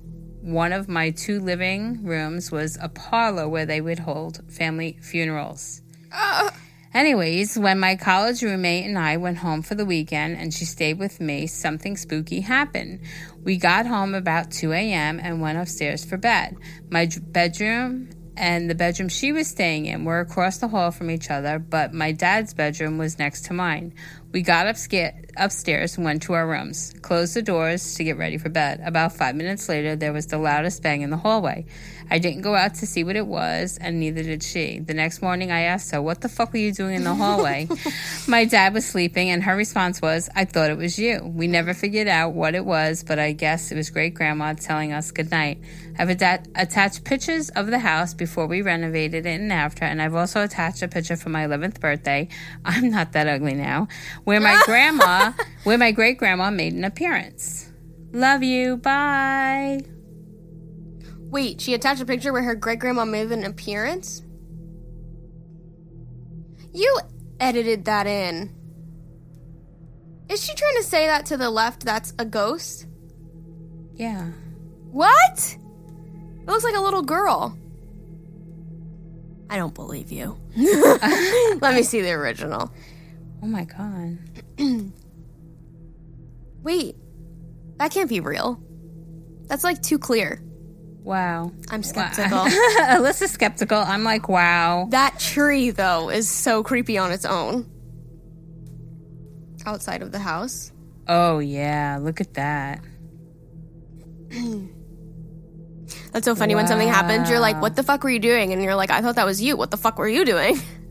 one 0.43 0.73
of 0.73 0.89
my 0.89 1.09
two 1.09 1.39
living 1.39 2.03
rooms 2.03 2.51
was 2.51 2.77
a 2.81 2.89
parlor 2.89 3.47
where 3.47 3.65
they 3.65 3.79
would 3.79 3.99
hold 3.99 4.41
family 4.51 4.97
funerals. 5.01 5.81
Ah. 6.11 6.53
Anyways, 6.93 7.57
when 7.57 7.79
my 7.79 7.95
college 7.95 8.43
roommate 8.43 8.85
and 8.85 8.99
I 8.99 9.17
went 9.17 9.37
home 9.37 9.63
for 9.63 9.73
the 9.73 9.85
weekend 9.85 10.37
and 10.37 10.53
she 10.53 10.65
stayed 10.65 10.99
with 10.99 11.19
me, 11.19 11.47
something 11.47 11.97
spooky 11.97 12.41
happened. 12.41 12.99
We 13.43 13.57
got 13.57 13.87
home 13.87 14.13
about 14.13 14.51
2 14.51 14.73
a.m. 14.73 15.19
and 15.19 15.41
went 15.41 15.57
upstairs 15.57 16.05
for 16.05 16.17
bed. 16.17 16.55
My 16.91 17.05
d- 17.05 17.19
bedroom 17.19 18.09
and 18.35 18.69
the 18.69 18.75
bedroom 18.75 19.09
she 19.09 19.31
was 19.31 19.47
staying 19.47 19.85
in 19.85 20.05
were 20.05 20.19
across 20.19 20.57
the 20.57 20.67
hall 20.67 20.91
from 20.91 21.09
each 21.09 21.31
other, 21.31 21.57
but 21.57 21.93
my 21.93 22.11
dad's 22.11 22.53
bedroom 22.53 22.97
was 22.97 23.17
next 23.17 23.45
to 23.45 23.53
mine. 23.53 23.93
We 24.33 24.41
got 24.41 24.65
upsca- 24.65 25.13
upstairs 25.37 25.95
and 25.95 26.03
went 26.03 26.23
to 26.23 26.33
our 26.33 26.47
rooms, 26.47 26.91
closed 27.03 27.35
the 27.35 27.43
doors 27.43 27.93
to 27.95 28.03
get 28.03 28.17
ready 28.17 28.39
for 28.39 28.49
bed. 28.49 28.81
About 28.83 29.13
five 29.13 29.35
minutes 29.35 29.69
later, 29.69 29.95
there 29.95 30.11
was 30.11 30.25
the 30.25 30.39
loudest 30.39 30.81
bang 30.81 31.03
in 31.03 31.11
the 31.11 31.17
hallway. 31.17 31.65
I 32.09 32.19
didn't 32.19 32.41
go 32.41 32.55
out 32.55 32.75
to 32.75 32.87
see 32.87 33.03
what 33.03 33.15
it 33.15 33.27
was, 33.27 33.77
and 33.79 33.99
neither 33.99 34.23
did 34.23 34.43
she. 34.43 34.79
The 34.79 34.93
next 34.93 35.21
morning, 35.21 35.51
I 35.51 35.61
asked 35.61 35.91
her, 35.91 36.01
What 36.01 36.21
the 36.21 36.29
fuck 36.29 36.51
were 36.51 36.59
you 36.59 36.71
doing 36.73 36.95
in 36.95 37.03
the 37.03 37.13
hallway? 37.15 37.67
My 38.27 38.45
dad 38.45 38.73
was 38.73 38.85
sleeping, 38.85 39.29
and 39.29 39.43
her 39.43 39.55
response 39.55 40.01
was, 40.01 40.29
I 40.35 40.45
thought 40.45 40.71
it 40.71 40.77
was 40.77 40.97
you. 40.97 41.21
We 41.23 41.47
never 41.47 41.73
figured 41.73 42.07
out 42.07 42.33
what 42.33 42.55
it 42.55 42.65
was, 42.65 43.03
but 43.03 43.19
I 43.19 43.31
guess 43.33 43.71
it 43.71 43.75
was 43.75 43.89
great 43.89 44.15
grandma 44.15 44.53
telling 44.53 44.93
us 44.93 45.11
goodnight. 45.11 45.59
I've 45.97 46.09
ada- 46.09 46.43
attached 46.55 47.03
pictures 47.03 47.49
of 47.49 47.67
the 47.67 47.79
house 47.79 48.13
before 48.13 48.47
we 48.47 48.61
renovated 48.61 49.25
it 49.25 49.39
and 49.39 49.53
after, 49.53 49.85
and 49.85 50.01
I've 50.01 50.15
also 50.15 50.43
attached 50.43 50.81
a 50.81 50.87
picture 50.87 51.15
for 51.15 51.29
my 51.29 51.45
11th 51.45 51.79
birthday. 51.79 52.27
I'm 52.65 52.89
not 52.89 53.13
that 53.13 53.27
ugly 53.27 53.53
now, 53.53 53.87
where 54.23 54.39
my 54.39 54.61
grandma, 54.65 55.31
where 55.63 55.77
my 55.77 55.91
great 55.91 56.17
grandma 56.17 56.49
made 56.49 56.73
an 56.73 56.83
appearance. 56.83 57.71
Love 58.11 58.43
you. 58.43 58.77
Bye. 58.77 59.81
Wait, 61.19 61.59
she 61.59 61.73
attached 61.73 62.01
a 62.01 62.05
picture 62.05 62.31
where 62.31 62.43
her 62.43 62.55
great 62.55 62.79
grandma 62.79 63.05
made 63.05 63.31
an 63.31 63.43
appearance? 63.43 64.21
You 66.73 66.99
edited 67.39 67.85
that 67.85 68.05
in. 68.07 68.55
Is 70.29 70.43
she 70.43 70.53
trying 70.53 70.77
to 70.77 70.83
say 70.83 71.07
that 71.07 71.25
to 71.27 71.37
the 71.37 71.49
left 71.49 71.85
that's 71.85 72.13
a 72.19 72.25
ghost? 72.25 72.87
Yeah. 73.95 74.31
What? 74.91 75.57
It 76.41 76.47
looks 76.47 76.63
like 76.63 76.75
a 76.75 76.81
little 76.81 77.01
girl. 77.01 77.57
I 79.49 79.57
don't 79.57 79.73
believe 79.73 80.11
you. 80.11 80.37
Let 80.55 81.75
me 81.75 81.83
see 81.83 82.01
the 82.01 82.11
original. 82.11 82.71
Oh 83.43 83.47
my 83.47 83.65
god. 83.65 84.17
Wait, 86.63 86.95
that 87.77 87.91
can't 87.91 88.07
be 88.07 88.21
real. 88.21 88.63
That's 89.47 89.65
like 89.65 89.83
too 89.83 89.99
clear. 89.99 90.41
Wow. 91.01 91.51
I'm 91.69 91.83
skeptical. 91.83 92.37
Alyssa's 92.79 93.31
skeptical. 93.31 93.79
I'm 93.79 94.05
like, 94.05 94.29
wow. 94.29 94.87
That 94.91 95.19
tree, 95.19 95.71
though, 95.71 96.09
is 96.09 96.29
so 96.29 96.63
creepy 96.63 96.97
on 96.97 97.11
its 97.11 97.25
own. 97.25 97.69
Outside 99.65 100.01
of 100.01 100.13
the 100.13 100.19
house. 100.19 100.71
Oh 101.09 101.39
yeah, 101.39 101.99
look 102.01 102.21
at 102.21 102.35
that. 102.35 102.79
That's 106.13 106.23
so 106.23 106.33
funny 106.33 106.55
when 106.55 106.67
something 106.67 106.87
happens. 106.87 107.29
You're 107.29 107.41
like, 107.41 107.61
what 107.61 107.75
the 107.75 107.83
fuck 107.83 108.05
were 108.05 108.09
you 108.09 108.19
doing? 108.19 108.53
And 108.53 108.63
you're 108.63 108.75
like, 108.75 108.89
I 108.89 109.01
thought 109.01 109.15
that 109.15 109.25
was 109.25 109.41
you. 109.41 109.57
What 109.57 109.69
the 109.69 109.77
fuck 109.77 109.97
were 109.97 110.07
you 110.07 110.23
doing? 110.23 110.57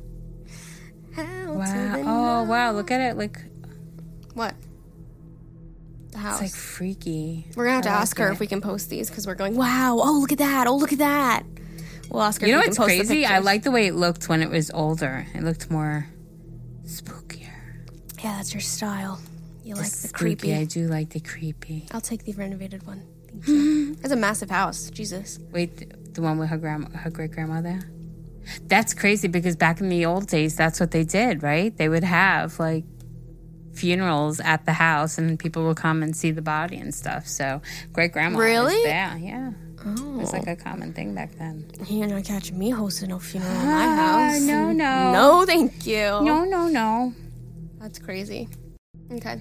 Oh 2.40 2.44
wow, 2.44 2.72
look 2.72 2.90
at 2.90 3.00
it. 3.00 3.16
Like 3.16 3.40
What? 4.34 4.54
The 6.10 6.18
house. 6.18 6.42
it's 6.42 6.52
like 6.52 6.60
freaky. 6.60 7.46
we're 7.56 7.64
gonna 7.64 7.76
have 7.76 7.84
to 7.84 7.88
like 7.90 7.98
ask 8.00 8.18
her 8.18 8.28
it. 8.28 8.32
if 8.32 8.40
we 8.40 8.46
can 8.46 8.60
post 8.60 8.90
these 8.90 9.08
because 9.08 9.26
we're 9.26 9.34
going, 9.34 9.56
wow, 9.56 9.98
oh, 10.00 10.18
look 10.20 10.32
at 10.32 10.38
that. 10.38 10.66
Oh, 10.66 10.76
look 10.76 10.92
at 10.92 10.98
that. 10.98 11.44
We'll 12.10 12.22
ask 12.22 12.40
her 12.42 12.46
You 12.46 12.52
know 12.54 12.58
if 12.58 12.64
we 12.64 12.68
what's 12.68 12.76
can 12.78 12.86
post 12.86 13.08
the 13.08 13.14
crazy? 13.14 13.26
I 13.26 13.38
like 13.38 13.62
the 13.62 13.70
way 13.70 13.86
it 13.86 13.94
looked 13.94 14.28
when 14.28 14.42
it 14.42 14.50
was 14.50 14.70
older. 14.72 15.26
It 15.34 15.42
looked 15.42 15.70
more 15.70 16.06
spookier. 16.84 17.48
Yeah, 18.22 18.36
that's 18.36 18.52
your 18.52 18.60
style. 18.60 19.20
You 19.64 19.74
like 19.76 19.84
the 19.84 19.90
Spooky. 20.08 20.12
creepy. 20.36 20.54
I 20.54 20.64
do 20.64 20.88
like 20.88 21.10
the 21.10 21.20
creepy. 21.20 21.86
I'll 21.92 22.00
take 22.00 22.24
the 22.24 22.32
renovated 22.34 22.86
one. 22.86 23.02
Thank 23.28 23.46
you. 23.48 23.96
It's 24.02 24.10
a 24.12 24.16
massive 24.16 24.50
house. 24.50 24.90
Jesus. 24.90 25.38
Wait, 25.52 26.14
the 26.14 26.20
one 26.20 26.36
with 26.38 26.48
her 26.50 26.58
grandma, 26.58 26.88
her 26.90 27.10
great 27.10 27.30
grandmother. 27.30 27.80
That's 28.66 28.94
crazy 28.94 29.28
because 29.28 29.56
back 29.56 29.80
in 29.80 29.88
the 29.88 30.04
old 30.06 30.26
days, 30.28 30.56
that's 30.56 30.80
what 30.80 30.90
they 30.90 31.04
did, 31.04 31.42
right? 31.42 31.76
They 31.76 31.88
would 31.88 32.04
have 32.04 32.58
like 32.58 32.84
funerals 33.74 34.38
at 34.40 34.66
the 34.66 34.72
house, 34.72 35.16
and 35.18 35.38
people 35.38 35.64
would 35.66 35.76
come 35.76 36.02
and 36.02 36.14
see 36.16 36.30
the 36.30 36.42
body 36.42 36.76
and 36.76 36.94
stuff. 36.94 37.26
So 37.26 37.62
great 37.92 38.12
grandma, 38.12 38.38
Really? 38.38 38.74
was 38.74 38.84
there, 38.84 39.16
yeah. 39.18 39.52
Oh. 39.84 40.14
It 40.14 40.18
was 40.20 40.32
like 40.32 40.46
a 40.46 40.54
common 40.54 40.92
thing 40.92 41.14
back 41.14 41.32
then. 41.38 41.66
You're 41.88 42.06
not 42.06 42.24
catching 42.24 42.56
me 42.58 42.70
hosting 42.70 43.08
no 43.08 43.18
funeral 43.18 43.50
in 43.52 43.66
my 43.66 43.86
Ah, 43.86 44.30
house. 44.30 44.40
no, 44.42 44.70
no. 44.72 45.12
No, 45.12 45.44
thank 45.46 45.86
you. 45.86 45.96
No, 46.22 46.44
no, 46.44 46.68
no. 46.68 47.12
That's 47.80 47.98
crazy. 47.98 48.48
Okay. 49.10 49.40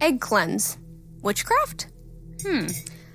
Egg 0.00 0.20
cleanse. 0.20 0.76
Witchcraft? 1.22 1.86
Hmm. 2.42 2.66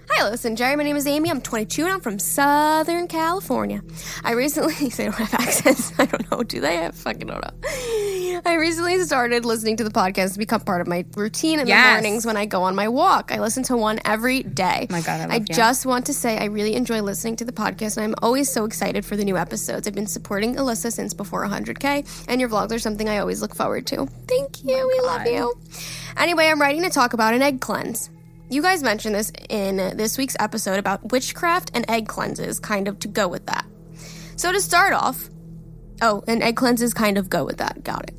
Hi, 0.10 0.24
Alyssa, 0.24 0.56
Jerry. 0.56 0.76
My 0.78 0.84
name 0.84 0.96
is 0.96 1.06
Amy. 1.06 1.30
I'm 1.30 1.42
22 1.42 1.84
and 1.84 1.92
I'm 1.94 2.00
from 2.02 2.18
Southern 2.18 3.08
California. 3.08 3.82
I 4.24 4.32
recently, 4.32 4.74
they 4.90 5.04
don't 5.06 5.14
have 5.16 5.34
accents. 5.34 5.92
I 6.00 6.06
don't 6.06 6.32
know. 6.32 6.44
Do 6.44 6.62
they? 6.62 6.86
I 6.86 6.92
fucking 6.92 7.28
don't 7.28 7.42
know. 7.42 8.42
I 8.46 8.54
recently 8.54 9.00
started 9.04 9.46
listening 9.46 9.78
to 9.78 9.84
the 9.84 9.90
podcast 9.90 10.34
to 10.34 10.40
become 10.40 10.62
part 10.62 10.80
of 10.82 10.88
my 10.88 11.06
routine 11.16 11.60
in 11.60 11.68
Yes. 11.68 11.86
the 11.86 12.02
mornings 12.02 12.26
when 12.26 12.38
I 12.38 12.46
go 12.46 12.64
on 12.64 12.76
my 12.76 12.88
walk. 12.88 13.32
I 13.32 13.40
listen 13.40 13.64
to 13.64 13.76
one 13.78 14.00
every 14.06 14.44
day. 14.44 14.88
Oh 14.90 14.94
my 14.94 15.02
God, 15.02 15.22
I 15.22 15.26
love 15.26 15.50
you. 15.50 15.56
just 15.56 15.86
want 15.86 16.06
to 16.06 16.14
say 16.14 16.38
I 16.38 16.46
really 16.46 16.76
enjoy 16.76 17.02
listening 17.02 17.36
to 17.38 17.46
the 17.46 17.52
podcast 17.52 17.98
and 17.98 18.06
I'm 18.06 18.16
always 18.22 18.50
so 18.50 18.64
excited 18.66 19.06
for 19.06 19.18
the 19.18 19.26
new 19.26 19.36
episodes. 19.38 19.88
I've 19.88 19.96
been 19.96 20.08
supporting 20.08 20.56
Alyssa 20.56 20.92
since 20.92 21.14
before 21.14 21.44
100K 21.46 22.26
and 22.30 22.40
your 22.40 22.50
vlogs 22.50 22.72
are 22.72 22.80
something 22.80 23.10
I 23.10 23.18
always 23.18 23.42
look 23.42 23.54
forward 23.56 23.86
to. 23.88 24.06
Thank 24.28 24.64
you. 24.64 24.88
we 24.88 25.06
love 25.06 25.28
you. 25.28 25.54
Anyway, 26.16 26.48
I'm 26.48 26.62
writing 26.62 26.84
to 26.84 26.90
talk 26.90 27.14
about 27.14 27.34
an 27.34 27.42
egg 27.42 27.60
cleanse. 27.60 28.10
You 28.50 28.62
guys 28.62 28.82
mentioned 28.82 29.14
this 29.14 29.32
in 29.50 29.76
this 29.98 30.18
week's 30.18 30.38
episode 30.40 30.80
about 30.80 31.12
witchcraft 31.12 31.72
and 31.74 31.90
egg 31.90 32.08
cleanses, 32.08 32.60
kind 32.60 32.88
of 32.88 32.98
to 33.00 33.10
go 33.10 33.28
with 33.28 33.46
that. 33.48 33.66
So 34.38 34.54
to 34.54 34.62
start 34.62 34.94
off, 34.94 35.30
oh, 36.02 36.24
and 36.28 36.42
egg 36.42 36.56
cleanses 36.56 36.94
kind 36.94 37.18
of 37.18 37.30
go 37.30 37.44
with 37.44 37.58
that. 37.58 37.84
Got 37.84 38.10
it. 38.10 38.16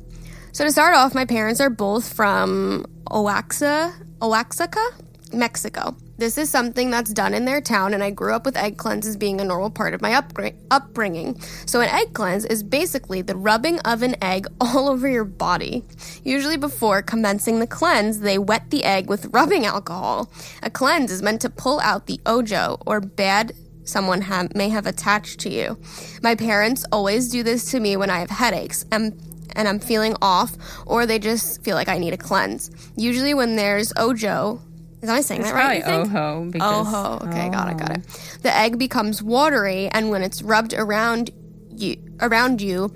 So 0.51 0.65
to 0.65 0.71
start 0.71 0.95
off, 0.95 1.15
my 1.15 1.25
parents 1.25 1.59
are 1.59 1.71
both 1.71 2.13
from 2.13 2.85
Oaxaca, 3.09 3.95
Oaxaca, 4.21 4.85
Mexico. 5.33 5.95
This 6.19 6.37
is 6.37 6.49
something 6.49 6.91
that's 6.91 7.13
done 7.13 7.33
in 7.33 7.45
their 7.45 7.61
town, 7.61 7.93
and 7.93 8.03
I 8.03 8.09
grew 8.09 8.33
up 8.33 8.43
with 8.43 8.57
egg 8.57 8.75
cleanses 8.75 9.15
being 9.15 9.39
a 9.39 9.45
normal 9.45 9.69
part 9.69 9.93
of 9.93 10.01
my 10.01 10.11
upgra- 10.11 10.53
upbringing. 10.69 11.39
So, 11.65 11.79
an 11.79 11.87
egg 11.87 12.13
cleanse 12.13 12.43
is 12.43 12.61
basically 12.61 13.21
the 13.21 13.37
rubbing 13.37 13.79
of 13.85 14.03
an 14.03 14.21
egg 14.21 14.45
all 14.59 14.89
over 14.89 15.07
your 15.07 15.23
body. 15.23 15.85
Usually, 16.25 16.57
before 16.57 17.01
commencing 17.01 17.61
the 17.61 17.67
cleanse, 17.67 18.19
they 18.19 18.37
wet 18.37 18.69
the 18.69 18.83
egg 18.83 19.07
with 19.07 19.27
rubbing 19.27 19.65
alcohol. 19.65 20.29
A 20.61 20.69
cleanse 20.69 21.09
is 21.09 21.21
meant 21.21 21.39
to 21.39 21.49
pull 21.49 21.79
out 21.79 22.07
the 22.07 22.19
ojo 22.25 22.79
or 22.85 22.99
bad 22.99 23.53
someone 23.85 24.19
ha- 24.19 24.49
may 24.53 24.67
have 24.67 24.87
attached 24.87 25.39
to 25.39 25.49
you. 25.49 25.79
My 26.21 26.35
parents 26.35 26.83
always 26.91 27.29
do 27.29 27.43
this 27.43 27.71
to 27.71 27.79
me 27.79 27.95
when 27.95 28.09
I 28.09 28.19
have 28.19 28.29
headaches 28.29 28.83
and, 28.91 29.17
and 29.55 29.69
I'm 29.69 29.79
feeling 29.79 30.17
off, 30.21 30.57
or 30.85 31.05
they 31.05 31.17
just 31.17 31.63
feel 31.63 31.77
like 31.77 31.87
I 31.87 31.97
need 31.97 32.11
a 32.11 32.17
cleanse. 32.17 32.71
Usually, 32.97 33.33
when 33.33 33.55
there's 33.55 33.93
ojo, 33.95 34.61
is 35.01 35.09
I 35.09 35.21
saying 35.21 35.41
It's 35.41 35.51
that 35.51 35.55
right? 35.55 35.83
probably 35.83 36.03
think? 36.03 36.15
oho. 36.15 36.51
Because, 36.51 36.87
Oho. 36.87 37.27
Okay, 37.27 37.49
got 37.49 37.71
it, 37.71 37.77
got 37.77 37.91
it. 37.97 38.01
Oh. 38.07 38.37
The 38.41 38.55
egg 38.55 38.77
becomes 38.77 39.23
watery, 39.23 39.87
and 39.87 40.09
when 40.09 40.23
it's 40.23 40.41
rubbed 40.41 40.73
around 40.73 41.31
you, 41.69 41.95
around 42.21 42.61
you, 42.61 42.91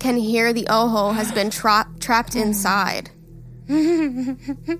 can 0.00 0.16
hear 0.18 0.52
the 0.52 0.66
oho 0.68 1.12
has 1.12 1.32
been 1.32 1.48
tra- 1.50 1.88
trapped 1.98 2.34
hmm. 2.34 2.40
inside. 2.40 3.10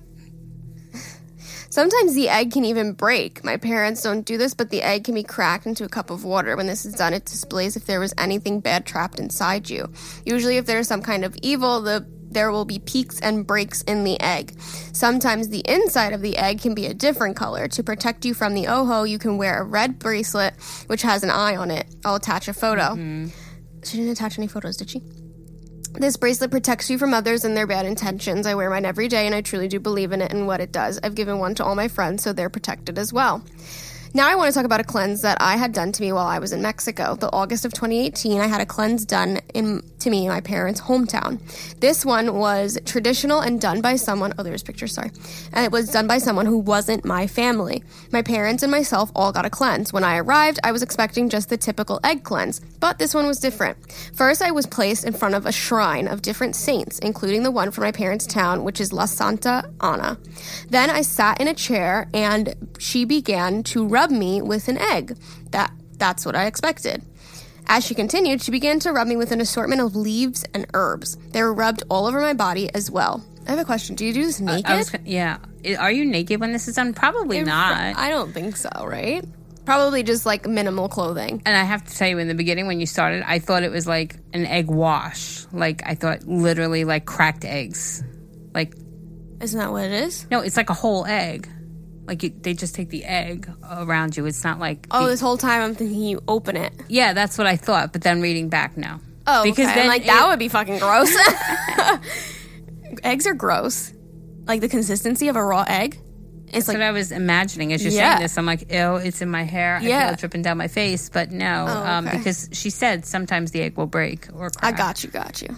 Sometimes 1.71 2.15
the 2.15 2.29
egg 2.29 2.53
can 2.53 2.65
even 2.65 2.93
break. 2.95 3.45
My 3.45 3.57
parents 3.57 4.03
don't 4.03 4.23
do 4.23 4.39
this, 4.39 4.55
but 4.55 4.71
the 4.71 4.83
egg 4.83 5.05
can 5.05 5.15
be 5.15 5.23
cracked 5.23 5.67
into 5.67 5.85
a 5.85 5.89
cup 5.89 6.11
of 6.11 6.25
water. 6.25 6.57
When 6.57 6.67
this 6.67 6.85
is 6.87 6.95
done, 6.95 7.13
it 7.15 7.27
displays 7.27 7.77
if 7.77 7.85
there 7.85 8.01
was 8.01 8.15
anything 8.19 8.61
bad 8.61 8.87
trapped 8.87 9.21
inside 9.21 9.69
you. 9.69 9.91
Usually, 10.25 10.57
if 10.57 10.67
there's 10.67 10.89
some 10.89 11.03
kind 11.03 11.25
of 11.25 11.37
evil, 11.43 11.83
the 11.83 12.07
there 12.31 12.51
will 12.51 12.65
be 12.65 12.79
peaks 12.79 13.21
and 13.21 13.47
breaks 13.47 13.83
in 13.83 14.05
the 14.05 14.21
egg. 14.21 14.59
Sometimes 14.93 15.49
the 15.49 15.63
inside 15.67 16.13
of 16.13 16.21
the 16.21 16.37
egg 16.37 16.61
can 16.61 16.75
be 16.75 16.87
a 16.87 16.95
different 16.95 17.37
color. 17.37 17.69
To 17.69 17.83
protect 17.83 18.25
you 18.25 18.35
from 18.35 18.55
the 18.55 18.67
oho, 18.67 19.05
you 19.05 19.19
can 19.19 19.39
wear 19.39 19.61
a 19.61 19.65
red 19.65 19.99
bracelet 19.99 20.55
which 20.87 21.03
has 21.03 21.23
an 21.23 21.31
eye 21.31 21.57
on 21.57 21.71
it. 21.71 21.87
I'll 22.05 22.17
attach 22.17 22.49
a 22.49 22.55
photo. 22.55 22.95
Mm-hmm. 22.95 23.29
She 23.85 23.99
didn't 23.99 24.13
attach 24.13 24.39
any 24.39 24.49
photos, 24.49 24.77
did 24.77 24.91
she? 24.91 25.03
This 25.95 26.17
bracelet 26.17 26.51
protects 26.51 26.91
you 26.91 26.99
from 26.99 27.15
others 27.15 27.45
and 27.45 27.57
their 27.57 27.67
bad 27.67 27.87
intentions. 27.87 28.47
I 28.47 28.55
wear 28.55 28.71
mine 28.71 28.85
every 28.85 29.09
day 29.09 29.27
and 29.27 29.35
I 29.35 29.41
truly 29.41 29.69
do 29.69 29.81
believe 29.81 30.13
in 30.13 30.21
it 30.21 30.33
and 30.33 30.47
what 30.47 30.61
it 30.61 30.71
does. 30.71 31.01
I've 31.03 31.15
given 31.15 31.39
one 31.39 31.55
to 31.57 31.65
all 31.65 31.75
my 31.75 31.89
friends 31.89 32.23
so 32.23 32.33
they're 32.33 32.51
protected 32.51 32.99
as 32.99 33.13
well. 33.13 33.43
Now 34.15 34.29
I 34.31 34.37
want 34.37 34.49
to 34.51 34.55
talk 34.55 34.65
about 34.65 34.81
a 34.81 34.85
cleanse 34.85 35.23
that 35.23 35.37
I 35.41 35.57
had 35.57 35.73
done 35.73 35.93
to 35.93 36.03
me 36.03 36.13
while 36.13 36.27
I 36.27 36.39
was 36.39 36.53
in 36.53 36.63
Mexico. 36.63 37.15
The 37.15 37.31
August 37.31 37.65
of 37.65 37.75
2018, 37.75 38.41
I 38.41 38.47
had 38.47 38.61
a 38.61 38.67
cleanse 38.67 39.05
done 39.05 39.41
in 39.53 39.83
to 39.99 40.11
me 40.11 40.25
in 40.25 40.29
my 40.29 40.41
parents' 40.41 40.81
hometown. 40.81 41.41
This 41.81 42.07
one 42.07 42.37
was 42.37 42.79
traditional 42.85 43.41
and 43.41 43.61
done 43.61 43.81
by 43.81 43.97
someone. 43.97 44.33
Oh, 44.39 44.43
there's 44.43 44.63
pictures. 44.63 44.95
Sorry, 44.95 45.11
and 45.53 45.65
it 45.65 45.73
was 45.73 45.91
done 45.91 46.07
by 46.07 46.19
someone 46.19 46.47
who 46.47 46.59
wasn't 46.59 47.05
my 47.05 47.27
family. 47.27 47.83
My 48.13 48.23
parents 48.23 48.63
and 48.63 48.71
myself 48.71 49.11
all 49.15 49.33
got 49.33 49.45
a 49.45 49.51
cleanse. 49.51 49.93
When 49.93 50.05
I 50.05 50.19
arrived, 50.19 50.61
I 50.63 50.73
was 50.73 50.83
expecting 50.83 51.29
just 51.29 51.51
the 51.51 51.57
typical 51.57 52.01
egg 52.05 52.25
cleanse, 52.25 52.61
but 52.81 52.99
this 52.99 53.15
one 53.15 53.27
was 53.27 53.41
different. 53.41 53.77
First, 54.15 54.41
I 54.41 54.53
was 54.53 54.67
placed 54.67 55.05
in 55.05 55.13
front 55.13 55.35
of 55.35 55.47
a 55.47 55.53
shrine 55.53 56.09
of 56.09 56.23
different 56.23 56.57
saints, 56.57 56.99
including 57.01 57.43
the 57.43 57.51
one 57.51 57.71
from 57.71 57.85
my 57.85 57.93
parents' 57.93 58.27
town, 58.27 58.65
which 58.65 58.81
is 58.81 58.93
La 58.93 59.05
Santa 59.05 59.69
Ana. 59.81 60.19
Then 60.71 60.91
I 60.91 61.03
sat 61.03 61.41
in 61.41 61.49
a 61.49 61.55
chair 61.55 62.09
and 62.15 62.55
she 62.79 63.05
began 63.05 63.63
to 63.65 63.87
rub 63.99 64.11
me 64.13 64.41
with 64.41 64.69
an 64.69 64.79
egg. 64.79 65.17
That 65.51 65.73
that's 65.97 66.25
what 66.25 66.37
I 66.37 66.47
expected. 66.47 67.03
As 67.67 67.85
she 67.85 67.95
continued, 67.95 68.41
she 68.41 68.53
began 68.53 68.79
to 68.81 68.93
rub 68.93 69.09
me 69.09 69.17
with 69.17 69.33
an 69.33 69.41
assortment 69.41 69.81
of 69.83 69.97
leaves 69.97 70.45
and 70.55 70.67
herbs. 70.73 71.17
They 71.33 71.43
were 71.43 71.53
rubbed 71.53 71.83
all 71.91 72.07
over 72.07 72.21
my 72.21 72.33
body 72.33 72.73
as 72.75 72.91
well. 72.91 73.25
I 73.47 73.51
have 73.51 73.59
a 73.59 73.65
question. 73.65 73.97
Do 73.97 74.07
you 74.07 74.13
do 74.13 74.25
this 74.25 74.41
naked? 74.41 74.67
I 74.71 74.77
was, 74.77 74.93
yeah. 75.05 75.39
Are 75.79 75.91
you 75.91 76.05
naked 76.05 76.39
when 76.41 76.53
this 76.53 76.69
is 76.69 76.77
done? 76.77 76.95
Probably 76.95 77.43
not. 77.43 77.97
I 77.97 78.09
don't 78.09 78.33
think 78.33 78.57
so, 78.57 78.71
right? 78.85 79.25
Probably 79.65 80.03
just 80.03 80.25
like 80.25 80.47
minimal 80.47 80.89
clothing. 80.89 81.43
And 81.45 81.57
I 81.57 81.65
have 81.65 81.85
to 81.85 81.95
tell 81.95 82.09
you, 82.09 82.19
in 82.19 82.29
the 82.29 82.35
beginning 82.35 82.69
when 82.69 82.79
you 82.79 82.87
started, 82.87 83.23
I 83.27 83.39
thought 83.41 83.65
it 83.65 83.73
was 83.73 83.87
like 83.87 84.17
an 84.33 84.47
egg 84.47 84.69
wash. 84.71 85.45
Like 85.53 85.83
I 85.85 85.95
thought 85.97 86.23
literally 86.25 86.85
like 86.85 87.05
cracked 87.05 87.45
eggs. 87.45 88.05
Like 88.55 88.75
Isn't 89.41 89.59
that 89.59 89.73
what 89.73 89.85
it 89.85 89.93
is? 89.93 90.27
no, 90.31 90.41
it's 90.41 90.57
like 90.57 90.71
a 90.71 90.75
whole 90.75 91.05
egg. 91.05 91.49
Like 92.09 92.23
you, 92.25 92.31
they 92.31 92.55
just 92.55 92.75
take 92.75 92.89
the 92.89 93.05
egg 93.05 93.49
around 93.71 94.17
you. 94.17 94.27
It's 94.27 94.43
not 94.43 94.59
like 94.59 94.87
Oh, 94.91 95.05
the- 95.05 95.11
this 95.11 95.21
whole 95.21 95.37
time 95.39 95.63
I'm 95.63 95.75
thinking 95.77 96.01
you 96.03 96.21
open 96.27 96.57
it. 96.57 96.73
yeah, 96.89 97.13
that's 97.13 97.39
what 97.39 97.47
I 97.47 97.57
thought. 97.57 97.93
But 97.93 98.03
then 98.03 98.21
reading 98.21 98.49
back, 98.49 98.77
no. 98.77 98.99
Oh, 99.27 99.43
Because 99.45 99.67
okay. 99.67 99.75
then 99.75 99.83
I'm 99.85 99.89
like 99.89 100.03
it- 100.03 100.07
that 100.07 100.27
would 100.29 100.39
be 100.41 100.49
fucking 100.49 100.79
gross. 100.81 101.15
Eggs 103.05 103.27
are 103.27 103.35
gross. 103.35 103.93
Like 104.47 104.61
the 104.61 104.69
consistency 104.69 105.29
of 105.29 105.37
a 105.37 105.45
raw 105.45 105.65
egg. 105.69 106.01
It's 106.47 106.53
That's 106.55 106.69
like 106.69 106.75
what 106.79 106.83
I 106.85 106.93
was 106.93 107.13
imagining 107.13 107.75
as 107.75 107.85
you're 107.85 107.93
Yeah. 107.93 108.13
saying 108.15 108.23
this. 108.23 108.39
I'm 108.39 108.47
like, 108.47 108.73
ew, 108.73 108.97
it's 108.97 109.21
in 109.21 109.29
my 109.31 109.43
hair. 109.43 109.77
I 109.77 109.81
Yeah. 109.83 110.07
feel 110.07 110.15
it 110.15 110.21
dripping 110.21 110.43
down 110.43 110.57
my 110.57 110.69
face. 110.69 111.11
But 111.11 111.31
no, 111.31 111.67
Oh, 111.69 111.87
um, 111.87 112.07
because 112.07 112.49
she 112.53 112.71
said 112.71 113.05
sometimes 113.05 113.51
the 113.51 113.61
egg 113.61 113.77
will 113.77 113.87
break 113.87 114.29
or 114.33 114.51
I 114.63 114.73
got 114.73 115.05
you, 115.05 115.11
got 115.11 115.43
you. 115.43 115.55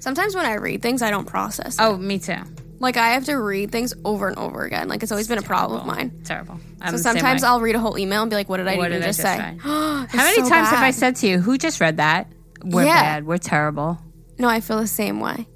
Sometimes 0.00 0.34
when 0.34 0.44
I 0.44 0.54
read 0.56 0.82
things, 0.82 1.00
I 1.00 1.10
don't 1.10 1.24
process. 1.26 1.76
it. 1.76 1.82
Oh, 1.82 1.96
me 1.96 2.18
too. 2.18 2.36
Like 2.80 2.96
I 2.96 3.08
have 3.10 3.24
to 3.24 3.34
read 3.34 3.72
things 3.72 3.92
over 4.04 4.28
and 4.28 4.38
over 4.38 4.64
again. 4.64 4.88
Like 4.88 5.02
it's 5.02 5.10
always 5.10 5.26
been 5.28 5.38
a 5.38 5.42
problem 5.42 5.80
of 5.80 5.86
mine. 5.86 6.22
Terrible. 6.24 6.60
I'm 6.80 6.92
So 6.92 6.98
sometimes. 6.98 7.42
I'll 7.42 7.60
read 7.60 7.74
a 7.74 7.80
whole 7.80 7.98
email 7.98 8.22
and 8.22 8.30
be 8.30 8.36
like, 8.36 8.48
"What 8.48 8.58
did 8.58 8.68
I 8.68 8.76
What 8.76 8.90
even 8.90 9.00
did 9.00 9.04
I 9.04 9.08
just 9.08 9.20
just 9.20 9.34
say?" 9.36 9.56
How 9.60 10.06
How 10.08 10.24
many 10.24 10.48
times 10.48 10.68
have 10.68 10.82
I 10.82 10.90
said 10.92 11.16
to 11.16 11.26
you, 11.26 11.40
"Who 11.40 11.58
just 11.58 11.80
read 11.80 11.96
that"? 11.96 12.30
We're 12.64 12.84
Yeah. 12.84 13.02
bad. 13.02 13.26
We're 13.26 13.38
terrible. 13.38 13.98
No, 14.38 14.48
I 14.48 14.60
feel 14.60 14.78
the 14.78 14.86
same 14.86 15.18
way. 15.20 15.48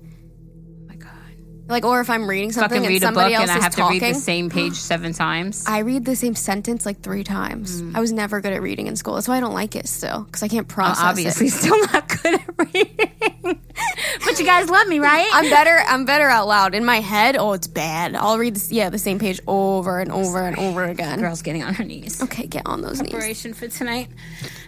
Like, 1.72 1.84
or 1.84 2.00
if 2.00 2.10
I'm 2.10 2.28
reading 2.28 2.52
something 2.52 2.68
Fucking 2.68 2.84
and 2.84 2.88
read 2.88 3.02
a 3.02 3.06
book 3.06 3.14
somebody 3.14 3.34
else 3.34 3.42
and 3.42 3.50
I 3.50 3.56
is 3.56 3.64
have 3.64 3.74
talking, 3.74 3.98
to 4.00 4.06
read 4.06 4.14
the 4.14 4.18
same 4.20 4.50
page 4.58 4.74
seven 4.74 5.12
times. 5.12 5.64
I 5.66 5.78
read 5.78 6.04
the 6.04 6.14
same 6.14 6.34
sentence 6.34 6.86
like 6.86 7.00
three 7.00 7.24
times. 7.24 7.82
Mm. 7.82 7.96
I 7.96 8.00
was 8.00 8.12
never 8.12 8.40
good 8.40 8.52
at 8.52 8.62
reading 8.62 8.86
in 8.86 8.96
school. 8.96 9.14
That's 9.14 9.26
why 9.26 9.38
I 9.38 9.40
don't 9.40 9.54
like 9.54 9.74
it 9.74 9.88
still 9.88 10.22
because 10.24 10.42
I 10.42 10.48
can't 10.48 10.68
process 10.68 11.02
it. 11.02 11.06
Obviously, 11.08 11.48
still 11.62 11.78
not 11.86 12.08
good 12.22 12.34
at 12.34 12.74
reading. 12.74 13.10
but 14.24 14.38
you 14.38 14.44
guys 14.44 14.68
love 14.70 14.86
me, 14.86 14.98
right? 15.00 15.28
I'm 15.32 15.50
better. 15.50 15.82
I'm 15.86 16.04
better 16.04 16.28
out 16.28 16.46
loud. 16.46 16.74
In 16.74 16.84
my 16.84 17.00
head, 17.00 17.36
oh, 17.36 17.52
it's 17.52 17.66
bad. 17.66 18.14
I'll 18.14 18.38
read 18.38 18.54
this, 18.54 18.70
yeah 18.70 18.90
the 18.90 18.98
same 18.98 19.18
page 19.18 19.40
over 19.46 19.98
and 19.98 20.12
over 20.12 20.42
and 20.42 20.58
over 20.58 20.84
again. 20.84 21.20
Girl's 21.20 21.42
getting 21.42 21.62
on 21.62 21.74
her 21.74 21.84
knees. 21.84 22.22
Okay, 22.22 22.46
get 22.46 22.62
on 22.66 22.82
those 22.82 23.00
knees. 23.00 23.10
Preparation 23.10 23.54
for 23.54 23.68
tonight. 23.68 24.08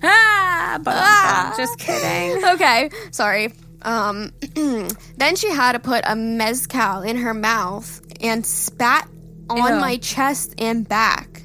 Ah, 0.02 0.80
but 0.82 0.94
I'm 0.96 1.56
just 1.56 1.78
kidding. 1.78 2.42
Okay, 2.54 2.90
sorry. 3.10 3.52
Um, 3.84 4.32
then 5.16 5.36
she 5.36 5.50
had 5.50 5.72
to 5.72 5.78
put 5.78 6.04
a 6.06 6.16
mezcal 6.16 7.02
in 7.02 7.16
her 7.18 7.34
mouth 7.34 8.00
and 8.20 8.44
spat 8.44 9.08
on 9.50 9.74
Ew. 9.74 9.80
my 9.80 9.96
chest 9.98 10.54
and 10.58 10.88
back. 10.88 11.42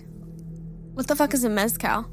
What 0.94 1.08
the 1.08 1.16
fuck 1.16 1.34
is 1.34 1.44
a 1.44 1.50
mezcal? 1.50 2.06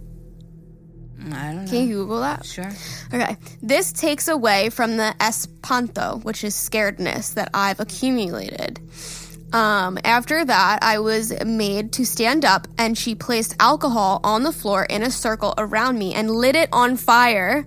I 1.33 1.53
don't 1.53 1.65
know. 1.65 1.71
Can 1.71 1.89
you 1.89 1.95
Google 1.95 2.21
that? 2.21 2.45
Sure. 2.45 2.71
Okay. 3.13 3.37
This 3.63 3.93
takes 3.93 4.29
away 4.29 4.71
from 4.71 4.97
the 4.97 5.15
espanto, 5.19 6.23
which 6.25 6.45
is 6.45 6.55
scaredness 6.55 7.35
that 7.35 7.51
I've 7.55 7.81
accumulated. 7.81 8.81
Um, 9.53 9.99
after 10.05 10.45
that, 10.45 10.81
I 10.83 10.99
was 10.99 11.33
made 11.45 11.93
to 11.93 12.05
stand 12.05 12.45
up, 12.45 12.67
and 12.79 12.99
she 12.99 13.15
placed 13.15 13.55
alcohol 13.61 14.21
on 14.25 14.43
the 14.43 14.53
floor 14.53 14.85
in 14.85 15.03
a 15.03 15.11
circle 15.11 15.55
around 15.57 15.99
me 15.99 16.15
and 16.15 16.31
lit 16.31 16.57
it 16.57 16.69
on 16.73 16.97
fire. 16.97 17.67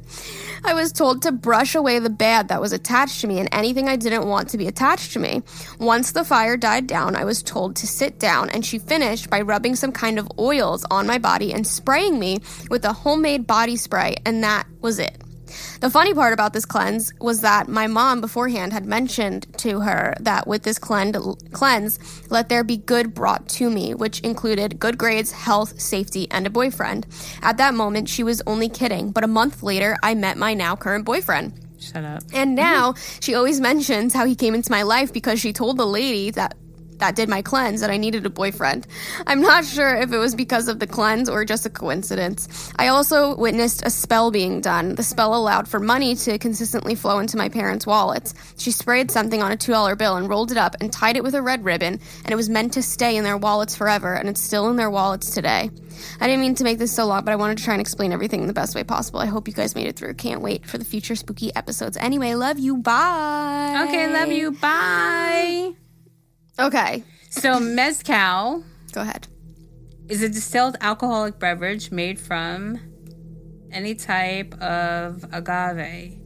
I 0.64 0.74
was 0.74 0.92
told 0.92 1.22
to 1.22 1.32
brush 1.32 1.76
away 1.76 2.00
the 2.00 2.10
bad 2.10 2.50
that 2.50 2.60
was 2.60 2.74
attached 2.74 3.22
to 3.22 3.28
me 3.28 3.40
and 3.40 3.48
anything 3.52 3.88
I 3.88 3.96
didn't 3.96 4.28
want 4.28 4.50
to 4.50 4.58
be 4.58 4.68
attached 4.68 5.14
to 5.14 5.20
me. 5.20 5.42
Once 5.80 6.12
the 6.12 6.26
fire 6.26 6.58
died 6.58 6.86
down, 6.86 7.16
I 7.16 7.24
was 7.24 7.42
told 7.42 7.78
to 7.78 7.88
sit 7.88 8.20
down, 8.20 8.50
and 8.50 8.66
she 8.66 8.78
finished 8.78 9.30
by 9.30 9.42
rubbing 9.42 9.76
some 9.76 9.94
kind 9.94 10.20
of 10.20 10.30
oils 10.38 10.86
on 10.92 11.08
my 11.08 11.18
body 11.18 11.54
and 11.54 11.66
spraying 11.66 12.20
me 12.20 12.40
with 12.70 12.84
a 12.84 12.94
homemade 12.94 13.48
body 13.48 13.78
spray, 13.78 14.18
and 14.26 14.44
that 14.44 14.68
was 14.82 15.00
it. 15.00 15.18
The 15.82 15.90
funny 15.90 16.14
part 16.14 16.34
about 16.34 16.54
this 16.54 16.66
cleanse 16.66 17.14
was 17.20 17.42
that 17.42 17.68
my 17.68 17.88
mom 17.88 18.22
beforehand 18.22 18.74
had 18.74 18.86
mentioned 18.86 19.48
to 19.60 19.82
her 19.82 20.16
that 20.20 20.48
with 20.48 20.64
this 20.64 20.80
cleanse, 20.80 22.00
let 22.30 22.50
there 22.50 22.64
be 22.64 22.78
good 22.78 23.14
brought 23.14 23.48
to 23.50 23.70
me, 23.70 23.94
which 23.94 24.20
included 24.22 24.80
good 24.80 24.98
grades, 24.98 25.32
health, 25.32 25.80
safety, 25.80 26.28
and 26.32 26.46
a 26.46 26.50
boyfriend. 26.50 27.08
At 27.42 27.58
that 27.58 27.74
moment, 27.74 28.10
she 28.10 28.24
was 28.24 28.42
only 28.48 28.70
kidding, 28.70 29.12
but 29.12 29.24
a 29.24 29.28
month 29.28 29.64
later, 29.64 29.98
I 30.04 30.16
met 30.16 30.38
my 30.38 30.54
now 30.54 30.76
current 30.76 31.06
boyfriend. 31.06 31.54
Shut 31.80 32.04
up. 32.04 32.24
And 32.34 32.56
now 32.56 32.94
she 33.22 33.36
always 33.36 33.62
mentions 33.62 34.14
how 34.14 34.26
he 34.26 34.36
came 34.36 34.54
into 34.54 34.70
my 34.70 34.82
life 34.82 35.14
because 35.14 35.40
she 35.40 35.54
told 35.54 35.78
the 35.78 35.88
lady 35.88 36.30
that 36.32 36.56
that 37.00 37.16
did 37.16 37.30
my 37.30 37.42
cleanse 37.42 37.82
that 37.82 37.90
I 37.90 37.98
needed 37.98 38.26
a 38.26 38.30
boyfriend. 38.30 38.88
I'm 39.28 39.42
not 39.42 39.66
sure 39.66 39.96
if 39.96 40.12
it 40.12 40.18
was 40.18 40.36
because 40.36 40.68
of 40.68 40.80
the 40.80 40.88
cleanse 40.88 41.30
or 41.30 41.44
just 41.44 41.66
a 41.66 41.70
coincidence. 41.70 42.72
I 42.78 42.88
also 42.88 43.36
witnessed 43.36 43.86
a 43.86 43.90
spell 43.90 44.32
being 44.32 44.62
done. 44.62 44.96
The 44.96 45.04
spell 45.04 45.36
allowed 45.36 45.68
for 45.68 45.80
money 45.80 46.16
to 46.16 46.38
consistently 46.38 46.96
flow 46.96 47.20
into 47.20 47.38
my 47.38 47.50
parents' 47.50 47.88
wallets. 47.88 48.34
She 48.58 48.72
sprayed 48.72 49.12
something 49.12 49.42
on 49.42 49.52
a 49.52 49.58
$2 49.58 49.98
bill 49.98 50.16
and 50.16 50.30
rolled 50.30 50.52
it 50.52 50.58
up 50.58 50.76
and 50.80 50.92
tied 50.92 51.18
it 51.18 51.24
with 51.24 51.36
a 51.36 51.42
red 51.42 51.66
ribbon, 51.66 52.00
and 52.24 52.32
it 52.32 52.36
was 52.36 52.50
meant 52.50 52.74
to 52.74 52.84
stay 52.84 53.18
in 53.18 53.24
their 53.24 53.38
wallets 53.38 53.76
forever, 53.76 54.14
and 54.14 54.30
it's 54.30 54.42
still 54.42 54.70
in 54.70 54.76
their 54.76 54.90
wallets 54.90 55.34
today. 55.34 55.70
I 56.20 56.28
didn't 56.28 56.42
mean 56.42 56.56
to 56.56 56.64
make 56.64 56.78
this 56.78 56.94
so 56.94 57.06
long, 57.06 57.26
but 57.26 57.32
I 57.32 57.36
wanted 57.36 57.58
to 57.58 57.64
try 57.64 57.74
and 57.74 57.82
explain 57.82 58.12
everything 58.12 58.42
in 58.42 58.48
the 58.48 58.54
best 58.54 58.76
way 58.76 58.84
possible. 58.84 59.20
I 59.20 59.26
hope 59.26 59.48
you 59.48 59.54
guys 59.54 59.76
made 59.76 59.88
it 59.88 59.96
through. 59.96 60.14
Can't 60.16 60.42
wait 60.42 60.66
for 60.66 60.78
the 60.78 60.86
future 60.86 61.16
spooky 61.16 61.54
episodes. 61.56 61.98
Anyway, 61.98 62.34
love 62.36 62.60
you. 62.60 62.78
Bye. 62.78 63.86
Okay, 63.88 64.12
love 64.12 64.32
you. 64.32 64.52
Bye. 64.52 65.89
Okay, 66.60 67.04
So 67.30 67.60
mezcal 67.60 68.64
go 68.92 69.02
ahead. 69.02 69.28
is 70.10 70.22
a 70.22 70.30
distilled 70.30 70.76
alcoholic 70.82 71.40
beverage 71.40 71.92
made 71.92 72.20
from 72.20 72.80
any 73.72 73.96
type 73.96 74.54
of 74.62 75.24
agave. 75.32 76.18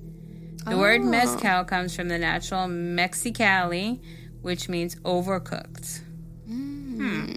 The 0.65 0.77
word 0.77 1.01
Oh. 1.01 1.05
mezcal 1.05 1.65
comes 1.65 1.95
from 1.95 2.07
the 2.07 2.17
natural 2.17 2.67
Mexicali, 2.67 3.99
which 4.41 4.69
means 4.69 4.95
overcooked. 5.03 5.99
Hmm. 6.47 7.33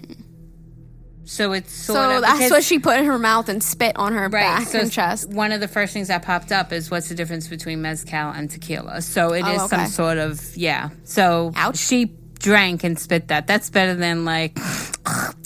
So 1.25 1.51
it's 1.51 1.73
sort 1.73 1.97
so 1.97 2.15
of 2.15 2.21
that's 2.21 2.37
because- 2.37 2.51
what 2.51 2.63
she 2.63 2.79
put 2.79 2.97
in 2.99 3.05
her 3.05 3.19
mouth 3.19 3.49
and 3.49 3.61
spit 3.61 3.97
on 3.97 4.13
her 4.13 4.29
Right. 4.29 4.31
back 4.31 4.67
so 4.69 4.79
and 4.79 4.89
chest. 4.89 5.27
one 5.29 5.51
of 5.51 5.59
the 5.59 5.67
first 5.67 5.91
things 5.91 6.07
that 6.07 6.21
popped 6.21 6.53
up 6.53 6.71
is 6.71 6.89
what's 6.89 7.09
the 7.09 7.15
difference 7.15 7.49
between 7.49 7.81
mezcal 7.81 8.29
and 8.31 8.49
tequila. 8.49 9.01
So 9.01 9.33
it 9.33 9.39
is 9.45 9.61
Oh, 9.63 9.67
some 9.67 9.81
okay. 9.81 9.89
sort 9.89 10.17
of 10.19 10.55
yeah. 10.55 10.89
So 11.03 11.51
Ouch. 11.57 11.77
she 11.77 12.15
drank 12.39 12.83
and 12.83 12.97
spit 12.99 13.27
that. 13.29 13.47
That's 13.47 13.69
better 13.69 13.93
than 13.95 14.25
like 14.25 14.57
you 14.57 14.63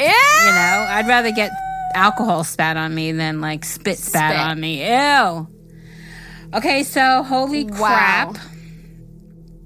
know. 0.07 0.85
I'd 0.89 1.05
rather 1.07 1.31
get 1.31 1.51
alcohol 1.95 2.43
spat 2.43 2.77
on 2.77 2.93
me 2.95 3.11
than 3.11 3.41
like 3.41 3.65
spit 3.65 3.97
spat 3.97 4.33
Spit. 4.33 4.41
on 4.41 4.59
me. 4.59 4.87
Ew. 4.87 5.47
Okay, 6.53 6.83
so 6.83 7.23
holy 7.23 7.65
Wow. 7.65 7.77
crap. 8.33 8.37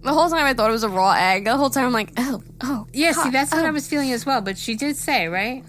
The 0.03 0.13
whole 0.13 0.30
time 0.30 0.45
I 0.45 0.53
thought 0.53 0.69
it 0.69 0.73
was 0.73 0.84
a 0.84 0.89
raw 0.89 1.13
egg. 1.13 1.45
The 1.45 1.57
whole 1.57 1.71
time 1.71 1.86
I'm 1.88 1.91
like, 1.93 2.11
oh, 2.17 2.43
oh. 2.61 2.86
Yeah, 2.93 3.11
see, 3.11 3.23
God, 3.23 3.34
that's 3.34 3.51
what 3.51 3.65
oh. 3.65 3.67
I 3.67 3.71
was 3.71 3.88
feeling 3.88 4.11
as 4.11 4.23
well. 4.23 4.39
But 4.41 4.55
she 4.57 4.76
did 4.76 4.95
say, 4.97 5.28
right? 5.28 5.63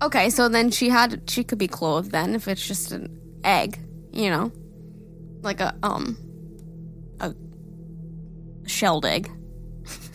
Okay, 0.00 0.30
so 0.30 0.48
then 0.48 0.70
she 0.70 0.88
had 0.88 1.28
she 1.28 1.42
could 1.44 1.58
be 1.58 1.66
clothed 1.68 2.10
then 2.12 2.34
if 2.36 2.46
it's 2.48 2.64
just 2.66 2.92
an 2.92 3.18
egg, 3.44 3.78
you 4.12 4.30
know, 4.30 4.52
like 5.42 5.60
a 5.60 5.74
um 5.82 6.16
a 7.20 7.34
shelled 8.66 9.04
egg. 9.06 9.30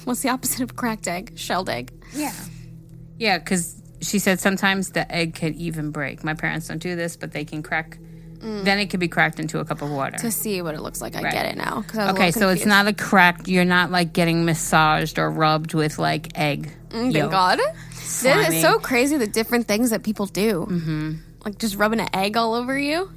What's 0.07 0.21
the 0.21 0.29
opposite 0.29 0.61
of 0.61 0.77
cracked 0.77 1.05
egg? 1.07 1.33
Shelled 1.35 1.69
egg. 1.69 1.91
Yeah. 2.13 2.31
Yeah, 3.17 3.39
because 3.39 3.75
she 3.99 4.19
said 4.19 4.39
sometimes 4.39 4.91
the 4.91 5.11
egg 5.11 5.35
could 5.35 5.53
even 5.55 5.91
break. 5.91 6.23
My 6.23 6.33
parents 6.33 6.69
don't 6.69 6.77
do 6.77 6.95
this, 6.95 7.17
but 7.17 7.33
they 7.33 7.43
can 7.43 7.61
crack. 7.61 7.97
Then 8.39 8.79
it 8.79 8.85
could 8.89 8.99
be 9.01 9.09
cracked 9.09 9.37
into 9.39 9.59
a 9.59 9.65
cup 9.65 9.81
of 9.81 9.89
water. 9.91 10.15
To 10.19 10.31
see 10.31 10.61
what 10.61 10.75
it 10.75 10.81
looks 10.81 11.01
like, 11.01 11.15
I 11.17 11.23
Right. 11.23 11.33
get 11.33 11.45
it 11.47 11.57
now. 11.57 11.83
'cause 11.85 11.97
I 11.97 12.05
was 12.05 12.11
a 12.11 12.15
Okay, 12.15 12.31
so 12.31 12.47
it's 12.49 12.65
not 12.65 12.87
a 12.87 12.93
cracked. 12.93 13.49
You're 13.49 13.65
not 13.65 13.91
like 13.91 14.13
getting 14.13 14.45
massaged 14.45 15.19
or 15.19 15.29
rubbed 15.29 15.73
with 15.73 15.99
like 15.99 16.29
egg. 16.35 16.71
Mm. 16.91 17.11
Thank 17.11 17.31
God. 17.31 17.59
It's 17.99 18.61
so 18.61 18.79
crazy 18.79 19.17
the 19.17 19.27
different 19.27 19.67
things 19.67 19.89
that 19.89 20.03
people 20.03 20.27
do. 20.27 20.65
Mm-hmm. 20.69 21.11
Like 21.43 21.57
just 21.57 21.75
rubbing 21.75 21.99
an 21.99 22.07
egg 22.13 22.37
all 22.37 22.53
over 22.53 22.77
you. 22.79 23.09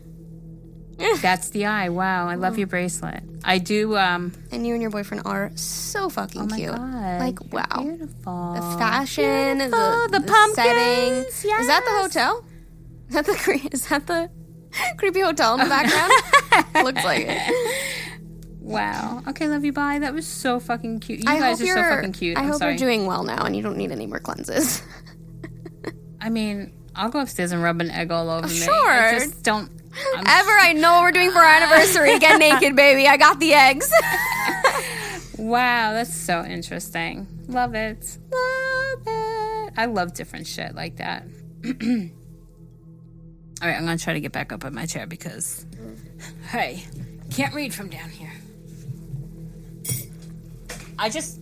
That's 1.23 1.51
the 1.51 1.67
eye. 1.67 1.89
Wow, 1.89 2.29
I 2.29 2.35
love 2.37 2.59
your 2.59 2.67
bracelet. 2.67 3.23
I 3.45 3.59
do. 3.59 3.97
Um, 3.97 4.33
And 4.53 4.67
you 4.67 4.75
and 4.75 4.83
your 4.83 4.91
boyfriend 4.91 5.23
are 5.27 5.51
so 5.55 6.09
fucking 6.09 6.43
oh 6.43 6.47
my 6.47 6.57
cute. 6.57 6.71
god, 6.75 7.21
Like 7.21 7.53
wow. 7.53 7.83
beautiful. 7.83 8.53
The 8.55 8.79
fashion, 8.79 9.59
the, 9.59 9.65
Beautiful, 9.67 10.09
the 10.09 10.19
the, 10.21 10.27
pumpkins, 10.27 10.55
setting. 11.35 11.61
Is 11.61 11.67
that 11.67 11.85
the 11.85 12.03
hotel? 12.03 12.45
Is 13.09 13.15
that 13.15 13.27
the 13.27 13.35
cre- 13.35 13.69
is 13.73 13.89
that 13.89 14.07
the 14.07 14.31
creepy 14.99 15.21
hotel 15.21 15.55
in 15.55 15.61
the 15.61 15.67
background? 15.67 16.13
Looks 16.85 17.05
like 17.05 17.27
it. 17.29 18.17
Wow. 18.61 19.23
Okay, 19.29 19.49
love 19.49 19.65
you. 19.65 19.73
Bye. 19.73 19.99
That 19.99 20.15
was 20.15 20.27
so 20.27 20.61
fucking 20.61 21.01
cute. 21.01 21.21
You 21.21 21.25
I 21.27 21.41
guys 21.41 21.61
are 21.61 21.67
so 21.67 21.75
fucking 21.83 22.13
cute. 22.13 22.37
I 22.39 22.43
I'm 22.43 22.49
hope 22.51 22.59
sorry. 22.59 22.73
you're 22.73 22.79
doing 22.79 23.07
well 23.07 23.25
now, 23.25 23.45
and 23.45 23.57
you 23.57 23.63
don't 23.63 23.77
need 23.77 23.91
any 23.91 24.07
more 24.07 24.21
cleanses. 24.21 24.83
I 26.21 26.29
mean, 26.29 26.73
I'll 26.95 27.09
go 27.09 27.19
upstairs 27.21 27.51
and 27.53 27.63
rub 27.63 27.81
an 27.81 27.91
egg 27.91 28.13
all 28.13 28.29
over 28.31 28.47
me. 28.47 28.55
Sure. 28.55 28.91
I 28.91 29.19
just 29.19 29.43
don't. 29.43 29.73
I'm 29.93 30.24
Ever, 30.26 30.51
I 30.51 30.72
know 30.72 30.93
what 30.93 31.03
we're 31.03 31.12
doing 31.12 31.30
for 31.30 31.38
our 31.38 31.62
anniversary. 31.62 32.18
Get 32.18 32.38
naked, 32.38 32.76
baby. 32.76 33.09
I 33.09 33.16
got 33.16 33.41
the 33.41 33.55
eggs. 33.55 33.91
Wow, 35.38 35.95
that's 35.95 36.14
so 36.14 36.45
interesting. 36.45 37.26
Love 37.49 37.74
it. 37.74 38.18
Love 38.30 39.03
it. 39.07 39.72
I 39.76 39.86
love 39.86 40.12
different 40.12 40.47
shit 40.47 40.74
like 40.74 40.97
that. 40.97 41.24
All 41.64 41.70
right, 43.68 43.76
I'm 43.76 43.84
going 43.84 43.97
to 43.97 44.05
try 44.05 44.12
to 44.12 44.20
get 44.20 44.32
back 44.32 44.53
up 44.53 44.64
in 44.64 44.74
my 44.74 44.84
chair 44.86 45.07
because, 45.07 45.64
hey, 46.49 46.84
can't 47.30 47.55
read 47.55 47.72
from 47.72 47.88
down 47.88 48.11
here. 48.11 48.32
I 50.99 51.09
just 51.09 51.41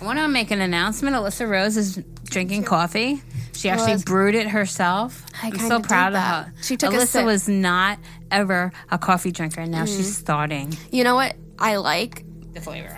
I 0.00 0.04
want 0.04 0.18
to 0.18 0.28
make 0.28 0.50
an 0.50 0.60
announcement. 0.60 1.14
Alyssa 1.14 1.48
Rose 1.48 1.76
is 1.76 2.02
drinking 2.24 2.64
coffee. 2.64 3.22
She 3.58 3.68
oh, 3.68 3.72
actually 3.72 3.94
Was- 3.94 4.04
brewed 4.04 4.36
it 4.36 4.46
herself. 4.46 5.26
I 5.42 5.48
I'm 5.48 5.58
so 5.58 5.80
proud 5.80 6.08
of 6.08 6.12
that. 6.12 6.46
her. 6.46 6.52
She 6.62 6.76
took 6.76 6.94
a 6.94 6.98
Alyssa 6.98 7.24
was 7.24 7.48
not 7.48 7.98
ever 8.30 8.70
a 8.88 8.98
coffee 8.98 9.32
drinker. 9.32 9.62
And 9.62 9.72
now 9.72 9.82
mm. 9.82 9.88
she's 9.88 10.16
starting 10.16 10.76
you 10.92 11.02
know 11.02 11.16
what 11.16 11.34
I 11.58 11.76
like? 11.76 12.24
the 12.54 12.60
flavor. 12.60 12.96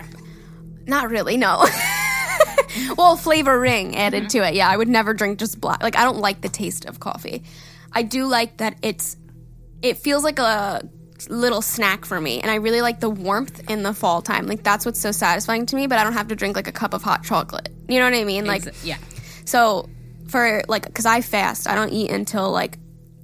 Not 0.85 1.09
really, 1.09 1.37
no. 1.37 1.65
well, 2.97 3.15
flavoring 3.17 3.95
added 3.95 4.23
mm-hmm. 4.23 4.39
to 4.39 4.47
it. 4.49 4.53
Yeah, 4.53 4.69
I 4.69 4.77
would 4.77 4.87
never 4.87 5.15
drink 5.15 5.39
just 5.39 5.59
black. 5.59 5.81
Like 5.81 5.97
I 5.97 6.03
don't 6.03 6.19
like 6.19 6.41
the 6.41 6.49
taste 6.49 6.85
of 6.85 6.99
coffee. 6.99 7.41
I 7.91 8.03
do 8.03 8.27
like 8.27 8.57
that 8.57 8.77
it's 8.83 9.17
it 9.81 9.97
feels 9.97 10.23
like 10.23 10.37
a 10.37 10.87
little 11.27 11.63
snack 11.63 12.05
for 12.05 12.21
me 12.21 12.39
and 12.39 12.51
I 12.51 12.55
really 12.55 12.81
like 12.81 12.99
the 12.99 13.09
warmth 13.09 13.67
in 13.67 13.81
the 13.81 13.95
fall 13.95 14.21
time. 14.21 14.45
Like 14.45 14.61
that's 14.61 14.85
what's 14.85 14.99
so 14.99 15.11
satisfying 15.11 15.65
to 15.65 15.75
me, 15.75 15.87
but 15.87 15.97
I 15.97 16.03
don't 16.03 16.13
have 16.13 16.27
to 16.27 16.35
drink 16.35 16.55
like 16.55 16.67
a 16.67 16.71
cup 16.71 16.93
of 16.93 17.01
hot 17.01 17.23
chocolate. 17.23 17.69
You 17.89 17.97
know 17.97 18.05
what 18.05 18.13
I 18.13 18.23
mean? 18.25 18.45
Like 18.45 18.63
yeah. 18.83 18.97
so 19.45 19.89
for 20.31 20.63
like 20.67 20.93
cuz 20.93 21.05
I 21.05 21.21
fast, 21.21 21.67
I 21.67 21.75
don't 21.75 21.91
eat 21.91 22.09
until 22.09 22.51
like 22.51 22.77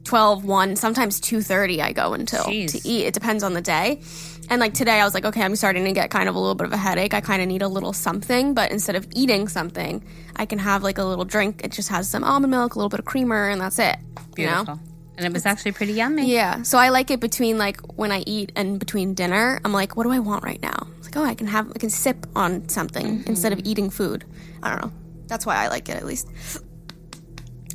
12, 0.03 0.45
1, 0.45 0.75
sometimes 0.77 1.19
2:30 1.19 1.81
I 1.81 1.91
go 1.91 2.13
until 2.13 2.45
Jeez. 2.45 2.71
to 2.71 2.87
eat. 2.87 3.05
It 3.07 3.13
depends 3.13 3.43
on 3.43 3.53
the 3.53 3.61
day. 3.61 4.01
And 4.49 4.61
like 4.61 4.73
today 4.73 5.01
I 5.01 5.03
was 5.03 5.13
like, 5.13 5.25
okay, 5.25 5.41
I'm 5.41 5.55
starting 5.55 5.83
to 5.83 5.91
get 5.91 6.09
kind 6.09 6.29
of 6.29 6.35
a 6.35 6.39
little 6.39 6.55
bit 6.55 6.67
of 6.67 6.73
a 6.73 6.77
headache. 6.77 7.13
I 7.13 7.19
kind 7.19 7.41
of 7.41 7.47
need 7.49 7.61
a 7.61 7.67
little 7.67 7.91
something, 7.91 8.53
but 8.53 8.71
instead 8.71 8.95
of 8.95 9.05
eating 9.13 9.49
something, 9.49 10.03
I 10.37 10.45
can 10.45 10.59
have 10.59 10.83
like 10.83 10.97
a 10.97 11.03
little 11.03 11.25
drink. 11.25 11.61
It 11.63 11.73
just 11.73 11.89
has 11.89 12.09
some 12.09 12.23
almond 12.23 12.51
milk, 12.51 12.75
a 12.75 12.77
little 12.77 12.89
bit 12.89 12.99
of 12.99 13.05
creamer, 13.05 13.49
and 13.49 13.59
that's 13.59 13.79
it. 13.79 13.97
You 14.37 14.45
know? 14.45 14.63
Beautiful. 14.63 14.79
And 15.17 15.25
it 15.25 15.33
was 15.33 15.45
actually 15.45 15.71
pretty 15.71 15.93
yummy. 15.93 16.31
Yeah. 16.31 16.61
So 16.61 16.77
I 16.77 16.89
like 16.89 17.11
it 17.11 17.19
between 17.19 17.57
like 17.57 17.81
when 17.97 18.11
I 18.11 18.23
eat 18.25 18.51
and 18.55 18.79
between 18.79 19.15
dinner. 19.15 19.59
I'm 19.65 19.73
like, 19.73 19.97
what 19.97 20.03
do 20.03 20.11
I 20.11 20.19
want 20.19 20.43
right 20.43 20.61
now? 20.61 20.87
It's 20.99 21.07
like, 21.07 21.17
oh, 21.17 21.25
I 21.25 21.33
can 21.33 21.47
have, 21.47 21.69
I 21.75 21.79
can 21.79 21.89
sip 21.89 22.27
on 22.35 22.69
something 22.69 23.05
mm-hmm. 23.05 23.29
instead 23.29 23.51
of 23.51 23.59
eating 23.65 23.89
food. 23.89 24.25
I 24.63 24.69
don't 24.69 24.81
know. 24.83 24.91
That's 25.25 25.45
why 25.45 25.55
I 25.55 25.67
like 25.67 25.89
it 25.89 25.97
at 25.97 26.05
least. 26.05 26.29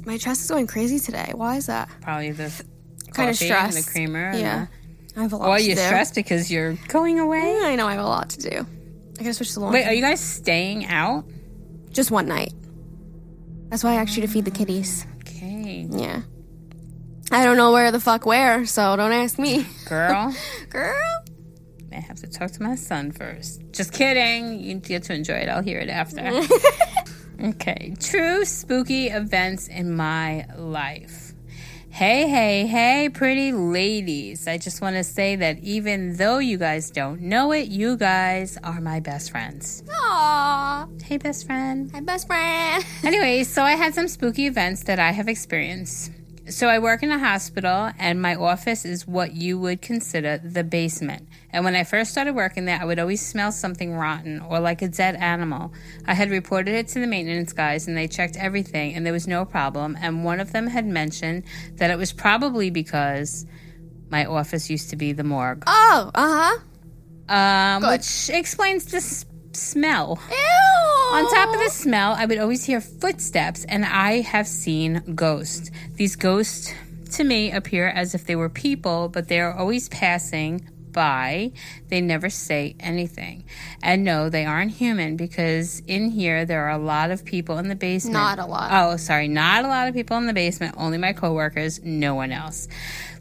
My 0.05 0.19
chest 0.19 0.43
is 0.43 0.49
going 0.51 0.67
crazy 0.67 0.99
today. 0.99 1.33
Why 1.35 1.57
is 1.57 1.67
that? 1.67 1.89
Probably 2.01 2.33
the 2.33 2.53
Kind 3.13 3.31
of 3.31 3.37
stress. 3.37 3.77
and 3.77 3.85
the 3.85 3.91
creamer. 3.91 4.33
Yeah. 4.35 4.67
I 5.17 5.23
have 5.23 5.33
a 5.33 5.37
lot 5.37 5.57
the- 5.57 5.63
to 5.63 5.67
you're 5.69 5.77
do. 5.77 5.83
stressed 5.83 6.15
because 6.15 6.51
you're 6.51 6.75
going 6.89 7.19
away. 7.19 7.59
I 7.63 7.77
know 7.77 7.87
I 7.87 7.93
have 7.95 8.05
a 8.05 8.09
lot 8.09 8.31
to 8.31 8.51
do. 8.51 8.67
I 9.21 9.23
gotta 9.23 9.35
switch 9.35 9.49
to 9.51 9.55
the 9.55 9.61
laundry. 9.61 9.81
Wait, 9.83 9.87
are 9.87 9.93
you 9.93 10.01
guys 10.01 10.21
staying 10.21 10.87
out? 10.87 11.25
Just 11.91 12.11
one 12.11 12.27
night. 12.27 12.53
That's 13.69 13.85
why 13.85 13.93
I 13.93 13.95
asked 13.97 14.17
you 14.17 14.23
to 14.23 14.29
feed 14.29 14.45
the 14.47 14.51
kitties. 14.51 15.07
Okay, 15.21 15.87
Yeah. 15.91 16.23
I 17.31 17.45
don't 17.45 17.57
know 17.57 17.73
where 17.73 17.91
the 17.91 18.01
fuck 18.01 18.27
where, 18.27 18.67
so 18.67 18.97
don't 18.97 19.13
ask 19.13 19.39
me. 19.39 19.67
girl. 19.89 20.35
Girl. 20.69 21.23
I 21.93 21.97
have 21.97 22.17
to 22.21 22.27
talk 22.27 22.51
to 22.53 22.63
my 22.63 22.75
son 22.75 23.13
first. 23.13 23.63
Just 23.73 23.93
kidding. 23.93 24.61
You 24.61 24.75
get 24.77 25.05
to 25.05 25.15
enjoy 25.15 25.35
it. 25.35 25.49
I'll 25.49 25.63
hear 25.63 25.79
it 25.79 25.89
after. 25.91 26.21
okay. 27.43 27.95
True 28.01 28.45
spooky 28.45 29.09
events 29.09 29.69
in 29.69 29.95
my 29.95 30.47
life. 30.57 31.33
Hey, 31.91 32.27
hey, 32.27 32.67
hey, 32.67 33.11
pretty 33.11 33.53
ladies. 33.53 34.49
I 34.49 34.57
just 34.57 34.81
want 34.81 34.97
to 34.97 35.05
say 35.05 35.37
that 35.37 35.59
even 35.59 36.17
though 36.17 36.39
you 36.39 36.57
guys 36.57 36.91
don't 36.91 37.21
know 37.21 37.53
it, 37.53 37.69
you 37.69 37.99
guys 37.99 38.57
are 38.65 38.81
my 38.81 38.99
best 39.01 39.31
friends. 39.31 39.83
Aww. 39.89 41.03
Hey, 41.03 41.19
best 41.19 41.45
friend. 41.45 41.93
My 41.93 42.01
best 42.01 42.27
friend. 42.27 42.83
Anyways, 43.05 43.53
so 43.53 43.63
I 43.63 43.73
had 43.73 43.95
some 43.95 44.09
spooky 44.09 44.47
events 44.47 44.85
that 44.85 44.99
I 44.99 45.11
have 45.11 45.29
experienced. 45.29 46.13
So 46.53 46.69
I 46.69 46.79
work 46.79 47.03
in 47.03 47.11
a 47.11 47.19
hospital, 47.19 47.91
and 47.99 48.21
my 48.21 48.35
office 48.35 48.85
is 48.85 49.07
what 49.07 49.33
you 49.35 49.59
would 49.59 49.81
consider 49.81 50.37
the 50.39 50.63
basement. 50.63 51.27
And 51.51 51.65
when 51.65 51.75
I 51.75 51.83
first 51.85 52.11
started 52.11 52.35
working 52.35 52.67
there, 52.67 52.79
I 52.81 52.85
would 52.85 52.99
always 52.99 53.25
smell 53.25 53.53
something 53.53 53.95
rotten 53.95 54.39
or 54.41 54.61
like 54.61 54.83
a 54.83 54.89
dead 54.89 55.15
animal. 55.17 55.73
I 56.07 56.13
had 56.13 56.31
reported 56.31 56.75
it 56.75 56.89
to 56.89 57.01
the 57.01 57.07
maintenance 57.07 57.55
guys, 57.55 57.89
and 57.89 57.97
they 57.97 58.07
checked 58.07 58.37
everything, 58.37 58.95
and 58.95 59.07
there 59.07 59.15
was 59.15 59.27
no 59.27 59.45
problem. 59.47 59.97
And 60.01 60.25
one 60.25 60.41
of 60.41 60.53
them 60.53 60.67
had 60.67 60.87
mentioned 60.87 61.45
that 61.77 61.91
it 61.91 61.97
was 61.97 62.13
probably 62.13 62.69
because 62.71 63.47
my 64.11 64.27
office 64.27 64.69
used 64.69 64.91
to 64.91 64.97
be 64.97 65.13
the 65.13 65.25
morgue, 65.25 65.65
Oh, 65.67 66.11
uh 66.15 66.53
huh. 67.29 67.35
um, 67.35 67.83
Good. 67.83 67.91
which 68.01 68.29
explains 68.31 68.85
the 68.85 68.99
s- 68.99 69.25
smell. 69.57 70.21
Ew. 70.31 71.17
On 71.17 71.31
top 71.31 71.55
of 71.55 71.61
the 71.61 71.71
smell, 71.71 72.13
I 72.13 72.25
would 72.25 72.39
always 72.39 72.65
hear 72.65 72.81
footsteps, 72.81 73.65
and 73.67 73.85
I 73.85 74.23
have 74.23 74.47
seen 74.47 75.03
ghosts. 75.15 75.71
These 75.95 76.17
ghosts, 76.17 76.73
to 77.13 77.25
me, 77.25 77.53
appear 77.53 77.89
as 77.89 78.15
if 78.15 78.25
they 78.25 78.37
were 78.37 78.49
people, 78.49 79.09
but 79.09 79.29
they 79.29 79.41
are 79.41 79.53
always 79.53 79.89
passing 79.91 80.69
by. 80.93 81.53
They 81.89 82.01
never 82.01 82.31
say 82.31 82.77
anything. 82.81 83.45
And 83.83 84.05
no, 84.05 84.29
they 84.29 84.45
aren't 84.45 84.73
human 84.73 85.17
because 85.17 85.83
in 85.87 86.11
here 86.11 86.45
there 86.45 86.65
are 86.65 86.71
a 86.71 86.79
lot 86.79 87.11
of 87.11 87.25
people 87.25 87.59
in 87.59 87.69
the 87.69 87.75
basement. 87.75 88.15
Not 88.15 88.39
a 88.39 88.47
lot. 88.47 88.71
Oh, 88.73 88.97
sorry, 88.97 89.29
not 89.29 89.65
a 89.65 89.69
lot 89.69 89.89
of 89.89 89.95
people 89.95 90.17
in 90.19 90.27
the 90.27 90.35
basement. 90.35 90.75
Only 90.79 90.99
my 90.99 91.13
coworkers, 91.13 91.83
no 91.83 92.15
one 92.15 92.33
else. 92.33 92.69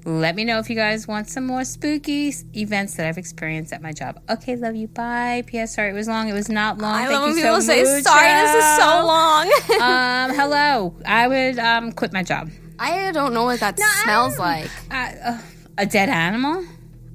Let 0.04 0.36
me 0.36 0.44
know 0.46 0.58
if 0.58 0.70
you 0.70 0.76
guys 0.76 1.08
want 1.08 1.30
some 1.30 1.46
more 1.46 1.64
spooky 1.64 2.34
events 2.56 2.96
that 2.96 3.06
I've 3.08 3.20
experienced 3.20 3.72
at 3.72 3.82
my 3.84 3.92
job. 3.92 4.20
Okay, 4.30 4.56
love 4.56 4.76
you. 4.76 4.88
Bye. 4.88 5.44
P.S. 5.46 5.76
Sorry, 5.76 5.90
it 5.90 5.94
was 5.94 6.08
long. 6.08 6.28
It 6.28 6.34
was 6.34 6.50
not 6.50 6.80
long. 6.80 6.94
I 6.96 7.02
Thank 7.06 7.12
love 7.12 7.24
when 7.26 7.36
people 7.36 7.62
so 7.62 7.68
say, 7.74 7.84
much. 7.84 8.04
sorry, 8.04 8.34
this 8.34 8.56
is 8.56 8.78
so 8.78 9.06
long. 9.06 9.46
um, 9.82 10.36
hello. 10.36 10.96
I 11.06 11.28
would 11.28 11.60
um 11.60 11.92
quit 11.92 12.14
my 12.14 12.24
job. 12.24 12.50
I 12.80 13.12
don't 13.12 13.34
know 13.34 13.44
what 13.44 13.60
that 13.60 13.80
smells 14.04 14.40
like. 14.40 14.70
Uh, 14.90 15.12
uh, 15.24 15.42
a 15.78 15.86
dead 15.86 16.10
animal? 16.10 16.66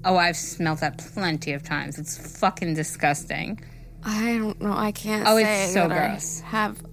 Oh, 0.05 0.17
I've 0.17 0.37
smelled 0.37 0.79
that 0.79 0.99
plenty 0.99 1.53
of 1.55 1.65
times. 1.65 1.99
It's 1.99 2.39
fucking 2.39 2.75
disgusting. 2.75 3.59
I 4.05 4.39
don't 4.39 4.61
know. 4.63 4.73
I 4.73 4.93
can't 4.93 5.27
Oh, 5.27 5.37
it's 5.37 5.73
so 5.73 5.89
that 5.89 5.91
I 5.91 6.09
gross. 6.11 6.41
have. 6.41 6.81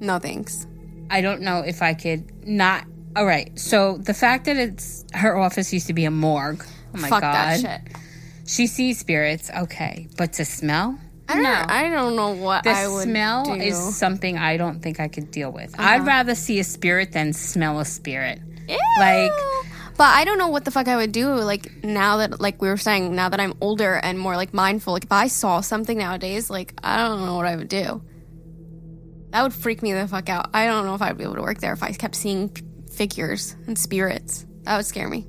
No 0.00 0.18
thanks. 0.18 0.66
I 1.10 1.20
don't 1.20 1.42
know 1.42 1.60
if 1.60 1.82
I 1.82 1.94
could 1.94 2.46
not. 2.48 2.84
All 3.16 3.26
right. 3.26 3.56
So 3.58 3.98
the 3.98 4.14
fact 4.14 4.44
that 4.46 4.56
it's 4.56 5.04
her 5.14 5.36
office 5.36 5.72
used 5.72 5.86
to 5.88 5.92
be 5.94 6.04
a 6.04 6.10
morgue. 6.10 6.64
Oh 6.94 6.98
my 7.00 7.08
Fuck 7.08 7.20
god. 7.22 7.34
that 7.34 7.60
shit. 7.60 7.96
She 8.46 8.66
sees 8.66 8.98
spirits. 8.98 9.50
Okay, 9.56 10.08
but 10.16 10.32
to 10.34 10.44
smell? 10.44 10.98
I 11.28 11.34
don't, 11.34 11.42
No. 11.44 11.64
I 11.68 11.88
don't 11.88 12.16
know 12.16 12.30
what 12.32 12.64
The 12.64 12.70
I 12.70 12.88
would 12.88 13.04
smell 13.04 13.44
do. 13.44 13.52
Uh-huh. 13.52 13.62
is 13.62 13.96
something 13.96 14.36
I 14.36 14.56
don't 14.56 14.80
think 14.82 14.98
I 14.98 15.06
could 15.08 15.30
deal 15.30 15.52
with. 15.52 15.74
I'd 15.78 16.04
rather 16.04 16.34
see 16.34 16.58
a 16.58 16.64
spirit 16.64 17.12
than 17.12 17.32
smell 17.32 17.78
a 17.78 17.84
spirit. 17.84 18.40
Like- 18.98 19.30
but 19.96 20.08
I 20.08 20.24
don't 20.24 20.38
know 20.38 20.48
what 20.48 20.64
the 20.64 20.70
fuck 20.70 20.88
I 20.88 20.96
would 20.96 21.12
do. 21.12 21.28
Like 21.34 21.84
now 21.84 22.16
that, 22.16 22.40
like 22.40 22.60
we 22.62 22.68
were 22.68 22.76
saying, 22.78 23.14
now 23.14 23.28
that 23.28 23.38
I'm 23.38 23.52
older 23.60 23.94
and 23.94 24.18
more 24.18 24.34
like 24.34 24.54
mindful. 24.54 24.94
Like 24.94 25.04
if 25.04 25.12
I 25.12 25.26
saw 25.28 25.60
something 25.60 25.98
nowadays, 25.98 26.48
like 26.48 26.72
I 26.82 26.96
don't 27.06 27.24
know 27.26 27.34
what 27.36 27.46
I 27.46 27.54
would 27.54 27.68
do. 27.68 28.02
That 29.30 29.42
would 29.42 29.52
freak 29.54 29.82
me 29.82 29.92
the 29.92 30.08
fuck 30.08 30.28
out. 30.28 30.50
I 30.54 30.64
don't 30.66 30.86
know 30.86 30.94
if 30.94 31.02
I'd 31.02 31.16
be 31.18 31.24
able 31.24 31.34
to 31.36 31.42
work 31.42 31.58
there 31.60 31.72
if 31.74 31.82
I 31.82 31.92
kept 31.92 32.16
seeing 32.16 32.48
p- 32.48 32.62
figures 33.00 33.56
and 33.66 33.78
spirits. 33.78 34.44
That 34.64 34.76
would 34.76 34.84
scare 34.84 35.08
me. 35.08 35.26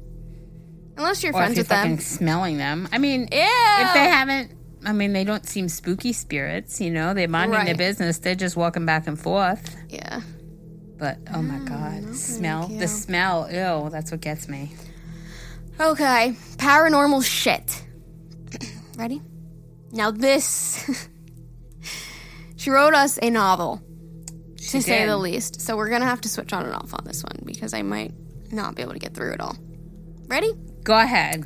Unless 0.98 1.24
you're 1.24 1.32
Or 1.32 1.40
if 1.40 1.54
friends 1.54 1.56
you're 1.56 1.62
with 1.62 1.70
them. 1.70 2.00
smelling 2.00 2.58
them. 2.58 2.90
I 2.92 2.98
mean, 2.98 3.22
Ew. 3.22 3.28
if 3.32 3.94
they 3.94 4.10
haven't 4.10 4.58
I 4.86 4.92
mean, 4.92 5.14
they 5.14 5.24
don't 5.24 5.46
seem 5.46 5.70
spooky 5.70 6.12
spirits, 6.12 6.82
you 6.82 6.92
know. 6.92 7.14
They're 7.14 7.30
minding 7.30 7.64
their 7.64 7.76
business. 7.76 8.18
They're 8.18 8.36
just 8.36 8.58
walking 8.58 8.86
back 8.86 9.08
and 9.08 9.18
forth. 9.18 9.74
Yeah. 9.88 10.20
But 10.98 11.20
oh 11.34 11.42
my 11.42 11.60
oh, 11.62 11.66
god, 11.66 12.16
smell 12.16 12.70
you. 12.70 12.80
the 12.80 12.90
smell. 12.90 13.48
Ew, 13.50 13.90
that's 13.90 14.12
what 14.12 14.20
gets 14.20 14.50
me. 14.50 14.74
Okay, 15.80 16.36
paranormal 16.58 17.24
shit. 17.24 17.86
Ready? 18.98 19.22
Now 19.94 20.12
this. 20.12 21.08
she 22.58 22.70
wrote 22.70 22.94
us 22.96 23.18
a 23.22 23.30
novel, 23.30 23.82
To 24.70 24.82
say 24.82 25.06
the 25.06 25.18
least. 25.18 25.62
So 25.62 25.76
we're 25.76 25.90
gonna 25.90 26.06
have 26.06 26.22
to 26.22 26.30
switch 26.30 26.54
on 26.54 26.66
and 26.66 26.74
off 26.74 26.94
on 26.94 27.04
this 27.04 27.24
one 27.24 27.40
because 27.46 27.74
I 27.74 27.82
might 27.82 28.14
not 28.52 28.76
be 28.76 28.82
able 28.84 28.94
to 28.94 29.00
get 29.00 29.14
through 29.14 29.34
it 29.34 29.42
all. 29.42 29.58
Ready? 30.28 30.54
Go 30.84 30.98
ahead. 30.98 31.46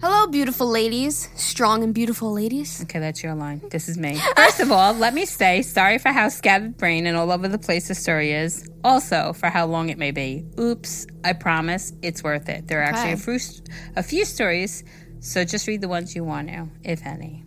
Hello, 0.00 0.26
beautiful 0.26 0.66
ladies, 0.66 1.28
strong 1.34 1.84
and 1.84 1.92
beautiful 1.94 2.32
ladies. 2.32 2.82
Okay, 2.84 2.98
that's 2.98 3.22
your 3.22 3.34
line. 3.34 3.60
This 3.70 3.86
is 3.86 3.98
me. 3.98 4.18
First 4.34 4.60
of 4.60 4.72
all, 4.72 4.94
let 4.94 5.12
me 5.12 5.26
say 5.26 5.60
sorry 5.60 5.98
for 5.98 6.08
how 6.08 6.30
scattered 6.30 6.78
brain 6.78 7.06
and 7.06 7.18
all 7.18 7.30
over 7.30 7.48
the 7.48 7.58
place 7.58 7.88
the 7.88 7.94
story 7.94 8.32
is. 8.32 8.66
Also, 8.82 9.34
for 9.34 9.50
how 9.50 9.66
long 9.66 9.90
it 9.90 9.98
may 9.98 10.10
be. 10.10 10.46
Oops, 10.58 11.06
I 11.22 11.34
promise 11.34 11.92
it's 12.00 12.22
worth 12.22 12.48
it. 12.48 12.66
There 12.66 12.80
are 12.80 12.84
actually 12.84 13.12
a 13.12 13.16
few, 13.18 13.38
a 13.94 14.02
few 14.02 14.24
stories, 14.24 14.84
so 15.20 15.44
just 15.44 15.68
read 15.68 15.82
the 15.82 15.88
ones 15.88 16.16
you 16.16 16.24
want 16.24 16.48
to, 16.48 16.68
if 16.82 17.04
any. 17.04 17.44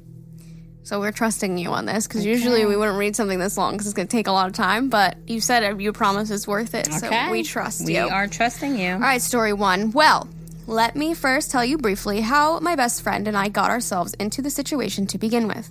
So 0.84 0.99
we're 0.99 1.13
trusting 1.13 1.57
you 1.57 1.69
on 1.69 1.86
this 1.86 2.07
because 2.07 2.25
usually 2.25 2.65
we 2.65 2.75
wouldn't 2.75 2.97
read 2.97 3.15
something 3.15 3.39
this 3.39 3.57
long 3.57 3.71
because 3.73 3.88
it's 3.88 3.93
gonna 3.93 4.07
take 4.07 4.27
a 4.27 4.31
lot 4.34 4.47
of 4.47 4.53
time. 4.53 4.89
But 4.89 5.17
you 5.27 5.39
said 5.39 5.63
it, 5.63 5.79
you 5.79 5.93
promise 5.93 6.29
it's 6.29 6.47
worth 6.47 6.75
it, 6.75 6.91
so 6.91 7.09
we 7.31 7.43
trust 7.43 7.86
We 7.86 7.95
you. 7.95 8.01
are 8.07 8.27
trusting 8.27 8.77
you. 8.77 8.93
All 8.93 8.99
right, 8.99 9.21
story 9.21 9.53
one. 9.53 9.91
Well, 9.93 10.27
let 10.67 10.95
me 10.95 11.13
first 11.13 11.51
tell 11.51 11.63
you 11.63 11.77
briefly 11.77 12.19
how 12.21 12.59
my 12.59 12.75
best 12.75 13.01
friend 13.01 13.27
and 13.27 13.38
I 13.38 13.47
got 13.49 13.69
ourselves 13.69 14.13
into 14.15 14.41
the 14.41 14.49
situation 14.49 15.07
to 15.07 15.17
begin 15.17 15.47
with. 15.47 15.69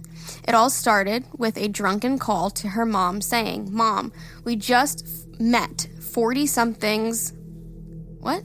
It 0.49 0.55
all 0.55 0.71
started 0.71 1.25
with 1.37 1.59
a 1.59 1.69
drunken 1.69 2.19
call 2.19 2.49
to 2.51 2.69
her 2.69 2.87
mom 2.87 3.21
saying, 3.21 3.69
Mom, 3.73 4.13
we 4.45 4.57
just 4.57 5.05
f- 5.07 5.41
met 5.41 5.89
40 6.01 6.47
somethings. 6.47 7.33
What? 8.21 8.45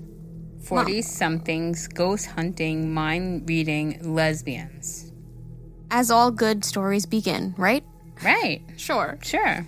40 0.63 1.01
somethings, 1.01 1.87
ghost 1.87 2.25
hunting, 2.27 2.93
mind 2.93 3.47
reading, 3.47 3.99
lesbians. 4.13 5.06
As 5.89 6.11
all 6.11 6.31
good 6.31 6.65
stories 6.65 7.05
begin, 7.05 7.55
right? 7.57 7.83
Right. 8.23 8.61
Sure. 8.77 9.17
Sure. 9.21 9.65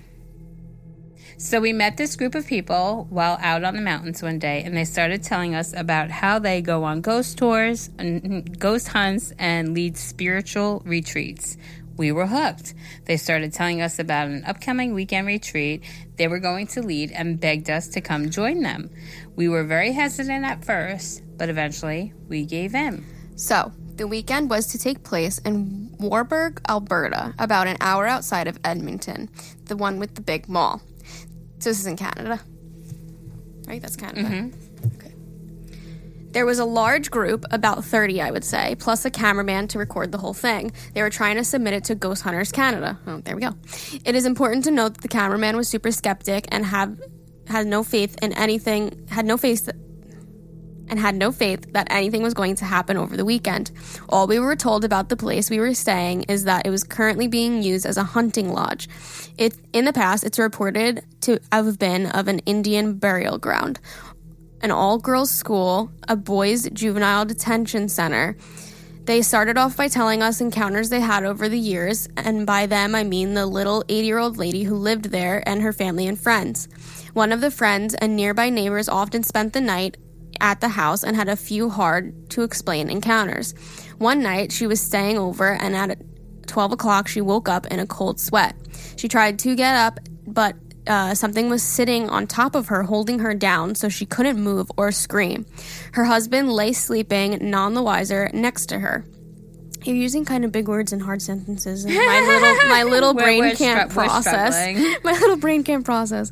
So 1.37 1.61
we 1.61 1.71
met 1.71 1.95
this 1.95 2.17
group 2.17 2.35
of 2.35 2.45
people 2.45 3.07
while 3.09 3.37
out 3.41 3.63
on 3.63 3.75
the 3.75 3.81
mountains 3.81 4.21
one 4.21 4.39
day, 4.39 4.61
and 4.63 4.75
they 4.75 4.83
started 4.83 5.23
telling 5.23 5.55
us 5.55 5.73
about 5.73 6.11
how 6.11 6.37
they 6.37 6.61
go 6.61 6.83
on 6.83 6.99
ghost 6.99 7.37
tours, 7.37 7.89
and 7.97 8.21
mm, 8.21 8.59
ghost 8.59 8.89
hunts, 8.89 9.31
and 9.39 9.73
lead 9.73 9.95
spiritual 9.95 10.81
retreats. 10.85 11.55
We 11.95 12.11
were 12.11 12.27
hooked. 12.27 12.73
They 13.05 13.15
started 13.15 13.53
telling 13.53 13.81
us 13.81 13.99
about 13.99 14.27
an 14.27 14.43
upcoming 14.45 14.93
weekend 14.93 15.27
retreat 15.27 15.83
they 16.17 16.27
were 16.27 16.39
going 16.39 16.67
to 16.67 16.81
lead 16.81 17.11
and 17.11 17.39
begged 17.39 17.69
us 17.69 17.87
to 17.89 18.01
come 18.01 18.29
join 18.29 18.61
them. 18.61 18.89
We 19.37 19.47
were 19.47 19.63
very 19.63 19.93
hesitant 19.93 20.43
at 20.43 20.65
first, 20.65 21.23
but 21.37 21.47
eventually 21.47 22.13
we 22.27 22.45
gave 22.45 22.75
in. 22.75 23.05
So, 23.37 23.71
the 23.99 24.07
weekend 24.07 24.49
was 24.49 24.65
to 24.67 24.79
take 24.79 25.03
place 25.03 25.39
in 25.39 25.93
Warburg, 25.99 26.61
Alberta, 26.69 27.33
about 27.37 27.67
an 27.67 27.75
hour 27.81 28.07
outside 28.07 28.47
of 28.47 28.57
Edmonton, 28.63 29.29
the 29.65 29.75
one 29.75 29.99
with 29.99 30.15
the 30.15 30.21
big 30.21 30.47
mall. 30.47 30.81
So, 31.59 31.69
this 31.69 31.81
is 31.81 31.85
in 31.85 31.97
Canada. 31.97 32.39
Right? 33.67 33.81
That's 33.81 33.97
Canada. 33.97 34.21
Mm-hmm. 34.21 34.95
Okay. 34.95 35.13
There 36.31 36.45
was 36.45 36.59
a 36.59 36.65
large 36.65 37.11
group, 37.11 37.43
about 37.51 37.83
30, 37.83 38.21
I 38.21 38.31
would 38.31 38.45
say, 38.45 38.75
plus 38.79 39.03
a 39.03 39.11
cameraman 39.11 39.67
to 39.69 39.79
record 39.79 40.13
the 40.13 40.17
whole 40.17 40.33
thing. 40.33 40.71
They 40.93 41.01
were 41.01 41.09
trying 41.09 41.35
to 41.35 41.43
submit 41.43 41.73
it 41.73 41.83
to 41.85 41.95
Ghost 41.95 42.21
Hunters 42.21 42.53
Canada. 42.53 42.97
Oh, 43.05 43.17
there 43.17 43.35
we 43.35 43.41
go. 43.41 43.53
It 44.05 44.15
is 44.15 44.25
important 44.25 44.63
to 44.63 44.71
note 44.71 44.93
that 44.93 45.01
the 45.01 45.09
cameraman 45.09 45.57
was 45.57 45.67
super 45.67 45.91
skeptic 45.91 46.45
and 46.49 46.65
have 46.65 46.97
had 47.47 47.67
no 47.67 47.83
faith 47.83 48.15
in 48.21 48.31
anything, 48.31 49.07
had 49.09 49.25
no 49.25 49.35
faith 49.35 49.69
and 50.89 50.99
had 50.99 51.15
no 51.15 51.31
faith 51.31 51.71
that 51.73 51.87
anything 51.89 52.21
was 52.21 52.33
going 52.33 52.55
to 52.55 52.65
happen 52.65 52.97
over 52.97 53.15
the 53.15 53.25
weekend. 53.25 53.71
All 54.09 54.27
we 54.27 54.39
were 54.39 54.55
told 54.55 54.83
about 54.83 55.09
the 55.09 55.17
place 55.17 55.49
we 55.49 55.59
were 55.59 55.73
staying 55.73 56.23
is 56.23 56.43
that 56.43 56.65
it 56.65 56.69
was 56.69 56.83
currently 56.83 57.27
being 57.27 57.61
used 57.63 57.85
as 57.85 57.97
a 57.97 58.03
hunting 58.03 58.51
lodge. 58.51 58.89
It 59.37 59.55
in 59.73 59.85
the 59.85 59.93
past 59.93 60.23
it's 60.23 60.39
reported 60.39 61.03
to 61.21 61.39
have 61.51 61.79
been 61.79 62.07
of 62.07 62.27
an 62.27 62.39
Indian 62.39 62.95
burial 62.95 63.37
ground. 63.37 63.79
An 64.61 64.71
all-girls 64.71 65.31
school, 65.31 65.89
a 66.07 66.15
boys 66.15 66.69
juvenile 66.73 67.25
detention 67.25 67.87
center. 67.87 68.35
They 69.05 69.21
started 69.21 69.57
off 69.57 69.75
by 69.75 69.87
telling 69.87 70.21
us 70.21 70.39
encounters 70.39 70.89
they 70.89 70.99
had 70.99 71.23
over 71.23 71.49
the 71.49 71.57
years, 71.57 72.07
and 72.15 72.45
by 72.45 72.67
them 72.67 72.93
I 72.93 73.03
mean 73.03 73.33
the 73.33 73.45
little 73.45 73.83
80 73.89 74.05
year 74.05 74.19
old 74.19 74.37
lady 74.37 74.63
who 74.63 74.75
lived 74.75 75.05
there 75.05 75.41
and 75.47 75.61
her 75.61 75.73
family 75.73 76.07
and 76.07 76.19
friends. 76.19 76.67
One 77.13 77.31
of 77.31 77.41
the 77.41 77.49
friends 77.49 77.95
and 77.95 78.15
nearby 78.15 78.49
neighbors 78.51 78.87
often 78.87 79.23
spent 79.23 79.53
the 79.53 79.61
night 79.61 79.97
at 80.39 80.61
the 80.61 80.69
house 80.69 81.03
and 81.03 81.15
had 81.15 81.29
a 81.29 81.35
few 81.35 81.69
hard 81.69 82.29
to 82.31 82.43
explain 82.43 82.89
encounters. 82.89 83.53
One 83.97 84.21
night 84.21 84.51
she 84.51 84.67
was 84.67 84.81
staying 84.81 85.17
over, 85.17 85.53
and 85.53 85.75
at 85.75 85.97
12 86.47 86.73
o'clock 86.73 87.07
she 87.07 87.21
woke 87.21 87.49
up 87.49 87.67
in 87.67 87.79
a 87.79 87.87
cold 87.87 88.19
sweat. 88.19 88.55
She 88.95 89.07
tried 89.07 89.39
to 89.39 89.55
get 89.55 89.75
up, 89.75 89.99
but 90.25 90.55
uh, 90.87 91.13
something 91.13 91.49
was 91.49 91.61
sitting 91.61 92.09
on 92.09 92.25
top 92.25 92.55
of 92.55 92.67
her, 92.67 92.83
holding 92.83 93.19
her 93.19 93.33
down 93.33 93.75
so 93.75 93.89
she 93.89 94.05
couldn't 94.05 94.41
move 94.41 94.71
or 94.77 94.91
scream. 94.91 95.45
Her 95.93 96.05
husband 96.05 96.51
lay 96.51 96.73
sleeping, 96.73 97.37
none 97.41 97.73
the 97.75 97.83
wiser, 97.83 98.29
next 98.33 98.67
to 98.67 98.79
her. 98.79 99.05
You're 99.85 99.95
using 99.95 100.25
kind 100.25 100.43
of 100.45 100.51
big 100.51 100.67
words 100.67 100.91
and 100.93 101.01
hard 101.01 101.21
sentences, 101.21 101.85
and 101.85 101.93
my 101.95 102.19
little 102.21 102.55
my 102.69 102.83
little 102.83 103.13
We're- 103.13 103.25
brain 103.25 103.39
we're 103.39 103.55
can't 103.55 103.89
stru- 103.89 103.93
process. 103.93 104.55
My 105.03 105.13
little 105.13 105.37
brain 105.37 105.63
can't 105.63 105.85
process. 105.85 106.31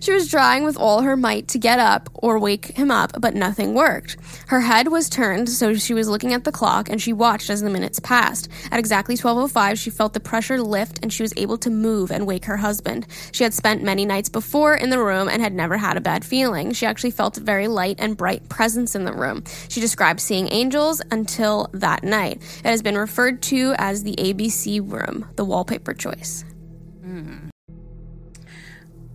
She 0.00 0.12
was 0.12 0.28
trying 0.30 0.64
with 0.64 0.76
all 0.76 1.02
her 1.02 1.16
might 1.16 1.48
to 1.48 1.58
get 1.58 1.78
up 1.78 2.08
or 2.14 2.38
wake 2.38 2.66
him 2.76 2.90
up, 2.90 3.12
but 3.20 3.34
nothing 3.34 3.74
worked. 3.74 4.16
Her 4.48 4.60
head 4.60 4.88
was 4.88 5.08
turned, 5.08 5.48
so 5.48 5.74
she 5.74 5.94
was 5.94 6.08
looking 6.08 6.32
at 6.34 6.44
the 6.44 6.52
clock, 6.52 6.88
and 6.88 7.00
she 7.00 7.12
watched 7.12 7.48
as 7.50 7.60
the 7.62 7.70
minutes 7.70 8.00
passed. 8.00 8.48
At 8.70 8.78
exactly 8.78 9.16
12:05, 9.16 9.78
she 9.78 9.90
felt 9.90 10.12
the 10.12 10.20
pressure 10.20 10.60
lift, 10.60 10.98
and 11.02 11.12
she 11.12 11.22
was 11.22 11.32
able 11.36 11.58
to 11.58 11.70
move 11.70 12.10
and 12.10 12.26
wake 12.26 12.44
her 12.46 12.56
husband. 12.58 13.06
She 13.32 13.44
had 13.44 13.54
spent 13.54 13.82
many 13.82 14.04
nights 14.04 14.28
before 14.28 14.74
in 14.74 14.90
the 14.90 14.98
room 14.98 15.28
and 15.28 15.40
had 15.40 15.54
never 15.54 15.76
had 15.76 15.96
a 15.96 16.00
bad 16.00 16.24
feeling. 16.24 16.72
She 16.72 16.86
actually 16.86 17.12
felt 17.12 17.36
a 17.38 17.40
very 17.40 17.68
light 17.68 17.96
and 17.98 18.16
bright 18.16 18.48
presence 18.48 18.94
in 18.94 19.04
the 19.04 19.12
room. 19.12 19.44
She 19.68 19.80
described 19.80 20.20
seeing 20.20 20.48
angels 20.52 21.00
until 21.10 21.68
that 21.72 22.02
night. 22.04 22.42
It 22.64 22.79
has 22.80 22.82
been 22.82 22.96
referred 22.96 23.42
to 23.42 23.74
as 23.76 24.04
the 24.04 24.14
ABC 24.16 24.80
room, 24.80 25.28
the 25.36 25.44
wallpaper 25.44 25.92
choice. 25.92 26.46
Hmm. 27.02 27.50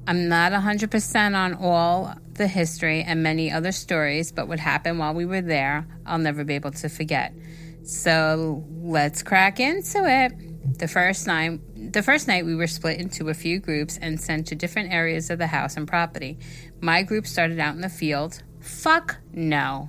I'm 0.06 0.30
not 0.30 0.52
100% 0.52 1.36
on 1.36 1.56
all 1.56 2.14
the 2.34 2.48
history 2.48 3.02
and 3.02 3.24
many 3.24 3.52
other 3.52 3.72
stories, 3.72 4.32
but 4.32 4.48
what 4.48 4.60
happened 4.60 5.00
while 5.00 5.16
we 5.16 5.26
were 5.26 5.42
there, 5.42 5.88
I'll 6.06 6.20
never 6.20 6.44
be 6.44 6.54
able 6.54 6.70
to 6.74 6.90
forget. 6.90 7.34
So 7.82 8.64
let's 8.84 9.24
crack 9.24 9.60
into 9.60 10.04
it. 10.06 10.78
The 10.78 10.88
first 10.88 11.26
night, 11.26 11.60
the 11.92 12.04
first 12.04 12.28
night 12.28 12.46
we 12.46 12.54
were 12.54 12.68
split 12.68 13.00
into 13.00 13.30
a 13.30 13.34
few 13.34 13.60
groups 13.60 13.98
and 13.98 14.22
sent 14.22 14.46
to 14.48 14.56
different 14.56 14.94
areas 14.94 15.32
of 15.32 15.40
the 15.40 15.48
house 15.48 15.76
and 15.76 15.88
property. 15.88 16.38
My 16.82 17.02
group 17.02 17.26
started 17.26 17.60
out 17.60 17.74
in 17.74 17.82
the 17.82 17.90
field. 17.90 18.44
Fuck 18.60 19.18
no. 19.34 19.88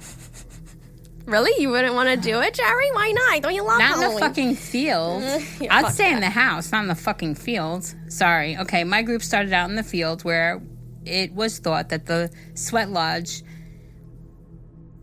Really? 1.27 1.61
You 1.61 1.70
wouldn't 1.70 1.95
want 1.95 2.09
to 2.09 2.16
do 2.16 2.41
it, 2.41 2.55
Jerry? 2.55 2.91
Why 2.93 3.11
not? 3.11 3.43
Don't 3.43 3.55
you 3.55 3.64
love 3.64 3.79
Not 3.81 4.03
in 4.03 4.14
the 4.14 4.20
fucking 4.20 4.55
field. 4.55 5.22
Yeah, 5.61 5.74
I'd 5.74 5.85
fuck 5.87 5.93
stay 5.95 6.09
in 6.09 6.20
that. 6.20 6.20
the 6.20 6.31
house, 6.31 6.70
not 6.70 6.83
in 6.83 6.89
the 6.89 6.95
fucking 6.95 7.35
field. 7.35 7.93
Sorry. 8.09 8.57
Okay, 8.59 8.85
my 8.85 9.03
group 9.03 9.22
started 9.22 9.53
out 9.53 9.68
in 9.68 9.77
the 9.77 9.83
field 9.83 10.22
where 10.22 10.62
it 11.05 11.33
was 11.35 11.59
thought 11.59 11.89
that 11.89 12.07
the 12.07 12.31
sweat 12.55 12.91
lodge 12.91 13.43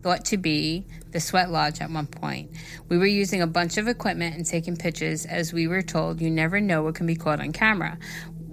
thought 0.02 0.24
to 0.26 0.36
be 0.36 0.86
the 1.12 1.20
sweat 1.20 1.50
lodge 1.50 1.80
at 1.80 1.90
one 1.90 2.06
point. 2.06 2.50
We 2.88 2.98
were 2.98 3.06
using 3.06 3.40
a 3.42 3.46
bunch 3.46 3.78
of 3.78 3.88
equipment 3.88 4.36
and 4.36 4.44
taking 4.44 4.76
pictures 4.76 5.24
as 5.26 5.52
we 5.52 5.66
were 5.66 5.82
told 5.82 6.20
you 6.20 6.30
never 6.30 6.60
know 6.60 6.82
what 6.82 6.94
can 6.94 7.06
be 7.06 7.16
caught 7.16 7.40
on 7.40 7.52
camera. 7.52 7.98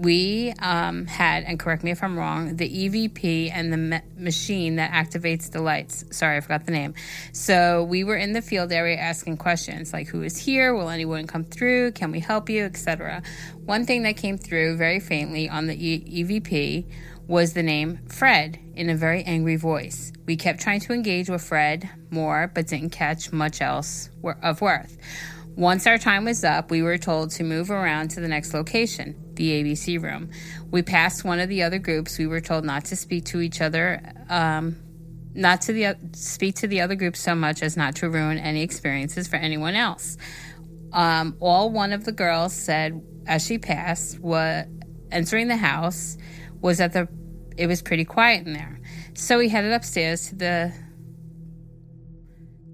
We 0.02 0.52
um, 0.58 1.06
had, 1.06 1.44
and 1.44 1.60
correct 1.60 1.84
me 1.84 1.92
if 1.92 2.04
I'm 2.04 2.18
wrong, 2.18 2.56
the 2.56 2.68
EVP 2.68 3.52
and 3.54 3.72
the 3.72 3.78
ma- 3.78 4.00
machine 4.18 4.78
that 4.78 4.92
activates 4.92 5.52
the 5.52 5.62
lights. 5.62 6.04
Sorry, 6.10 6.38
I 6.38 6.42
forgot 6.42 6.66
the 6.66 6.72
name. 6.72 6.96
So 7.34 7.84
we 7.84 8.04
were 8.04 8.16
in 8.16 8.34
the 8.34 8.42
field 8.42 8.72
area 8.72 8.98
asking 8.98 9.38
questions 9.38 9.94
like, 9.94 10.08
"Who 10.08 10.24
is 10.24 10.38
here? 10.38 10.74
Will 10.74 10.90
anyone 10.90 11.28
come 11.28 11.44
through? 11.44 11.92
Can 11.92 12.12
we 12.12 12.20
help 12.20 12.50
you?" 12.50 12.64
etc. 12.64 13.22
One 13.66 13.86
thing 13.86 14.02
that 14.04 14.18
came 14.18 14.40
through 14.40 14.78
very 14.78 15.00
faintly 15.00 15.48
on 15.48 15.68
the 15.68 15.76
e- 15.76 16.24
EVP 16.24 16.86
was 17.28 17.54
the 17.54 17.62
name 17.62 18.00
Fred 18.08 18.58
in 18.76 18.90
a 18.90 18.96
very 18.96 19.24
angry 19.24 19.56
voice. 19.56 20.12
We 20.26 20.36
kept 20.36 20.62
trying 20.62 20.80
to 20.82 20.94
engage 20.94 21.30
with 21.30 21.44
Fred 21.44 21.88
more, 22.10 22.50
but 22.52 22.66
didn't 22.66 22.90
catch 22.90 23.32
much 23.32 23.62
else 23.62 24.10
of 24.42 24.62
worth. 24.62 24.98
Once 25.56 25.86
our 25.86 25.98
time 25.98 26.26
was 26.26 26.44
up, 26.44 26.72
we 26.72 26.82
were 26.82 26.98
told 26.98 27.30
to 27.30 27.44
move 27.44 27.70
around 27.70 28.10
to 28.10 28.22
the 28.22 28.28
next 28.28 28.54
location, 28.54 29.14
the 29.42 29.64
ABC 29.64 30.02
room. 30.02 30.30
We 30.70 30.82
passed 30.84 31.24
one 31.24 31.40
of 31.40 31.50
the 31.50 31.64
other 31.64 31.80
groups. 31.80 32.18
We 32.18 32.28
were 32.28 32.42
told 32.42 32.64
not 32.64 32.86
to 32.86 32.96
speak 32.96 33.26
to 33.26 33.42
each 33.42 33.62
other, 33.62 34.02
um, 34.30 34.78
not 35.34 35.62
to 35.62 35.74
the 35.74 35.96
speak 36.14 36.56
to 36.58 36.68
the 36.68 36.82
other 36.82 36.96
group 36.96 37.16
so 37.16 37.34
much 37.34 37.64
as 37.64 37.76
not 37.76 37.96
to 37.98 38.10
ruin 38.10 38.38
any 38.38 38.62
experiences 38.62 39.28
for 39.28 39.38
anyone 39.38 39.76
else. 39.76 40.18
Um, 40.94 41.38
all 41.40 41.72
one 41.72 41.94
of 41.94 42.06
the 42.06 42.12
girls 42.12 42.54
said 42.54 43.02
as 43.26 43.46
she 43.46 43.58
passed, 43.58 44.20
was 44.20 44.66
entering 45.12 45.48
the 45.48 45.58
house, 45.58 46.18
was 46.62 46.78
that 46.78 46.94
the 46.94 47.08
it 47.58 47.68
was 47.68 47.82
pretty 47.82 48.06
quiet 48.06 48.46
in 48.46 48.54
there. 48.54 48.80
So 49.14 49.38
we 49.38 49.50
headed 49.50 49.72
upstairs 49.72 50.30
to 50.30 50.36
the 50.36 50.74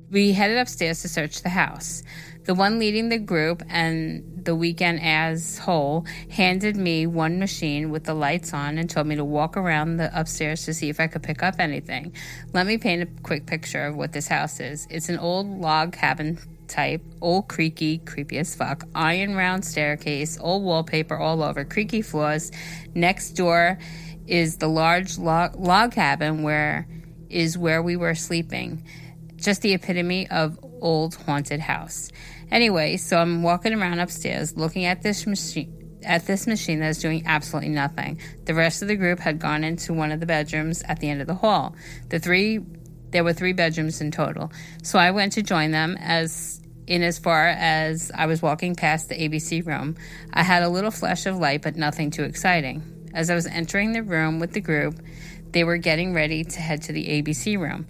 we 0.09 0.33
headed 0.33 0.57
upstairs 0.57 1.01
to 1.01 1.09
search 1.09 1.41
the 1.41 1.49
house. 1.49 2.03
The 2.45 2.53
one 2.53 2.79
leading 2.79 3.09
the 3.09 3.17
group 3.17 3.61
and 3.67 4.36
the 4.47 4.55
weekend 4.55 5.01
as 5.03 5.57
whole 5.57 6.05
handed 6.29 6.77
me 6.77 7.05
one 7.05 7.37
machine 7.37 7.91
with 7.91 8.05
the 8.05 8.13
lights 8.13 8.53
on 8.53 8.77
and 8.77 8.89
told 8.89 9.05
me 9.05 9.13
to 9.13 9.25
walk 9.25 9.57
around 9.57 9.97
the 9.97 10.09
upstairs 10.17 10.63
to 10.63 10.73
see 10.73 10.87
if 10.87 11.01
I 11.01 11.07
could 11.07 11.21
pick 11.21 11.43
up 11.43 11.55
anything. 11.59 12.13
Let 12.53 12.65
me 12.65 12.77
paint 12.77 13.03
a 13.03 13.07
quick 13.23 13.45
picture 13.45 13.85
of 13.85 13.97
what 13.97 14.13
this 14.13 14.29
house 14.29 14.61
is. 14.61 14.87
It's 14.89 15.09
an 15.09 15.19
old 15.19 15.47
log 15.47 15.91
cabin 15.91 16.39
type, 16.69 17.01
old 17.19 17.49
creaky, 17.49 17.97
creepy 17.97 18.37
as 18.37 18.55
fuck, 18.55 18.85
iron 18.95 19.35
round 19.35 19.65
staircase, 19.65 20.37
old 20.39 20.63
wallpaper 20.63 21.17
all 21.17 21.43
over, 21.43 21.65
creaky 21.65 22.01
floors. 22.01 22.49
Next 22.95 23.31
door 23.31 23.77
is 24.27 24.57
the 24.57 24.69
large 24.69 25.17
log, 25.17 25.57
log 25.57 25.91
cabin 25.91 26.41
where 26.41 26.87
is 27.29 27.57
where 27.57 27.83
we 27.83 27.97
were 27.97 28.15
sleeping. 28.15 28.85
Just 29.35 29.61
the 29.61 29.73
epitome 29.73 30.29
of 30.29 30.57
old 30.81 31.15
haunted 31.15 31.59
house. 31.59 32.11
Anyway, 32.51 32.97
so 32.97 33.17
I'm 33.17 33.43
walking 33.43 33.73
around 33.73 33.99
upstairs 33.99 34.55
looking 34.55 34.85
at 34.85 35.01
this 35.01 35.25
machine 35.25 35.73
at 36.03 36.25
this 36.25 36.47
machine 36.47 36.79
that 36.79 36.89
is 36.89 36.99
doing 36.99 37.23
absolutely 37.25 37.71
nothing. 37.71 38.19
The 38.45 38.53
rest 38.53 38.81
of 38.81 38.87
the 38.87 38.95
group 38.95 39.19
had 39.19 39.39
gone 39.39 39.63
into 39.63 39.93
one 39.93 40.11
of 40.11 40.19
the 40.19 40.25
bedrooms 40.25 40.83
at 40.83 40.99
the 40.99 41.09
end 41.09 41.21
of 41.21 41.27
the 41.27 41.35
hall. 41.35 41.75
The 42.09 42.19
three 42.19 42.59
there 43.11 43.23
were 43.23 43.33
three 43.33 43.53
bedrooms 43.53 44.01
in 44.01 44.11
total. 44.11 44.51
So 44.83 44.99
I 44.99 45.11
went 45.11 45.33
to 45.33 45.43
join 45.43 45.71
them 45.71 45.97
as 45.99 46.61
in 46.87 47.03
as 47.03 47.19
far 47.19 47.47
as 47.47 48.11
I 48.15 48.25
was 48.25 48.41
walking 48.41 48.75
past 48.75 49.09
the 49.09 49.15
ABC 49.15 49.65
room. 49.65 49.95
I 50.33 50.43
had 50.43 50.63
a 50.63 50.69
little 50.69 50.91
flash 50.91 51.25
of 51.25 51.37
light, 51.37 51.61
but 51.61 51.75
nothing 51.75 52.11
too 52.11 52.23
exciting. 52.23 53.09
As 53.13 53.29
I 53.29 53.35
was 53.35 53.45
entering 53.45 53.91
the 53.91 54.03
room 54.03 54.39
with 54.39 54.53
the 54.53 54.61
group, 54.61 54.99
they 55.51 55.63
were 55.63 55.77
getting 55.77 56.13
ready 56.13 56.43
to 56.43 56.59
head 56.59 56.83
to 56.83 56.93
the 56.93 57.05
ABC 57.05 57.59
room. 57.59 57.87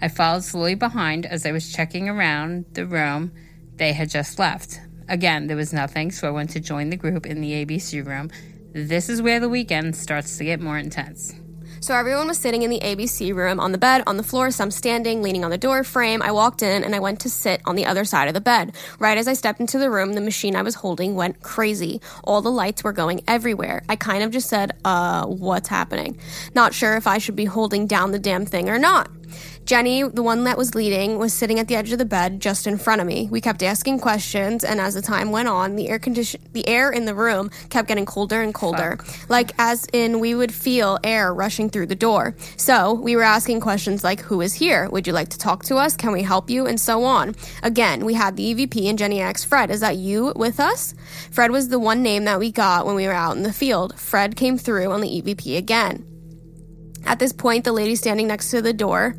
I 0.00 0.08
followed 0.08 0.44
slowly 0.44 0.74
behind 0.74 1.26
as 1.26 1.44
I 1.44 1.52
was 1.52 1.72
checking 1.72 2.08
around 2.08 2.66
the 2.72 2.86
room 2.86 3.32
they 3.76 3.92
had 3.92 4.10
just 4.10 4.38
left. 4.38 4.80
Again, 5.08 5.46
there 5.46 5.56
was 5.56 5.72
nothing, 5.72 6.10
so 6.10 6.28
I 6.28 6.30
went 6.30 6.50
to 6.50 6.60
join 6.60 6.90
the 6.90 6.96
group 6.96 7.26
in 7.26 7.40
the 7.40 7.64
ABC 7.64 8.04
room. 8.04 8.30
This 8.72 9.08
is 9.08 9.22
where 9.22 9.40
the 9.40 9.48
weekend 9.48 9.96
starts 9.96 10.36
to 10.38 10.44
get 10.44 10.60
more 10.60 10.78
intense. 10.78 11.34
So 11.80 11.94
everyone 11.94 12.26
was 12.26 12.38
sitting 12.38 12.62
in 12.62 12.70
the 12.70 12.80
ABC 12.80 13.34
room 13.34 13.60
on 13.60 13.72
the 13.72 13.78
bed, 13.78 14.02
on 14.06 14.16
the 14.16 14.22
floor, 14.22 14.50
some 14.50 14.70
standing, 14.70 15.22
leaning 15.22 15.44
on 15.44 15.50
the 15.50 15.58
door 15.58 15.84
frame. 15.84 16.22
I 16.22 16.32
walked 16.32 16.62
in 16.62 16.82
and 16.82 16.94
I 16.94 16.98
went 16.98 17.20
to 17.20 17.30
sit 17.30 17.62
on 17.66 17.76
the 17.76 17.86
other 17.86 18.04
side 18.04 18.26
of 18.26 18.34
the 18.34 18.40
bed. 18.40 18.74
Right 18.98 19.16
as 19.16 19.28
I 19.28 19.34
stepped 19.34 19.60
into 19.60 19.78
the 19.78 19.90
room, 19.90 20.14
the 20.14 20.20
machine 20.20 20.56
I 20.56 20.62
was 20.62 20.74
holding 20.74 21.14
went 21.14 21.40
crazy. 21.42 22.00
All 22.24 22.42
the 22.42 22.50
lights 22.50 22.82
were 22.82 22.92
going 22.92 23.22
everywhere. 23.28 23.84
I 23.88 23.94
kind 23.96 24.24
of 24.24 24.32
just 24.32 24.48
said, 24.48 24.76
uh, 24.84 25.26
what's 25.26 25.68
happening? 25.68 26.18
Not 26.54 26.74
sure 26.74 26.96
if 26.96 27.06
I 27.06 27.18
should 27.18 27.36
be 27.36 27.44
holding 27.44 27.86
down 27.86 28.10
the 28.10 28.18
damn 28.18 28.44
thing 28.44 28.68
or 28.68 28.78
not. 28.78 29.08
Jenny, 29.68 30.02
the 30.02 30.22
one 30.22 30.44
that 30.44 30.56
was 30.56 30.74
leading, 30.74 31.18
was 31.18 31.34
sitting 31.34 31.58
at 31.58 31.68
the 31.68 31.76
edge 31.76 31.92
of 31.92 31.98
the 31.98 32.06
bed 32.06 32.40
just 32.40 32.66
in 32.66 32.78
front 32.78 33.02
of 33.02 33.06
me. 33.06 33.28
We 33.30 33.42
kept 33.42 33.62
asking 33.62 33.98
questions, 33.98 34.64
and 34.64 34.80
as 34.80 34.94
the 34.94 35.02
time 35.02 35.30
went 35.30 35.46
on, 35.46 35.76
the 35.76 35.90
air 35.90 35.98
condition 35.98 36.40
the 36.54 36.66
air 36.66 36.90
in 36.90 37.04
the 37.04 37.14
room 37.14 37.50
kept 37.68 37.86
getting 37.86 38.06
colder 38.06 38.40
and 38.40 38.54
colder. 38.54 38.96
Fuck. 38.96 39.28
Like 39.28 39.52
as 39.58 39.84
in 39.92 40.20
we 40.20 40.34
would 40.34 40.54
feel 40.54 40.98
air 41.04 41.34
rushing 41.34 41.68
through 41.68 41.84
the 41.88 41.94
door. 41.94 42.34
So 42.56 42.94
we 42.94 43.14
were 43.14 43.22
asking 43.22 43.60
questions 43.60 44.02
like, 44.02 44.20
Who 44.20 44.40
is 44.40 44.54
here? 44.54 44.88
Would 44.88 45.06
you 45.06 45.12
like 45.12 45.28
to 45.28 45.38
talk 45.38 45.64
to 45.64 45.76
us? 45.76 45.96
Can 45.96 46.12
we 46.12 46.22
help 46.22 46.48
you? 46.48 46.66
And 46.66 46.80
so 46.80 47.04
on. 47.04 47.36
Again, 47.62 48.06
we 48.06 48.14
had 48.14 48.36
the 48.36 48.54
EVP 48.54 48.88
and 48.88 48.98
Jenny 48.98 49.20
asked 49.20 49.48
Fred, 49.48 49.70
Is 49.70 49.80
that 49.80 49.98
you 49.98 50.32
with 50.34 50.60
us? 50.60 50.94
Fred 51.30 51.50
was 51.50 51.68
the 51.68 51.78
one 51.78 52.02
name 52.02 52.24
that 52.24 52.38
we 52.38 52.50
got 52.50 52.86
when 52.86 52.94
we 52.94 53.06
were 53.06 53.12
out 53.12 53.36
in 53.36 53.42
the 53.42 53.52
field. 53.52 54.00
Fred 54.00 54.34
came 54.34 54.56
through 54.56 54.90
on 54.92 55.02
the 55.02 55.20
EVP 55.20 55.58
again. 55.58 56.06
At 57.04 57.18
this 57.18 57.34
point, 57.34 57.64
the 57.64 57.72
lady 57.72 57.96
standing 57.96 58.28
next 58.28 58.50
to 58.50 58.62
the 58.62 58.72
door 58.72 59.14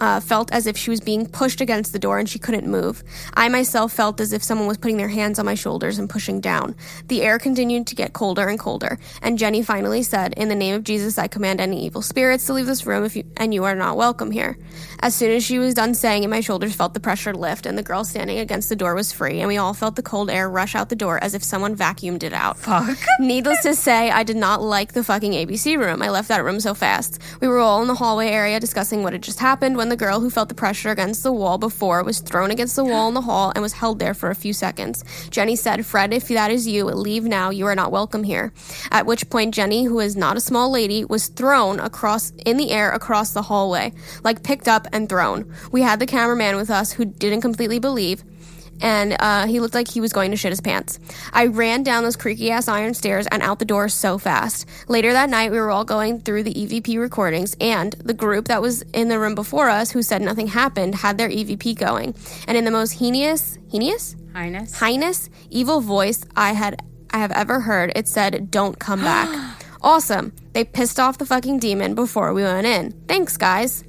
uh, 0.00 0.20
felt 0.20 0.52
as 0.52 0.66
if 0.66 0.76
she 0.76 0.90
was 0.90 1.00
being 1.00 1.26
pushed 1.26 1.60
against 1.60 1.92
the 1.92 1.98
door 1.98 2.18
and 2.18 2.28
she 2.28 2.38
couldn't 2.38 2.66
move. 2.66 3.02
I 3.34 3.48
myself 3.48 3.92
felt 3.92 4.20
as 4.20 4.32
if 4.32 4.42
someone 4.42 4.68
was 4.68 4.78
putting 4.78 4.96
their 4.96 5.08
hands 5.08 5.38
on 5.38 5.46
my 5.46 5.54
shoulders 5.54 5.98
and 5.98 6.08
pushing 6.08 6.40
down. 6.40 6.76
The 7.08 7.22
air 7.22 7.38
continued 7.38 7.86
to 7.88 7.94
get 7.94 8.12
colder 8.12 8.48
and 8.48 8.58
colder, 8.58 8.98
and 9.22 9.38
Jenny 9.38 9.62
finally 9.62 10.02
said, 10.02 10.34
In 10.34 10.48
the 10.48 10.54
name 10.54 10.74
of 10.74 10.84
Jesus, 10.84 11.18
I 11.18 11.28
command 11.28 11.60
any 11.60 11.84
evil 11.84 12.02
spirits 12.02 12.46
to 12.46 12.52
leave 12.52 12.66
this 12.66 12.86
room 12.86 13.04
if 13.04 13.16
you, 13.16 13.24
and 13.36 13.52
you 13.52 13.64
are 13.64 13.74
not 13.74 13.96
welcome 13.96 14.30
here. 14.30 14.58
As 15.00 15.14
soon 15.14 15.32
as 15.32 15.44
she 15.44 15.58
was 15.58 15.74
done 15.74 15.94
saying 15.94 16.24
it, 16.24 16.28
my 16.28 16.40
shoulders 16.40 16.74
felt 16.74 16.94
the 16.94 17.00
pressure 17.00 17.34
lift, 17.34 17.66
and 17.66 17.76
the 17.76 17.82
girl 17.82 18.04
standing 18.04 18.38
against 18.38 18.68
the 18.68 18.76
door 18.76 18.94
was 18.94 19.12
free, 19.12 19.40
and 19.40 19.48
we 19.48 19.56
all 19.56 19.74
felt 19.74 19.96
the 19.96 20.02
cold 20.02 20.30
air 20.30 20.48
rush 20.48 20.74
out 20.74 20.88
the 20.88 20.96
door 20.96 21.22
as 21.22 21.34
if 21.34 21.42
someone 21.42 21.76
vacuumed 21.76 22.22
it 22.22 22.32
out. 22.32 22.58
Fuck. 22.58 22.98
Needless 23.20 23.62
to 23.62 23.74
say, 23.74 24.10
I 24.10 24.22
did 24.22 24.36
not 24.36 24.62
like 24.62 24.92
the 24.92 25.04
fucking 25.04 25.32
ABC 25.32 25.78
room. 25.78 26.02
I 26.02 26.10
left 26.10 26.28
that 26.28 26.44
room 26.44 26.60
so 26.60 26.74
fast. 26.74 27.20
We 27.40 27.48
were 27.48 27.58
all 27.58 27.82
in 27.82 27.88
the 27.88 27.94
hallway 27.94 28.28
area 28.28 28.60
discussing 28.60 29.02
what 29.02 29.12
had 29.12 29.22
just 29.22 29.38
happened 29.38 29.76
when 29.76 29.85
the 29.88 29.96
girl 29.96 30.20
who 30.20 30.30
felt 30.30 30.48
the 30.48 30.54
pressure 30.54 30.90
against 30.90 31.22
the 31.22 31.32
wall 31.32 31.58
before 31.58 32.02
was 32.02 32.20
thrown 32.20 32.50
against 32.50 32.76
the 32.76 32.84
wall 32.84 33.08
in 33.08 33.14
the 33.14 33.20
hall 33.20 33.52
and 33.54 33.62
was 33.62 33.72
held 33.72 33.98
there 33.98 34.14
for 34.14 34.30
a 34.30 34.34
few 34.34 34.52
seconds. 34.52 35.04
Jenny 35.30 35.56
said, 35.56 35.84
Fred, 35.84 36.12
if 36.12 36.28
that 36.28 36.50
is 36.50 36.66
you, 36.66 36.84
leave 36.84 37.24
now. 37.24 37.50
You 37.50 37.66
are 37.66 37.74
not 37.74 37.92
welcome 37.92 38.24
here. 38.24 38.52
At 38.90 39.06
which 39.06 39.28
point, 39.30 39.54
Jenny, 39.54 39.84
who 39.84 40.00
is 40.00 40.16
not 40.16 40.36
a 40.36 40.40
small 40.40 40.70
lady, 40.70 41.04
was 41.04 41.28
thrown 41.28 41.80
across 41.80 42.30
in 42.44 42.56
the 42.56 42.70
air 42.70 42.90
across 42.90 43.32
the 43.32 43.42
hallway, 43.42 43.92
like 44.24 44.42
picked 44.42 44.68
up 44.68 44.86
and 44.92 45.08
thrown. 45.08 45.52
We 45.72 45.82
had 45.82 46.00
the 46.00 46.06
cameraman 46.06 46.56
with 46.56 46.70
us 46.70 46.92
who 46.92 47.04
didn't 47.04 47.40
completely 47.40 47.78
believe 47.78 48.24
and 48.80 49.16
uh, 49.20 49.46
he 49.46 49.60
looked 49.60 49.74
like 49.74 49.88
he 49.88 50.00
was 50.00 50.12
going 50.12 50.30
to 50.30 50.36
shit 50.36 50.52
his 50.52 50.60
pants. 50.60 50.98
I 51.32 51.46
ran 51.46 51.82
down 51.82 52.04
those 52.04 52.16
creaky 52.16 52.50
ass 52.50 52.68
iron 52.68 52.94
stairs 52.94 53.26
and 53.30 53.42
out 53.42 53.58
the 53.58 53.64
door 53.64 53.88
so 53.88 54.18
fast. 54.18 54.66
Later 54.88 55.12
that 55.12 55.30
night, 55.30 55.50
we 55.50 55.58
were 55.58 55.70
all 55.70 55.84
going 55.84 56.20
through 56.20 56.42
the 56.42 56.54
EVP 56.54 56.98
recordings, 56.98 57.56
and 57.60 57.92
the 57.94 58.14
group 58.14 58.48
that 58.48 58.62
was 58.62 58.82
in 58.92 59.08
the 59.08 59.18
room 59.18 59.34
before 59.34 59.68
us, 59.68 59.90
who 59.90 60.02
said 60.02 60.22
nothing 60.22 60.48
happened, 60.48 60.94
had 60.96 61.18
their 61.18 61.28
EVP 61.28 61.78
going. 61.78 62.14
And 62.46 62.56
in 62.56 62.64
the 62.64 62.70
most 62.70 62.92
heinous, 62.92 63.58
heinous, 63.70 64.16
heinous, 64.34 64.78
heinous, 64.78 65.30
evil 65.50 65.80
voice 65.80 66.24
I 66.36 66.52
had 66.52 66.82
I 67.10 67.18
have 67.18 67.32
ever 67.32 67.60
heard, 67.60 67.92
it 67.94 68.08
said, 68.08 68.50
"Don't 68.50 68.78
come 68.78 69.00
back." 69.00 69.62
awesome. 69.82 70.32
They 70.52 70.64
pissed 70.64 70.98
off 70.98 71.18
the 71.18 71.26
fucking 71.26 71.60
demon 71.60 71.94
before 71.94 72.34
we 72.34 72.42
went 72.42 72.66
in. 72.66 72.92
Thanks, 73.08 73.36
guys. 73.36 73.84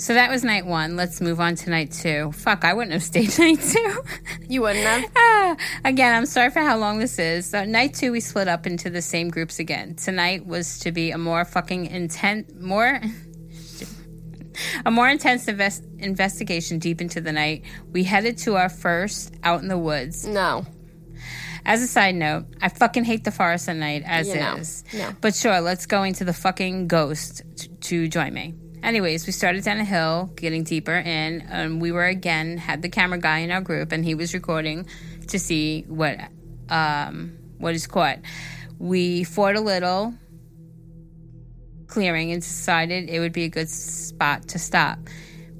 So 0.00 0.14
that 0.14 0.30
was 0.30 0.42
night 0.42 0.64
one. 0.64 0.96
Let's 0.96 1.20
move 1.20 1.40
on 1.40 1.56
to 1.56 1.68
night 1.68 1.92
two. 1.92 2.32
Fuck, 2.32 2.64
I 2.64 2.72
wouldn't 2.72 2.94
have 2.94 3.02
stayed 3.02 3.38
night 3.38 3.60
two. 3.60 4.02
You 4.48 4.62
wouldn't 4.62 4.86
have? 4.86 5.10
ah, 5.16 5.56
again, 5.84 6.14
I'm 6.14 6.24
sorry 6.24 6.50
for 6.50 6.60
how 6.60 6.78
long 6.78 6.98
this 6.98 7.18
is. 7.18 7.50
So 7.50 7.66
night 7.66 7.92
two, 7.92 8.10
we 8.10 8.20
split 8.20 8.48
up 8.48 8.66
into 8.66 8.88
the 8.88 9.02
same 9.02 9.28
groups 9.28 9.58
again. 9.58 9.96
Tonight 9.96 10.46
was 10.46 10.78
to 10.80 10.90
be 10.90 11.10
a 11.10 11.18
more 11.18 11.44
fucking 11.44 11.84
intense, 11.84 12.50
more. 12.58 12.98
a 14.86 14.90
more 14.90 15.06
intense 15.06 15.46
invest- 15.48 15.84
investigation 15.98 16.78
deep 16.78 17.02
into 17.02 17.20
the 17.20 17.32
night. 17.32 17.64
We 17.92 18.02
headed 18.04 18.38
to 18.38 18.56
our 18.56 18.70
first 18.70 19.34
out 19.42 19.60
in 19.60 19.68
the 19.68 19.76
woods. 19.76 20.26
No. 20.26 20.64
As 21.66 21.82
a 21.82 21.86
side 21.86 22.14
note, 22.14 22.46
I 22.62 22.70
fucking 22.70 23.04
hate 23.04 23.24
the 23.24 23.32
forest 23.32 23.68
at 23.68 23.76
night 23.76 24.04
as 24.06 24.28
you 24.28 24.36
know. 24.36 24.54
is. 24.56 24.82
No. 24.94 25.10
But 25.20 25.34
sure, 25.34 25.60
let's 25.60 25.84
go 25.84 26.04
into 26.04 26.24
the 26.24 26.32
fucking 26.32 26.88
ghost 26.88 27.42
t- 27.54 27.68
to 27.68 28.08
join 28.08 28.32
me. 28.32 28.54
Anyways, 28.82 29.26
we 29.26 29.32
started 29.32 29.62
down 29.62 29.78
a 29.78 29.84
hill, 29.84 30.30
getting 30.36 30.64
deeper 30.64 30.94
in, 30.94 31.42
and 31.42 31.82
we 31.82 31.92
were 31.92 32.06
again 32.06 32.56
had 32.56 32.80
the 32.80 32.88
camera 32.88 33.18
guy 33.18 33.38
in 33.38 33.50
our 33.50 33.60
group, 33.60 33.92
and 33.92 34.04
he 34.04 34.14
was 34.14 34.32
recording 34.32 34.86
to 35.28 35.38
see 35.38 35.82
what 35.82 36.18
um, 36.70 37.36
what 37.58 37.74
is 37.74 37.86
caught. 37.86 38.18
We 38.78 39.24
fought 39.24 39.56
a 39.56 39.60
little 39.60 40.14
clearing 41.88 42.32
and 42.32 42.40
decided 42.40 43.10
it 43.10 43.20
would 43.20 43.32
be 43.32 43.44
a 43.44 43.48
good 43.48 43.68
spot 43.68 44.48
to 44.48 44.58
stop. 44.58 44.98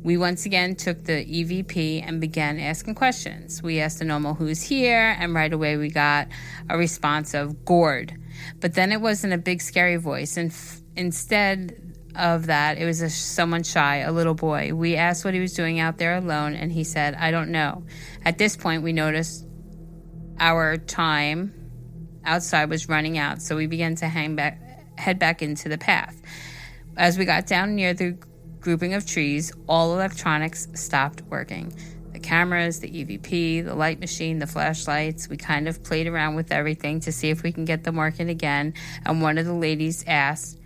We 0.03 0.17
once 0.17 0.47
again 0.47 0.77
took 0.77 1.05
the 1.05 1.27
EVP 1.27 2.03
and 2.07 2.23
began 2.23 2.59
asking 2.59 2.95
questions. 2.95 3.63
We 3.63 3.81
asked 3.81 3.99
the 3.99 4.07
normal 4.07 4.33
who's 4.33 4.63
here, 4.63 5.15
and 5.19 5.35
right 5.35 5.53
away 5.53 5.77
we 5.77 5.91
got 5.91 6.29
a 6.71 6.79
response 6.79 7.35
of 7.35 7.67
Gord. 7.67 8.15
But 8.61 8.75
then 8.75 8.93
it 8.93 9.03
wasn't 9.03 9.35
a 9.35 9.39
big 9.39 9.61
scary 9.61 9.97
voice, 9.97 10.39
and 10.39 10.51
f- 10.51 10.81
instead 10.97 11.90
of 12.17 12.47
that, 12.47 12.79
it 12.79 12.85
was 12.85 13.01
a, 13.01 13.11
someone 13.11 13.63
shy, 13.63 13.99
a 13.99 14.13
little 14.13 14.35
boy. 14.35 14.73
We 14.75 14.97
asked 14.97 15.25
what 15.25 15.35
he 15.35 15.41
was 15.41 15.53
doing 15.53 15.79
out 15.81 15.99
there 15.99 16.17
alone, 16.17 16.55
and 16.55 16.71
he 16.73 16.85
said, 16.85 17.15
I 17.15 17.31
don't 17.31 17.51
know. 17.51 17.85
At 18.25 18.39
this 18.39 18.57
point, 18.57 18.83
we 18.83 18.93
noticed 18.93 19.47
our 20.39 20.77
time 20.77 21.55
outside 22.25 22.71
was 22.71 22.89
running 22.89 23.19
out, 23.19 23.43
so 23.43 23.57
we 23.57 23.67
began 23.67 23.95
to 23.97 24.09
hang 24.09 24.37
back, 24.37 24.99
head 24.99 25.19
back 25.19 25.43
into 25.43 25.69
the 25.69 25.79
path. 25.79 26.21
As 26.97 27.17
we 27.17 27.25
got 27.25 27.47
down 27.47 27.75
near 27.75 27.95
the 27.95 28.17
grouping 28.61 28.95
of 28.95 29.07
trees, 29.07 29.53
all 29.69 29.95
electronics 29.95 30.69
stopped 30.75 31.23
working. 31.23 31.73
The 32.13 32.19
cameras, 32.19 32.81
the 32.81 32.89
EVP, 32.89 33.65
the 33.65 33.75
light 33.75 34.01
machine, 34.01 34.39
the 34.39 34.47
flashlights. 34.47 35.29
We 35.29 35.37
kind 35.37 35.69
of 35.69 35.83
played 35.83 36.07
around 36.07 36.35
with 36.35 36.53
everything 36.53 37.01
to 37.01 37.13
see 37.13 37.31
if 37.31 37.43
we 37.43 37.53
can 37.53 37.65
get 37.65 37.85
them 37.85 37.97
working 37.97 38.29
again. 38.29 38.75
And 39.07 39.23
one 39.23 39.39
of 39.39 39.47
the 39.47 39.55
ladies 39.55 40.05
asked, 40.07 40.60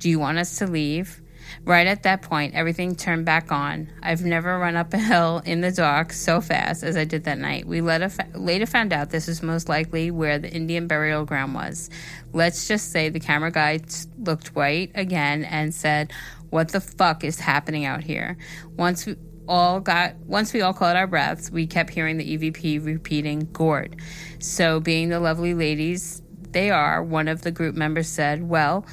do 0.00 0.08
you 0.08 0.18
want 0.18 0.38
us 0.38 0.58
to 0.58 0.66
leave? 0.66 1.22
Right 1.64 1.86
at 1.86 2.04
that 2.04 2.22
point, 2.22 2.54
everything 2.54 2.96
turned 2.96 3.26
back 3.26 3.52
on. 3.52 3.92
I've 4.02 4.24
never 4.24 4.58
run 4.58 4.76
up 4.76 4.94
a 4.94 4.98
hill 4.98 5.42
in 5.44 5.60
the 5.60 5.70
dark 5.70 6.12
so 6.12 6.40
fast 6.40 6.82
as 6.82 6.96
I 6.96 7.04
did 7.04 7.24
that 7.24 7.38
night. 7.38 7.66
We 7.66 7.80
later, 7.80 8.66
found 8.66 8.92
out 8.92 9.10
this 9.10 9.26
was 9.26 9.42
most 9.42 9.68
likely 9.68 10.10
where 10.10 10.38
the 10.38 10.50
Indian 10.50 10.86
burial 10.86 11.24
ground 11.24 11.54
was. 11.54 11.90
Let's 12.32 12.66
just 12.66 12.92
say 12.92 13.08
the 13.08 13.20
camera 13.20 13.50
guy 13.50 13.80
looked 14.18 14.54
white 14.54 14.92
again 14.94 15.44
and 15.44 15.74
said, 15.74 16.12
What 16.50 16.70
the 16.70 16.80
fuck 16.80 17.24
is 17.24 17.38
happening 17.38 17.84
out 17.84 18.02
here? 18.02 18.38
Once 18.76 19.06
we 19.06 19.16
all 19.48 19.80
got 19.80 20.14
once 20.26 20.52
we 20.52 20.62
all 20.62 20.72
caught 20.72 20.96
our 20.96 21.08
breaths, 21.08 21.50
we 21.50 21.66
kept 21.66 21.90
hearing 21.90 22.16
the 22.16 22.38
EVP 22.38 22.84
repeating 22.84 23.48
Gord. 23.52 23.96
So 24.38 24.80
being 24.80 25.08
the 25.08 25.20
lovely 25.20 25.54
ladies 25.54 26.22
they 26.52 26.70
are, 26.70 27.02
one 27.02 27.28
of 27.28 27.42
the 27.42 27.50
group 27.50 27.74
members 27.74 28.08
said, 28.08 28.48
Well, 28.48 28.86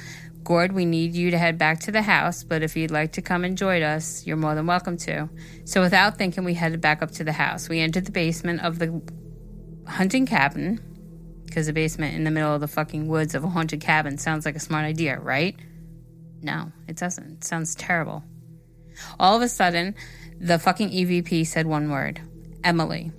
Gord, 0.48 0.72
we 0.72 0.86
need 0.86 1.14
you 1.14 1.30
to 1.30 1.36
head 1.36 1.58
back 1.58 1.80
to 1.80 1.92
the 1.92 2.00
house, 2.00 2.42
but 2.42 2.62
if 2.62 2.74
you'd 2.74 2.90
like 2.90 3.12
to 3.12 3.20
come 3.20 3.44
and 3.44 3.54
join 3.54 3.82
us, 3.82 4.26
you're 4.26 4.38
more 4.38 4.54
than 4.54 4.66
welcome 4.66 4.96
to. 4.96 5.28
So 5.66 5.82
without 5.82 6.16
thinking, 6.16 6.42
we 6.42 6.54
headed 6.54 6.80
back 6.80 7.02
up 7.02 7.10
to 7.12 7.22
the 7.22 7.32
house. 7.32 7.68
We 7.68 7.80
entered 7.80 8.06
the 8.06 8.12
basement 8.12 8.64
of 8.64 8.78
the 8.78 9.02
hunting 9.86 10.24
cabin, 10.24 10.80
because 11.44 11.66
the 11.66 11.74
basement 11.74 12.14
in 12.14 12.24
the 12.24 12.30
middle 12.30 12.54
of 12.54 12.62
the 12.62 12.66
fucking 12.66 13.08
woods 13.08 13.34
of 13.34 13.44
a 13.44 13.48
haunted 13.48 13.82
cabin 13.82 14.16
sounds 14.16 14.46
like 14.46 14.56
a 14.56 14.60
smart 14.60 14.86
idea, 14.86 15.20
right? 15.20 15.54
No, 16.40 16.72
it 16.86 16.96
doesn't. 16.96 17.30
It 17.30 17.44
sounds 17.44 17.74
terrible. 17.74 18.24
All 19.20 19.36
of 19.36 19.42
a 19.42 19.50
sudden, 19.50 19.94
the 20.40 20.58
fucking 20.58 20.88
EVP 20.88 21.46
said 21.46 21.66
one 21.66 21.90
word 21.90 22.22
Emily. 22.64 23.12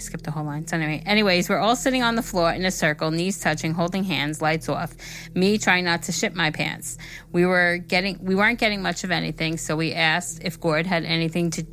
I 0.00 0.02
skipped 0.02 0.24
the 0.24 0.30
whole 0.30 0.44
line. 0.44 0.66
So 0.66 0.78
anyway, 0.78 1.02
anyways, 1.04 1.50
we're 1.50 1.58
all 1.58 1.76
sitting 1.76 2.02
on 2.02 2.14
the 2.14 2.22
floor 2.22 2.50
in 2.50 2.64
a 2.64 2.70
circle, 2.70 3.10
knees 3.10 3.38
touching, 3.38 3.74
holding 3.74 4.02
hands, 4.02 4.40
lights 4.40 4.66
off. 4.66 4.94
Me 5.34 5.58
trying 5.58 5.84
not 5.84 6.04
to 6.04 6.12
shit 6.12 6.34
my 6.34 6.50
pants. 6.50 6.96
We 7.32 7.44
were 7.44 7.76
getting, 7.76 8.18
we 8.24 8.34
weren't 8.34 8.58
getting 8.58 8.80
much 8.80 9.04
of 9.04 9.10
anything, 9.10 9.58
so 9.58 9.76
we 9.76 9.92
asked 9.92 10.40
if 10.42 10.58
Gord 10.58 10.86
had 10.86 11.04
anything 11.04 11.50
to 11.50 11.66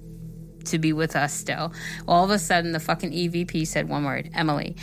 to 0.65 0.77
be 0.77 0.91
with 0.91 1.15
us 1.15 1.31
still. 1.31 1.71
All 2.05 2.25
of 2.25 2.29
a 2.29 2.37
sudden, 2.37 2.73
the 2.73 2.81
fucking 2.81 3.11
EVP 3.13 3.65
said 3.65 3.87
one 3.87 4.03
word, 4.03 4.29
Emily. 4.33 4.75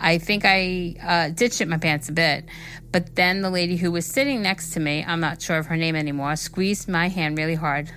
I 0.00 0.18
think 0.18 0.44
I 0.44 0.94
uh, 1.02 1.28
did 1.30 1.52
shit 1.52 1.66
my 1.66 1.78
pants 1.78 2.08
a 2.08 2.12
bit, 2.12 2.44
but 2.92 3.16
then 3.16 3.40
the 3.40 3.50
lady 3.50 3.76
who 3.76 3.90
was 3.90 4.06
sitting 4.06 4.40
next 4.40 4.70
to 4.74 4.80
me, 4.80 5.04
I'm 5.04 5.18
not 5.18 5.42
sure 5.42 5.58
of 5.58 5.66
her 5.66 5.76
name 5.76 5.96
anymore, 5.96 6.36
squeezed 6.36 6.88
my 6.88 7.08
hand 7.08 7.36
really 7.36 7.56
hard. 7.56 7.90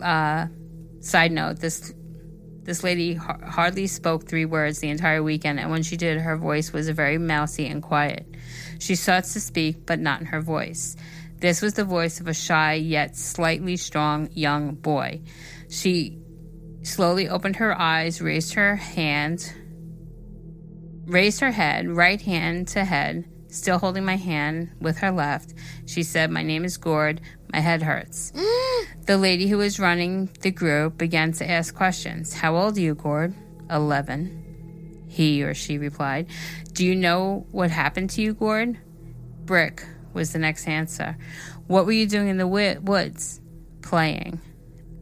Uh, 0.00 0.46
side 1.00 1.32
note: 1.32 1.58
this 1.58 1.92
this 2.64 2.82
lady 2.82 3.14
hardly 3.14 3.86
spoke 3.86 4.26
three 4.26 4.46
words 4.46 4.78
the 4.78 4.88
entire 4.88 5.22
weekend, 5.22 5.60
and 5.60 5.70
when 5.70 5.82
she 5.82 5.96
did, 5.96 6.20
her 6.20 6.36
voice 6.36 6.72
was 6.72 6.88
very 6.88 7.18
mousy 7.18 7.66
and 7.66 7.82
quiet. 7.82 8.26
She 8.78 8.94
sought 8.94 9.24
to 9.24 9.40
speak, 9.40 9.84
but 9.86 10.00
not 10.00 10.20
in 10.20 10.26
her 10.26 10.40
voice. 10.40 10.96
This 11.40 11.60
was 11.60 11.74
the 11.74 11.84
voice 11.84 12.20
of 12.20 12.28
a 12.28 12.34
shy 12.34 12.74
yet 12.74 13.16
slightly 13.16 13.76
strong 13.76 14.30
young 14.32 14.74
boy. 14.74 15.20
She 15.68 16.18
slowly 16.82 17.28
opened 17.28 17.56
her 17.56 17.78
eyes, 17.78 18.22
raised 18.22 18.54
her 18.54 18.76
hand, 18.76 19.52
raised 21.04 21.40
her 21.40 21.50
head, 21.50 21.88
right 21.88 22.20
hand 22.20 22.68
to 22.68 22.84
head, 22.84 23.28
still 23.48 23.78
holding 23.78 24.04
my 24.04 24.16
hand 24.16 24.70
with 24.80 24.98
her 24.98 25.10
left. 25.10 25.52
She 25.86 26.02
said, 26.02 26.30
My 26.30 26.42
name 26.42 26.64
is 26.64 26.78
Gord. 26.78 27.20
My 27.54 27.60
head 27.60 27.84
hurts. 27.84 28.32
Mm. 28.32 29.06
the 29.06 29.16
lady 29.16 29.46
who 29.46 29.58
was 29.58 29.78
running 29.78 30.28
the 30.40 30.50
group 30.50 30.98
began 30.98 31.30
to 31.34 31.48
ask 31.48 31.72
questions. 31.72 32.34
How 32.34 32.56
old 32.56 32.76
are 32.76 32.80
you, 32.80 32.96
Gord? 32.96 33.32
Eleven. 33.70 35.04
He 35.06 35.44
or 35.44 35.54
she 35.54 35.78
replied. 35.78 36.26
Do 36.72 36.84
you 36.84 36.96
know 36.96 37.46
what 37.52 37.70
happened 37.70 38.10
to 38.10 38.22
you, 38.22 38.34
Gord? 38.34 38.76
Brick 39.44 39.86
was 40.12 40.32
the 40.32 40.40
next 40.40 40.66
answer. 40.66 41.16
What 41.68 41.86
were 41.86 41.92
you 41.92 42.08
doing 42.08 42.26
in 42.26 42.38
the 42.38 42.48
woods? 42.48 43.40
Playing. 43.82 44.40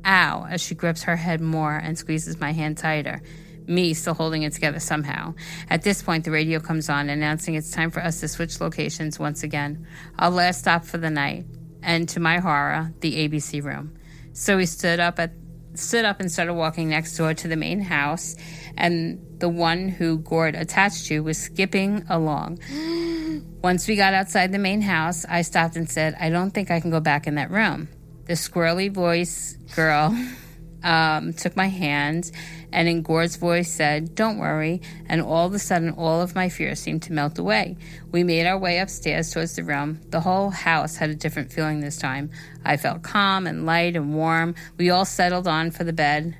Ow, 0.04 0.46
as 0.46 0.60
she 0.60 0.74
grips 0.74 1.04
her 1.04 1.16
head 1.16 1.40
more 1.40 1.74
and 1.74 1.96
squeezes 1.96 2.38
my 2.38 2.52
hand 2.52 2.76
tighter. 2.76 3.22
Me 3.66 3.94
still 3.94 4.12
holding 4.12 4.42
it 4.42 4.52
together 4.52 4.78
somehow. 4.78 5.32
At 5.70 5.84
this 5.84 6.02
point, 6.02 6.26
the 6.26 6.32
radio 6.32 6.60
comes 6.60 6.90
on, 6.90 7.08
announcing 7.08 7.54
it's 7.54 7.70
time 7.70 7.90
for 7.90 8.00
us 8.00 8.20
to 8.20 8.28
switch 8.28 8.60
locations 8.60 9.18
once 9.18 9.42
again. 9.42 9.86
Our 10.18 10.28
last 10.28 10.58
stop 10.58 10.84
for 10.84 10.98
the 10.98 11.08
night 11.08 11.46
and 11.82 12.08
to 12.10 12.20
my 12.20 12.38
horror, 12.38 12.92
the 13.00 13.28
ABC 13.28 13.62
room. 13.62 13.96
So 14.32 14.56
we 14.56 14.66
stood 14.66 15.00
up 15.00 15.18
at 15.18 15.32
stood 15.74 16.04
up 16.04 16.20
and 16.20 16.30
started 16.30 16.54
walking 16.54 16.90
next 16.90 17.16
door 17.16 17.32
to 17.34 17.48
the 17.48 17.56
main 17.56 17.80
house, 17.80 18.36
and 18.76 19.18
the 19.38 19.48
one 19.48 19.88
who 19.88 20.18
Gord 20.18 20.54
attached 20.54 21.06
to 21.06 21.20
was 21.20 21.38
skipping 21.38 22.04
along. 22.08 22.58
Once 23.62 23.88
we 23.88 23.96
got 23.96 24.12
outside 24.12 24.52
the 24.52 24.58
main 24.58 24.82
house, 24.82 25.24
I 25.28 25.42
stopped 25.42 25.76
and 25.76 25.88
said, 25.88 26.14
I 26.20 26.30
don't 26.30 26.50
think 26.50 26.70
I 26.70 26.80
can 26.80 26.90
go 26.90 27.00
back 27.00 27.26
in 27.26 27.36
that 27.36 27.50
room. 27.50 27.88
The 28.26 28.34
squirrely 28.34 28.92
voice 28.92 29.56
girl 29.74 30.16
um, 30.82 31.32
took 31.32 31.56
my 31.56 31.68
hand 31.68 32.30
and 32.72 32.88
in 32.88 33.02
Gord's 33.02 33.36
voice 33.36 33.70
said, 33.70 34.14
Don't 34.14 34.38
worry. 34.38 34.80
And 35.06 35.20
all 35.20 35.46
of 35.46 35.54
a 35.54 35.58
sudden, 35.58 35.90
all 35.90 36.20
of 36.22 36.34
my 36.34 36.48
fears 36.48 36.80
seemed 36.80 37.02
to 37.02 37.12
melt 37.12 37.38
away. 37.38 37.76
We 38.10 38.24
made 38.24 38.46
our 38.46 38.58
way 38.58 38.78
upstairs 38.78 39.30
towards 39.30 39.56
the 39.56 39.64
room. 39.64 40.00
The 40.08 40.20
whole 40.20 40.50
house 40.50 40.96
had 40.96 41.10
a 41.10 41.14
different 41.14 41.52
feeling 41.52 41.80
this 41.80 41.98
time. 41.98 42.30
I 42.64 42.78
felt 42.78 43.02
calm 43.02 43.46
and 43.46 43.66
light 43.66 43.94
and 43.94 44.14
warm. 44.14 44.54
We 44.78 44.90
all 44.90 45.04
settled 45.04 45.46
on 45.46 45.70
for 45.70 45.84
the 45.84 45.92
bed, 45.92 46.38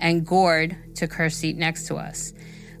and 0.00 0.26
Gord 0.26 0.76
took 0.94 1.12
her 1.14 1.28
seat 1.28 1.56
next 1.56 1.86
to 1.88 1.96
us. 1.96 2.32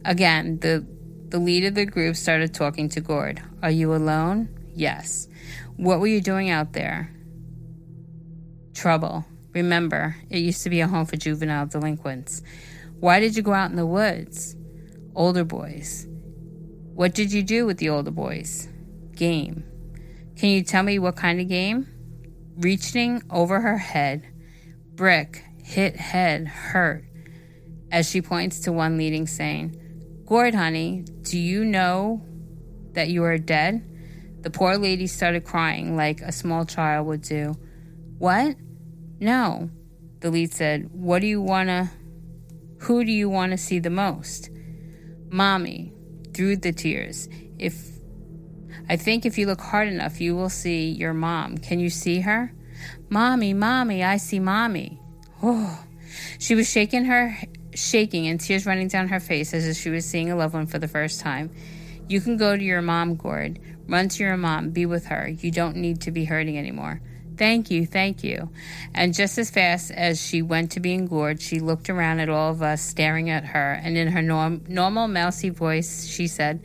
Again, 0.04 0.58
the, 0.60 0.86
the 1.28 1.38
lead 1.38 1.64
of 1.64 1.74
the 1.74 1.86
group 1.86 2.16
started 2.16 2.54
talking 2.54 2.88
to 2.90 3.00
Gord. 3.00 3.42
Are 3.62 3.70
you 3.70 3.94
alone? 3.94 4.48
Yes. 4.74 5.28
What 5.76 6.00
were 6.00 6.06
you 6.06 6.20
doing 6.20 6.50
out 6.50 6.72
there? 6.72 7.10
Trouble. 8.74 9.24
Remember, 9.54 10.16
it 10.30 10.38
used 10.38 10.62
to 10.62 10.70
be 10.70 10.80
a 10.80 10.88
home 10.88 11.06
for 11.06 11.16
juvenile 11.16 11.66
delinquents. 11.66 12.42
Why 13.00 13.20
did 13.20 13.36
you 13.36 13.42
go 13.42 13.52
out 13.52 13.70
in 13.70 13.76
the 13.76 13.86
woods? 13.86 14.56
Older 15.14 15.44
boys. 15.44 16.06
What 16.94 17.14
did 17.14 17.32
you 17.32 17.42
do 17.42 17.66
with 17.66 17.78
the 17.78 17.88
older 17.88 18.10
boys? 18.10 18.68
Game. 19.14 19.64
Can 20.36 20.50
you 20.50 20.62
tell 20.62 20.82
me 20.82 20.98
what 20.98 21.16
kind 21.16 21.40
of 21.40 21.48
game? 21.48 21.88
Reaching 22.56 23.22
over 23.30 23.60
her 23.60 23.76
head. 23.76 24.26
Brick, 24.94 25.44
hit 25.62 25.96
head, 25.96 26.46
hurt. 26.46 27.04
As 27.90 28.08
she 28.08 28.22
points 28.22 28.60
to 28.60 28.72
one 28.72 28.96
leading, 28.96 29.26
saying, 29.26 30.22
Gord, 30.26 30.54
honey, 30.54 31.04
do 31.22 31.38
you 31.38 31.64
know 31.64 32.24
that 32.92 33.08
you 33.08 33.24
are 33.24 33.36
dead? 33.36 33.88
The 34.42 34.50
poor 34.50 34.76
lady 34.76 35.06
started 35.06 35.44
crying 35.44 35.96
like 35.96 36.20
a 36.20 36.32
small 36.32 36.64
child 36.64 37.06
would 37.06 37.22
do. 37.22 37.54
What? 38.18 38.56
No. 39.22 39.70
The 40.18 40.32
lead 40.32 40.52
said, 40.52 40.90
What 40.92 41.20
do 41.20 41.28
you 41.28 41.40
want 41.40 41.68
to, 41.68 41.88
who 42.80 43.04
do 43.04 43.12
you 43.12 43.30
want 43.30 43.52
to 43.52 43.56
see 43.56 43.78
the 43.78 43.88
most? 43.88 44.50
Mommy, 45.30 45.92
through 46.34 46.56
the 46.56 46.72
tears. 46.72 47.28
If, 47.56 47.76
I 48.88 48.96
think 48.96 49.24
if 49.24 49.38
you 49.38 49.46
look 49.46 49.60
hard 49.60 49.86
enough, 49.86 50.20
you 50.20 50.34
will 50.34 50.48
see 50.48 50.90
your 50.90 51.14
mom. 51.14 51.56
Can 51.58 51.78
you 51.78 51.88
see 51.88 52.20
her? 52.20 52.52
Mommy, 53.10 53.54
mommy, 53.54 54.02
I 54.02 54.16
see 54.16 54.40
mommy. 54.40 54.98
Oh. 55.40 55.84
She 56.40 56.56
was 56.56 56.68
shaking 56.68 57.04
her, 57.04 57.38
shaking 57.74 58.26
and 58.26 58.40
tears 58.40 58.66
running 58.66 58.88
down 58.88 59.06
her 59.06 59.20
face 59.20 59.54
as 59.54 59.68
if 59.68 59.76
she 59.76 59.88
was 59.88 60.04
seeing 60.04 60.32
a 60.32 60.36
loved 60.36 60.54
one 60.54 60.66
for 60.66 60.80
the 60.80 60.88
first 60.88 61.20
time. 61.20 61.54
You 62.08 62.20
can 62.20 62.36
go 62.36 62.56
to 62.56 62.62
your 62.62 62.82
mom, 62.82 63.14
Gord. 63.14 63.60
Run 63.86 64.08
to 64.08 64.24
your 64.24 64.36
mom. 64.36 64.70
Be 64.70 64.84
with 64.84 65.06
her. 65.06 65.28
You 65.28 65.52
don't 65.52 65.76
need 65.76 66.00
to 66.00 66.10
be 66.10 66.24
hurting 66.24 66.58
anymore. 66.58 67.00
Thank 67.36 67.70
you, 67.70 67.86
thank 67.86 68.22
you. 68.22 68.50
And 68.94 69.14
just 69.14 69.38
as 69.38 69.50
fast 69.50 69.90
as 69.90 70.20
she 70.20 70.42
went 70.42 70.72
to 70.72 70.80
being 70.80 71.06
Gord, 71.06 71.40
she 71.40 71.60
looked 71.60 71.88
around 71.88 72.20
at 72.20 72.28
all 72.28 72.50
of 72.50 72.62
us, 72.62 72.82
staring 72.82 73.30
at 73.30 73.44
her, 73.44 73.72
and 73.82 73.96
in 73.96 74.08
her 74.08 74.22
norm- 74.22 74.62
normal 74.68 75.08
mousy 75.08 75.48
voice, 75.48 76.06
she 76.06 76.26
said, 76.26 76.62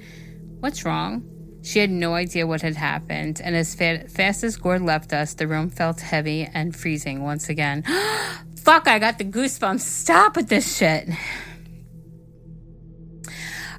What's 0.59 0.84
wrong? 0.86 1.24
She 1.63 1.80
had 1.80 1.89
no 1.89 2.13
idea 2.13 2.47
what 2.47 2.61
had 2.61 2.76
happened, 2.76 3.41
and 3.43 3.55
as 3.55 3.76
fa- 3.76 4.07
fast 4.07 4.43
as 4.43 4.55
Gord 4.55 4.82
left 4.82 5.13
us, 5.13 5.34
the 5.34 5.47
room 5.47 5.70
felt 5.70 6.01
heavy 6.01 6.49
and 6.53 6.76
freezing 6.76 7.24
once 7.24 7.49
again. 7.49 7.84
Fuck, 8.57 8.88
I 8.88 8.99
got 8.99 9.18
the 9.18 9.26
goosebumps. 9.26 9.82
Stop 9.82 10.36
with 10.36 10.49
this 10.49 10.78
shit. 10.78 11.09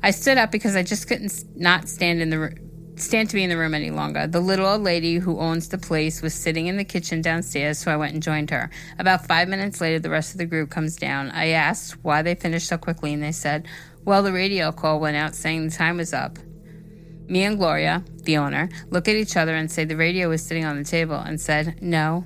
I 0.03 0.11
stood 0.11 0.39
up 0.39 0.51
because 0.51 0.77
I 0.77 0.83
just 0.83 1.09
couldn't 1.09 1.33
not 1.57 1.89
stand 1.89 2.21
in 2.23 2.31
the 2.31 2.68
stand 3.01 3.31
to 3.31 3.37
be 3.37 3.43
in 3.43 3.51
the 3.51 3.57
room 3.57 3.75
any 3.75 3.91
longer. 3.91 4.27
The 4.27 4.41
little 4.41 4.67
old 4.67 4.83
lady 4.83 5.17
who 5.17 5.39
owns 5.39 5.69
the 5.69 5.79
place 5.79 6.23
was 6.23 6.35
sitting 6.35 6.67
in 6.67 6.77
the 6.77 6.85
kitchen 6.85 7.23
downstairs, 7.23 7.79
so 7.79 7.93
I 7.93 7.97
went 7.97 8.15
and 8.15 8.23
joined 8.23 8.51
her. 8.51 8.71
About 8.99 9.27
five 9.27 9.49
minutes 9.49 9.81
later, 9.81 9.99
the 9.99 10.11
rest 10.11 10.33
of 10.33 10.39
the 10.39 10.47
group 10.47 10.71
comes 10.71 10.97
down. 10.97 11.31
I 11.31 11.49
asked 11.49 12.03
why 12.05 12.23
they 12.23 12.35
finished 12.35 12.69
so 12.69 12.79
quickly, 12.79 13.13
and 13.13 13.23
they 13.23 13.33
said, 13.33 13.67
Well, 14.05 14.23
the 14.23 14.33
radio 14.33 14.73
call 14.73 15.01
went 15.01 15.17
out 15.17 15.35
saying 15.35 15.69
the 15.69 15.75
time 15.75 15.97
was 15.97 16.13
up. 16.13 16.39
Me 17.29 17.45
and 17.45 17.59
Gloria, 17.59 18.05
the 18.23 18.39
owner, 18.39 18.69
look 18.91 19.07
at 19.07 19.17
each 19.17 19.37
other 19.37 19.55
and 19.55 19.71
say 19.71 19.85
the 19.85 19.97
radio 19.97 20.31
was 20.31 20.45
sitting 20.45 20.65
on 20.65 20.79
the 20.79 20.85
table 20.85 21.17
and 21.17 21.41
said, 21.41 21.83
No, 21.83 22.25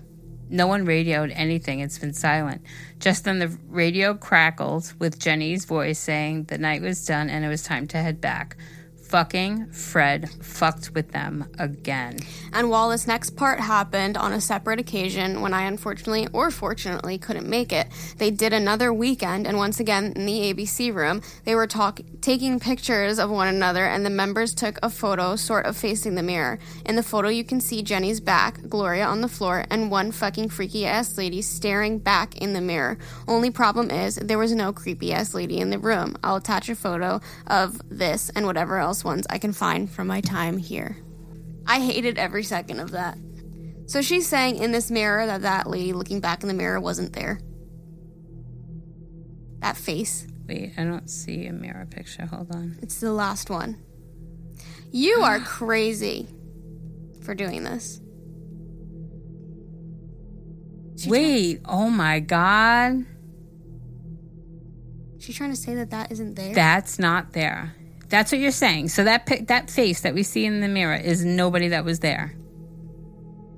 no 0.48 0.66
one 0.66 0.84
radioed 0.84 1.30
anything. 1.30 1.80
It's 1.80 1.98
been 1.98 2.12
silent. 2.12 2.62
Just 3.00 3.24
then 3.24 3.38
the 3.38 3.56
radio 3.68 4.14
crackled 4.14 4.92
with 4.98 5.18
Jenny's 5.18 5.64
voice 5.64 5.98
saying 5.98 6.44
the 6.44 6.58
night 6.58 6.82
was 6.82 7.04
done 7.04 7.30
and 7.30 7.44
it 7.44 7.48
was 7.48 7.62
time 7.62 7.88
to 7.88 7.96
head 7.96 8.20
back. 8.20 8.56
Fucking 9.12 9.70
Fred 9.70 10.30
fucked 10.42 10.94
with 10.94 11.12
them 11.12 11.46
again. 11.58 12.16
And 12.54 12.70
while 12.70 12.88
this 12.88 13.06
next 13.06 13.36
part 13.36 13.60
happened 13.60 14.16
on 14.16 14.32
a 14.32 14.40
separate 14.40 14.80
occasion 14.80 15.42
when 15.42 15.52
I 15.52 15.64
unfortunately 15.64 16.28
or 16.32 16.50
fortunately 16.50 17.18
couldn't 17.18 17.46
make 17.46 17.74
it, 17.74 17.88
they 18.16 18.30
did 18.30 18.54
another 18.54 18.90
weekend 18.90 19.46
and 19.46 19.58
once 19.58 19.78
again 19.78 20.14
in 20.16 20.24
the 20.24 20.54
ABC 20.54 20.94
room, 20.94 21.20
they 21.44 21.54
were 21.54 21.66
talk- 21.66 22.00
taking 22.22 22.58
pictures 22.58 23.18
of 23.18 23.28
one 23.28 23.48
another 23.48 23.84
and 23.84 24.06
the 24.06 24.08
members 24.08 24.54
took 24.54 24.78
a 24.82 24.88
photo 24.88 25.36
sort 25.36 25.66
of 25.66 25.76
facing 25.76 26.14
the 26.14 26.22
mirror. 26.22 26.58
In 26.86 26.96
the 26.96 27.02
photo 27.02 27.28
you 27.28 27.44
can 27.44 27.60
see 27.60 27.82
Jenny's 27.82 28.18
back, 28.18 28.66
Gloria 28.66 29.04
on 29.04 29.20
the 29.20 29.28
floor, 29.28 29.66
and 29.70 29.90
one 29.90 30.10
fucking 30.10 30.48
freaky 30.48 30.86
ass 30.86 31.18
lady 31.18 31.42
staring 31.42 31.98
back 31.98 32.38
in 32.38 32.54
the 32.54 32.62
mirror. 32.62 32.96
Only 33.28 33.50
problem 33.50 33.90
is 33.90 34.16
there 34.16 34.38
was 34.38 34.54
no 34.54 34.72
creepy 34.72 35.12
ass 35.12 35.34
lady 35.34 35.58
in 35.58 35.68
the 35.68 35.78
room. 35.78 36.16
I'll 36.24 36.36
attach 36.36 36.70
a 36.70 36.74
photo 36.74 37.20
of 37.46 37.78
this 37.90 38.30
and 38.30 38.46
whatever 38.46 38.78
else 38.78 39.01
ones 39.04 39.26
I 39.30 39.38
can 39.38 39.52
find 39.52 39.90
from 39.90 40.06
my 40.06 40.20
time 40.20 40.58
here. 40.58 40.96
I 41.66 41.80
hated 41.80 42.18
every 42.18 42.42
second 42.42 42.80
of 42.80 42.90
that. 42.92 43.18
So 43.86 44.02
she's 44.02 44.28
saying 44.28 44.56
in 44.56 44.72
this 44.72 44.90
mirror 44.90 45.26
that 45.26 45.42
that 45.42 45.66
lady 45.66 45.92
looking 45.92 46.20
back 46.20 46.42
in 46.42 46.48
the 46.48 46.54
mirror 46.54 46.80
wasn't 46.80 47.12
there. 47.12 47.40
That 49.60 49.76
face. 49.76 50.26
Wait, 50.46 50.72
I 50.76 50.84
don't 50.84 51.08
see 51.08 51.46
a 51.46 51.52
mirror 51.52 51.86
picture. 51.88 52.26
Hold 52.26 52.54
on. 52.54 52.78
It's 52.82 53.00
the 53.00 53.12
last 53.12 53.50
one. 53.50 53.78
You 54.90 55.22
are 55.22 55.38
crazy 55.44 56.28
for 57.22 57.34
doing 57.34 57.64
this. 57.64 58.00
She 60.96 61.10
Wait, 61.10 61.60
oh 61.64 61.90
my 61.90 62.20
god. 62.20 63.04
She's 65.18 65.36
trying 65.36 65.50
to 65.50 65.56
say 65.56 65.74
that 65.76 65.90
that 65.90 66.10
isn't 66.10 66.34
there. 66.34 66.54
That's 66.54 66.98
not 66.98 67.32
there. 67.32 67.74
That's 68.12 68.30
what 68.30 68.42
you're 68.42 68.50
saying. 68.50 68.90
So 68.90 69.04
that 69.04 69.24
pic- 69.24 69.48
that 69.48 69.70
face 69.70 70.02
that 70.02 70.12
we 70.12 70.22
see 70.22 70.44
in 70.44 70.60
the 70.60 70.68
mirror 70.68 70.94
is 70.94 71.24
nobody 71.24 71.68
that 71.68 71.82
was 71.82 72.00
there. 72.00 72.34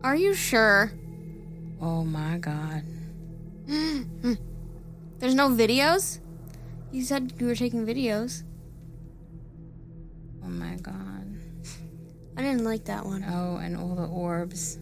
Are 0.04 0.14
you 0.14 0.32
sure? 0.32 0.92
Oh 1.80 2.04
my 2.04 2.38
god. 2.38 2.84
There's 3.66 5.34
no 5.34 5.48
videos? 5.48 6.20
You 6.92 7.02
said 7.02 7.32
you 7.40 7.48
were 7.48 7.56
taking 7.56 7.84
videos. 7.84 8.44
Oh 10.44 10.50
my 10.50 10.76
god. 10.76 11.34
I 12.36 12.42
didn't 12.42 12.62
like 12.62 12.84
that 12.84 13.04
one. 13.04 13.24
Oh, 13.28 13.56
and 13.56 13.76
all 13.76 13.96
the 13.96 14.06
orbs. 14.06 14.78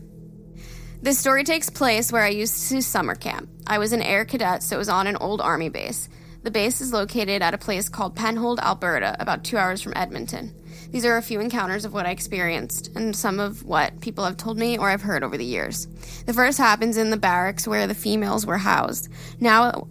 This 1.00 1.18
story 1.18 1.44
takes 1.44 1.70
place 1.70 2.12
where 2.12 2.22
I 2.22 2.28
used 2.28 2.68
to 2.68 2.82
summer 2.82 3.14
camp. 3.14 3.48
I 3.66 3.78
was 3.78 3.94
an 3.94 4.02
air 4.02 4.26
cadet, 4.26 4.62
so 4.62 4.76
it 4.76 4.78
was 4.78 4.90
on 4.90 5.06
an 5.06 5.16
old 5.16 5.40
army 5.40 5.70
base. 5.70 6.10
The 6.42 6.50
base 6.50 6.80
is 6.80 6.92
located 6.92 7.40
at 7.40 7.54
a 7.54 7.58
place 7.58 7.88
called 7.88 8.16
Penhold, 8.16 8.58
Alberta, 8.58 9.14
about 9.20 9.44
two 9.44 9.56
hours 9.56 9.80
from 9.80 9.92
Edmonton. 9.94 10.52
These 10.90 11.04
are 11.04 11.16
a 11.16 11.22
few 11.22 11.40
encounters 11.40 11.84
of 11.84 11.94
what 11.94 12.04
I 12.04 12.10
experienced 12.10 12.90
and 12.96 13.14
some 13.14 13.38
of 13.38 13.64
what 13.64 14.00
people 14.00 14.24
have 14.24 14.36
told 14.36 14.58
me 14.58 14.76
or 14.76 14.90
I've 14.90 15.02
heard 15.02 15.22
over 15.22 15.38
the 15.38 15.44
years. 15.44 15.86
The 16.26 16.32
first 16.32 16.58
happens 16.58 16.96
in 16.96 17.10
the 17.10 17.16
barracks 17.16 17.68
where 17.68 17.86
the 17.86 17.94
females 17.94 18.44
were 18.44 18.58
housed. 18.58 19.08
Now, 19.38 19.86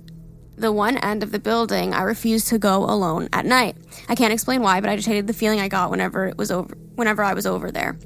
the 0.57 0.73
one 0.73 0.97
end 0.97 1.23
of 1.23 1.31
the 1.31 1.39
building, 1.39 1.93
I 1.93 2.01
refused 2.01 2.49
to 2.49 2.59
go 2.59 2.83
alone 2.83 3.29
at 3.31 3.45
night. 3.45 3.77
I 4.09 4.15
can't 4.15 4.33
explain 4.33 4.61
why, 4.61 4.81
but 4.81 4.89
I 4.89 4.97
just 4.97 5.07
hated 5.07 5.27
the 5.27 5.33
feeling 5.33 5.61
I 5.61 5.69
got 5.69 5.89
whenever 5.89 6.27
it 6.27 6.37
was 6.37 6.51
over 6.51 6.75
whenever 6.95 7.23
I 7.23 7.33
was 7.33 7.47
over 7.47 7.71
there. 7.71 7.97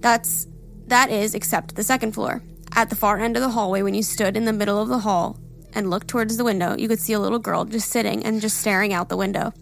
That's 0.00 0.46
that 0.86 1.10
is 1.10 1.34
except 1.34 1.74
the 1.74 1.82
second 1.82 2.12
floor. 2.12 2.42
At 2.76 2.90
the 2.90 2.96
far 2.96 3.18
end 3.18 3.36
of 3.36 3.42
the 3.42 3.48
hallway 3.48 3.82
when 3.82 3.94
you 3.94 4.02
stood 4.02 4.36
in 4.36 4.44
the 4.44 4.52
middle 4.52 4.80
of 4.80 4.88
the 4.88 4.98
hall 4.98 5.38
and 5.74 5.90
looked 5.90 6.08
towards 6.08 6.36
the 6.36 6.44
window, 6.44 6.76
you 6.76 6.88
could 6.88 7.00
see 7.00 7.12
a 7.12 7.20
little 7.20 7.38
girl 7.38 7.64
just 7.64 7.90
sitting 7.90 8.24
and 8.24 8.40
just 8.40 8.58
staring 8.58 8.92
out 8.92 9.08
the 9.08 9.16
window. 9.16 9.52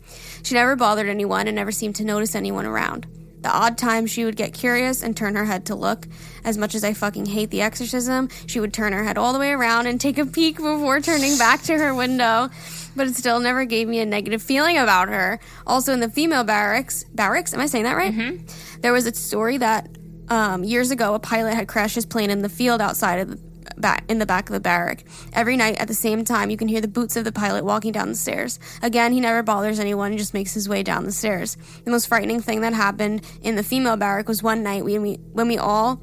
She 0.42 0.54
never 0.54 0.76
bothered 0.76 1.08
anyone 1.08 1.46
and 1.48 1.56
never 1.56 1.72
seemed 1.72 1.96
to 1.96 2.04
notice 2.04 2.34
anyone 2.34 2.66
around. 2.66 3.06
The 3.42 3.50
odd 3.50 3.76
times 3.76 4.10
she 4.12 4.24
would 4.24 4.36
get 4.36 4.54
curious 4.54 5.02
and 5.02 5.16
turn 5.16 5.34
her 5.34 5.44
head 5.44 5.66
to 5.66 5.74
look. 5.74 6.06
As 6.44 6.56
much 6.56 6.76
as 6.76 6.84
I 6.84 6.94
fucking 6.94 7.26
hate 7.26 7.50
the 7.50 7.62
exorcism, 7.62 8.28
she 8.46 8.60
would 8.60 8.72
turn 8.72 8.92
her 8.92 9.02
head 9.02 9.18
all 9.18 9.32
the 9.32 9.40
way 9.40 9.50
around 9.50 9.88
and 9.88 10.00
take 10.00 10.16
a 10.18 10.26
peek 10.26 10.58
before 10.58 11.00
turning 11.00 11.36
back 11.36 11.62
to 11.62 11.76
her 11.76 11.92
window. 11.92 12.50
But 12.94 13.08
it 13.08 13.16
still 13.16 13.40
never 13.40 13.64
gave 13.64 13.88
me 13.88 13.98
a 13.98 14.06
negative 14.06 14.42
feeling 14.42 14.78
about 14.78 15.08
her. 15.08 15.40
Also, 15.66 15.92
in 15.92 15.98
the 15.98 16.08
female 16.10 16.44
barracks, 16.44 17.02
barracks, 17.04 17.52
am 17.52 17.60
I 17.60 17.66
saying 17.66 17.84
that 17.84 17.96
right? 17.96 18.12
There 18.80 18.92
was 18.92 19.06
a 19.06 19.14
story 19.14 19.58
that 19.58 19.88
um, 20.28 20.62
years 20.62 20.92
ago 20.92 21.14
a 21.14 21.18
pilot 21.18 21.54
had 21.54 21.66
crashed 21.66 21.96
his 21.96 22.06
plane 22.06 22.30
in 22.30 22.42
the 22.42 22.48
field 22.48 22.80
outside 22.80 23.18
of 23.18 23.28
the 23.30 23.36
back 23.76 24.04
in 24.08 24.18
the 24.18 24.26
back 24.26 24.48
of 24.48 24.54
the 24.54 24.60
barrack. 24.60 25.04
Every 25.32 25.56
night 25.56 25.78
at 25.78 25.88
the 25.88 25.94
same 25.94 26.24
time, 26.24 26.50
you 26.50 26.56
can 26.56 26.68
hear 26.68 26.80
the 26.80 26.88
boots 26.88 27.16
of 27.16 27.24
the 27.24 27.32
pilot 27.32 27.64
walking 27.64 27.92
down 27.92 28.08
the 28.08 28.14
stairs. 28.14 28.58
Again, 28.82 29.12
he 29.12 29.20
never 29.20 29.42
bothers 29.42 29.78
anyone 29.78 30.12
and 30.12 30.18
just 30.18 30.34
makes 30.34 30.54
his 30.54 30.68
way 30.68 30.82
down 30.82 31.04
the 31.04 31.12
stairs. 31.12 31.56
The 31.84 31.90
most 31.90 32.08
frightening 32.08 32.40
thing 32.40 32.60
that 32.62 32.72
happened 32.72 33.22
in 33.42 33.56
the 33.56 33.62
female 33.62 33.96
barrack 33.96 34.28
was 34.28 34.42
one 34.42 34.62
night 34.62 34.84
when 34.84 35.02
we 35.02 35.14
when 35.32 35.48
we 35.48 35.58
all 35.58 36.00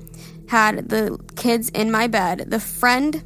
had 0.50 0.90
the 0.90 1.18
kids 1.36 1.70
in 1.70 1.92
my 1.92 2.08
bed. 2.08 2.46
The 2.48 2.60
friend 2.60 3.24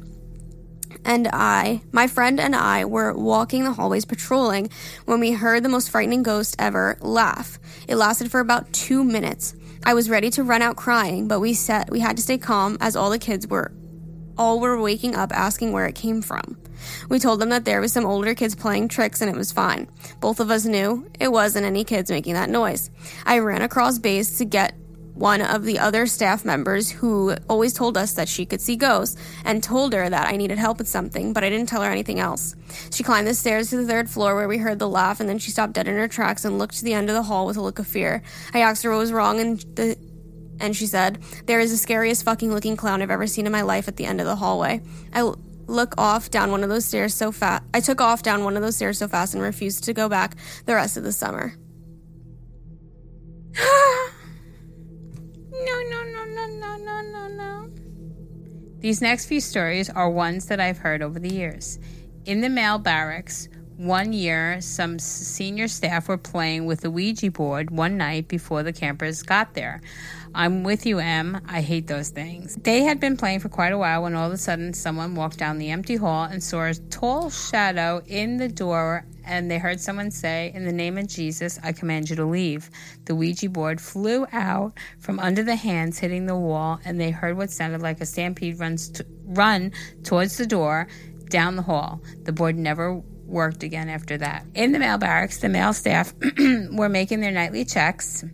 and 1.04 1.28
I, 1.32 1.82
my 1.92 2.06
friend 2.06 2.40
and 2.40 2.54
I, 2.54 2.84
were 2.84 3.12
walking 3.12 3.64
the 3.64 3.72
hallways 3.72 4.04
patrolling 4.04 4.70
when 5.04 5.20
we 5.20 5.32
heard 5.32 5.62
the 5.62 5.68
most 5.68 5.90
frightening 5.90 6.22
ghost 6.22 6.56
ever 6.58 6.96
laugh. 7.00 7.58
It 7.88 7.96
lasted 7.96 8.30
for 8.30 8.40
about 8.40 8.72
two 8.72 9.04
minutes. 9.04 9.54
I 9.84 9.94
was 9.94 10.08
ready 10.08 10.30
to 10.30 10.42
run 10.42 10.62
out 10.62 10.76
crying, 10.76 11.28
but 11.28 11.40
we 11.40 11.52
said 11.54 11.90
we 11.90 12.00
had 12.00 12.16
to 12.16 12.22
stay 12.22 12.38
calm 12.38 12.78
as 12.80 12.96
all 12.96 13.10
the 13.10 13.18
kids 13.18 13.46
were 13.46 13.72
all 14.38 14.60
were 14.60 14.80
waking 14.80 15.14
up 15.14 15.32
asking 15.32 15.72
where 15.72 15.86
it 15.86 15.94
came 15.94 16.22
from. 16.22 16.56
We 17.08 17.18
told 17.18 17.40
them 17.40 17.50
that 17.50 17.64
there 17.64 17.80
was 17.80 17.92
some 17.92 18.04
older 18.04 18.34
kids 18.34 18.54
playing 18.54 18.88
tricks 18.88 19.20
and 19.20 19.30
it 19.30 19.36
was 19.36 19.52
fine. 19.52 19.88
Both 20.20 20.40
of 20.40 20.50
us 20.50 20.64
knew 20.64 21.08
it 21.20 21.32
wasn't 21.32 21.66
any 21.66 21.84
kids 21.84 22.10
making 22.10 22.34
that 22.34 22.50
noise. 22.50 22.90
I 23.24 23.38
ran 23.38 23.62
across 23.62 23.98
base 23.98 24.38
to 24.38 24.44
get 24.44 24.74
one 25.14 25.40
of 25.40 25.64
the 25.64 25.78
other 25.78 26.06
staff 26.06 26.44
members 26.44 26.90
who 26.90 27.34
always 27.48 27.72
told 27.72 27.96
us 27.96 28.14
that 28.14 28.28
she 28.28 28.44
could 28.44 28.60
see 28.60 28.74
ghosts 28.74 29.16
and 29.44 29.62
told 29.62 29.92
her 29.92 30.10
that 30.10 30.26
I 30.26 30.36
needed 30.36 30.58
help 30.58 30.78
with 30.78 30.88
something, 30.88 31.32
but 31.32 31.44
I 31.44 31.50
didn't 31.50 31.68
tell 31.68 31.82
her 31.82 31.90
anything 31.90 32.18
else. 32.18 32.56
She 32.90 33.04
climbed 33.04 33.28
the 33.28 33.34
stairs 33.34 33.70
to 33.70 33.76
the 33.76 33.86
third 33.86 34.10
floor 34.10 34.34
where 34.34 34.48
we 34.48 34.58
heard 34.58 34.80
the 34.80 34.88
laugh 34.88 35.20
and 35.20 35.28
then 35.28 35.38
she 35.38 35.52
stopped 35.52 35.74
dead 35.74 35.86
in 35.86 35.96
her 35.96 36.08
tracks 36.08 36.44
and 36.44 36.58
looked 36.58 36.78
to 36.78 36.84
the 36.84 36.94
end 36.94 37.08
of 37.08 37.14
the 37.14 37.22
hall 37.22 37.46
with 37.46 37.56
a 37.56 37.62
look 37.62 37.78
of 37.78 37.86
fear. 37.86 38.22
I 38.52 38.60
asked 38.60 38.82
her 38.82 38.90
what 38.90 38.98
was 38.98 39.12
wrong 39.12 39.38
and 39.38 39.60
the 39.76 39.96
and 40.60 40.76
she 40.76 40.86
said, 40.86 41.22
There 41.46 41.60
is 41.60 41.70
the 41.70 41.76
scariest 41.76 42.24
fucking 42.24 42.52
looking 42.52 42.76
clown 42.76 43.02
I've 43.02 43.10
ever 43.10 43.26
seen 43.26 43.46
in 43.46 43.52
my 43.52 43.62
life 43.62 43.88
at 43.88 43.96
the 43.96 44.06
end 44.06 44.20
of 44.20 44.26
the 44.26 44.36
hallway. 44.36 44.80
I 45.12 45.20
l- 45.20 45.38
look 45.66 45.94
off 45.98 46.30
down 46.30 46.50
one 46.50 46.62
of 46.62 46.68
those 46.68 46.84
stairs 46.84 47.14
so 47.14 47.32
fast. 47.32 47.64
I 47.72 47.80
took 47.80 48.00
off 48.00 48.22
down 48.22 48.44
one 48.44 48.56
of 48.56 48.62
those 48.62 48.76
stairs 48.76 48.98
so 48.98 49.08
fast 49.08 49.34
and 49.34 49.42
refused 49.42 49.84
to 49.84 49.92
go 49.92 50.08
back 50.08 50.36
the 50.66 50.74
rest 50.74 50.96
of 50.96 51.04
the 51.04 51.12
summer. 51.12 51.54
No, 55.56 55.80
no, 55.88 56.02
no, 56.02 56.24
no, 56.24 56.46
no, 56.46 56.76
no, 56.76 57.00
no, 57.00 57.28
no. 57.28 57.70
These 58.80 59.00
next 59.00 59.26
few 59.26 59.40
stories 59.40 59.88
are 59.88 60.10
ones 60.10 60.46
that 60.46 60.58
I've 60.58 60.78
heard 60.78 61.00
over 61.00 61.20
the 61.20 61.32
years. 61.32 61.78
In 62.26 62.40
the 62.40 62.48
male 62.48 62.78
barracks, 62.78 63.48
one 63.76 64.12
year, 64.12 64.60
some 64.60 64.98
senior 64.98 65.68
staff 65.68 66.08
were 66.08 66.18
playing 66.18 66.66
with 66.66 66.80
the 66.80 66.90
Ouija 66.90 67.30
board 67.30 67.70
one 67.70 67.96
night 67.96 68.28
before 68.28 68.62
the 68.62 68.72
campers 68.72 69.22
got 69.22 69.54
there. 69.54 69.80
I'm 70.36 70.64
with 70.64 70.84
you, 70.84 70.98
Em. 70.98 71.40
I 71.48 71.60
hate 71.60 71.86
those 71.86 72.08
things. 72.08 72.56
They 72.56 72.82
had 72.82 72.98
been 72.98 73.16
playing 73.16 73.38
for 73.38 73.48
quite 73.48 73.72
a 73.72 73.78
while 73.78 74.02
when 74.02 74.16
all 74.16 74.26
of 74.26 74.32
a 74.32 74.36
sudden 74.36 74.74
someone 74.74 75.14
walked 75.14 75.38
down 75.38 75.58
the 75.58 75.70
empty 75.70 75.94
hall 75.94 76.24
and 76.24 76.42
saw 76.42 76.64
a 76.64 76.74
tall 76.74 77.30
shadow 77.30 78.02
in 78.06 78.38
the 78.38 78.48
door, 78.48 79.06
and 79.24 79.48
they 79.48 79.58
heard 79.58 79.80
someone 79.80 80.10
say, 80.10 80.50
In 80.52 80.64
the 80.64 80.72
name 80.72 80.98
of 80.98 81.06
Jesus, 81.06 81.60
I 81.62 81.70
command 81.70 82.10
you 82.10 82.16
to 82.16 82.24
leave. 82.24 82.68
The 83.04 83.14
Ouija 83.14 83.48
board 83.48 83.80
flew 83.80 84.26
out 84.32 84.72
from 84.98 85.20
under 85.20 85.44
the 85.44 85.54
hands, 85.54 86.00
hitting 86.00 86.26
the 86.26 86.36
wall, 86.36 86.80
and 86.84 87.00
they 87.00 87.12
heard 87.12 87.36
what 87.36 87.52
sounded 87.52 87.80
like 87.80 88.00
a 88.00 88.06
stampede 88.06 88.58
runs 88.58 89.00
run 89.24 89.70
towards 90.02 90.36
the 90.36 90.46
door 90.46 90.88
down 91.28 91.54
the 91.54 91.62
hall. 91.62 92.02
The 92.24 92.32
board 92.32 92.56
never 92.56 93.00
worked 93.24 93.62
again 93.62 93.88
after 93.88 94.18
that. 94.18 94.44
In 94.54 94.72
the 94.72 94.80
male 94.80 94.98
barracks, 94.98 95.38
the 95.38 95.48
male 95.48 95.72
staff 95.72 96.12
were 96.72 96.88
making 96.88 97.20
their 97.20 97.30
nightly 97.30 97.64
checks, 97.64 98.24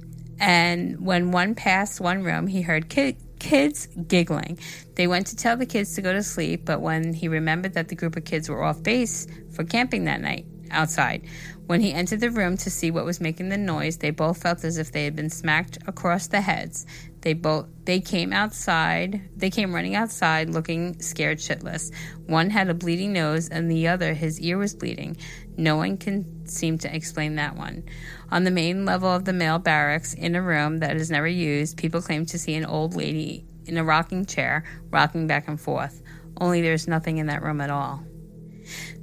and 0.40 1.04
when 1.04 1.30
one 1.30 1.54
passed 1.54 2.00
one 2.00 2.22
room, 2.24 2.46
he 2.46 2.62
heard 2.62 2.88
ki- 2.88 3.18
kids 3.38 3.86
giggling. 4.08 4.58
They 4.94 5.06
went 5.06 5.26
to 5.28 5.36
tell 5.36 5.56
the 5.56 5.66
kids 5.66 5.94
to 5.94 6.02
go 6.02 6.12
to 6.12 6.22
sleep, 6.22 6.64
but 6.64 6.80
when 6.80 7.12
he 7.12 7.28
remembered 7.28 7.74
that 7.74 7.88
the 7.88 7.94
group 7.94 8.16
of 8.16 8.24
kids 8.24 8.48
were 8.48 8.64
off 8.64 8.82
base 8.82 9.26
for 9.52 9.64
camping 9.64 10.04
that 10.04 10.22
night 10.22 10.46
outside, 10.70 11.26
when 11.66 11.80
he 11.80 11.92
entered 11.92 12.20
the 12.20 12.30
room 12.30 12.56
to 12.56 12.70
see 12.70 12.90
what 12.90 13.04
was 13.04 13.20
making 13.20 13.50
the 13.50 13.58
noise, 13.58 13.98
they 13.98 14.10
both 14.10 14.42
felt 14.42 14.64
as 14.64 14.78
if 14.78 14.92
they 14.92 15.04
had 15.04 15.14
been 15.14 15.30
smacked 15.30 15.78
across 15.86 16.26
the 16.26 16.40
heads. 16.40 16.86
They 17.22 17.34
both 17.34 17.66
they 17.84 18.00
came 18.00 18.32
outside. 18.32 19.28
They 19.36 19.50
came 19.50 19.74
running 19.74 19.94
outside 19.94 20.50
looking 20.50 21.00
scared 21.00 21.38
shitless. 21.38 21.92
One 22.26 22.50
had 22.50 22.68
a 22.68 22.74
bleeding 22.74 23.12
nose 23.12 23.48
and 23.48 23.70
the 23.70 23.88
other 23.88 24.14
his 24.14 24.40
ear 24.40 24.58
was 24.58 24.74
bleeding. 24.74 25.16
No 25.56 25.76
one 25.76 25.96
can 25.96 26.46
seem 26.46 26.78
to 26.78 26.94
explain 26.94 27.36
that 27.36 27.56
one. 27.56 27.84
On 28.30 28.44
the 28.44 28.50
main 28.50 28.84
level 28.84 29.08
of 29.08 29.24
the 29.24 29.32
male 29.32 29.58
barracks, 29.58 30.14
in 30.14 30.34
a 30.34 30.42
room 30.42 30.78
that 30.78 30.96
is 30.96 31.10
never 31.10 31.26
used, 31.26 31.76
people 31.76 32.00
claim 32.00 32.24
to 32.26 32.38
see 32.38 32.54
an 32.54 32.64
old 32.64 32.94
lady 32.94 33.44
in 33.66 33.76
a 33.76 33.84
rocking 33.84 34.24
chair 34.24 34.64
rocking 34.90 35.26
back 35.26 35.48
and 35.48 35.60
forth. 35.60 36.02
Only 36.40 36.62
there's 36.62 36.88
nothing 36.88 37.18
in 37.18 37.26
that 37.26 37.42
room 37.42 37.60
at 37.60 37.70
all. 37.70 38.04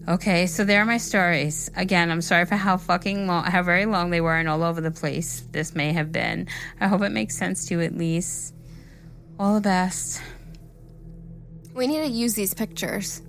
Okay, 0.08 0.47
so 0.47 0.64
there 0.64 0.82
are 0.82 0.86
my 0.86 0.97
stories. 0.97 1.70
Again, 1.76 2.10
I'm 2.12 2.22
sorry 2.22 2.45
for 2.45 2.55
how 2.55 2.78
fucking 2.78 3.28
long, 3.28 3.43
how 3.43 3.62
very 3.62 3.86
long 3.86 4.10
they 4.10 4.22
were 4.22 4.36
and 4.36 4.47
all 4.47 4.64
over 4.64 4.80
the 4.80 4.91
place 4.91 5.43
this 5.51 5.76
may 5.76 5.91
have 5.91 6.14
been. 6.14 6.47
I 6.80 6.88
hope 6.88 7.01
it 7.01 7.10
makes 7.10 7.36
sense 7.36 7.66
to 7.66 7.76
you 7.76 7.82
at 7.82 7.93
least. 7.93 8.55
All 9.38 9.55
the 9.55 9.62
best. 9.62 10.22
We 11.74 11.88
need 11.88 11.99
to 11.99 12.08
use 12.08 12.36
these 12.36 12.53
pictures. 12.53 13.22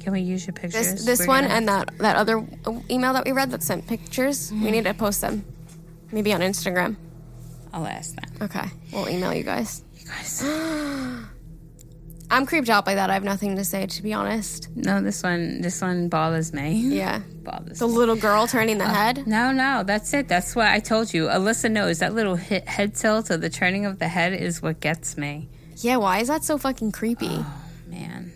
Can 0.00 0.12
we 0.12 0.20
use 0.20 0.46
your 0.46 0.52
pictures? 0.52 0.92
This 0.92 1.04
this 1.06 1.20
We're 1.20 1.28
one 1.28 1.44
gonna- 1.44 1.54
and 1.54 1.68
that 1.68 1.98
that 1.98 2.16
other 2.16 2.46
email 2.90 3.14
that 3.14 3.24
we 3.24 3.32
read 3.32 3.50
that 3.52 3.62
sent 3.62 3.86
pictures. 3.86 4.52
We 4.52 4.58
mm-hmm. 4.58 4.70
need 4.70 4.84
to 4.84 4.94
post 4.94 5.22
them. 5.22 5.44
Maybe 6.10 6.34
on 6.34 6.40
Instagram. 6.40 6.96
I'll 7.72 7.86
ask 7.86 8.14
them. 8.14 8.30
Okay, 8.42 8.68
we'll 8.92 9.08
email 9.08 9.32
you 9.32 9.44
guys. 9.44 9.82
You 9.96 10.06
guys. 10.06 11.22
I'm 12.30 12.46
creeped 12.46 12.70
out 12.70 12.84
by 12.84 12.94
that. 12.94 13.10
I 13.10 13.14
have 13.14 13.24
nothing 13.24 13.56
to 13.56 13.64
say, 13.64 13.86
to 13.86 14.02
be 14.02 14.12
honest. 14.14 14.68
No, 14.74 15.02
this 15.02 15.22
one, 15.22 15.60
this 15.60 15.80
one 15.82 16.08
bothers 16.08 16.52
me. 16.52 16.72
Yeah, 16.72 17.20
Bothers 17.42 17.78
the 17.78 17.86
me. 17.86 17.94
little 17.94 18.16
girl 18.16 18.46
turning 18.46 18.78
the 18.78 18.84
oh, 18.84 18.88
head. 18.88 19.26
No, 19.26 19.52
no, 19.52 19.82
that's 19.84 20.14
it. 20.14 20.28
That's 20.28 20.56
what 20.56 20.68
I 20.68 20.80
told 20.80 21.12
you. 21.12 21.26
Alyssa 21.26 21.70
knows 21.70 21.98
that 21.98 22.14
little 22.14 22.36
hit, 22.36 22.66
head 22.66 22.94
tilt 22.94 23.30
or 23.30 23.36
the 23.36 23.50
turning 23.50 23.84
of 23.84 23.98
the 23.98 24.08
head 24.08 24.32
is 24.32 24.62
what 24.62 24.80
gets 24.80 25.16
me. 25.18 25.48
Yeah, 25.76 25.96
why 25.96 26.20
is 26.20 26.28
that 26.28 26.44
so 26.44 26.58
fucking 26.58 26.92
creepy? 26.92 27.28
Oh, 27.30 27.62
man. 27.86 28.32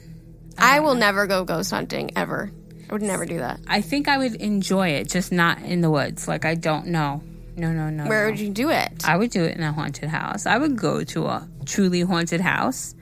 I 0.59 0.80
will 0.80 0.95
never 0.95 1.26
go 1.26 1.45
ghost 1.45 1.70
hunting 1.70 2.11
ever. 2.16 2.51
I 2.89 2.93
would 2.93 3.03
never 3.03 3.24
do 3.24 3.39
that. 3.39 3.61
I 3.66 3.80
think 3.80 4.09
I 4.09 4.18
would 4.18 4.34
enjoy 4.37 4.89
it, 4.91 5.09
just 5.09 5.32
not 5.32 5.62
in 5.62 5.80
the 5.80 5.91
woods. 5.91 6.28
Like, 6.28 6.45
I 6.45 6.55
don't 6.55 6.89
know. 6.89 7.22
No, 7.57 7.72
no, 7.72 7.89
no. 7.89 8.07
Where 8.07 8.24
no. 8.24 8.30
would 8.30 8.41
you 8.41 8.51
do 8.51 8.70
it? 8.70 9.09
I 9.09 9.16
would 9.16 9.30
do 9.30 9.45
it 9.45 9.57
in 9.57 9.62
a 9.62 9.72
haunted 9.72 10.11
house. 10.11 10.45
I 10.45 10.59
would 10.59 10.76
go 10.76 11.03
to 11.05 11.26
a 11.26 11.49
truly 11.64 12.03
haunted 12.03 12.41
house 12.41 12.95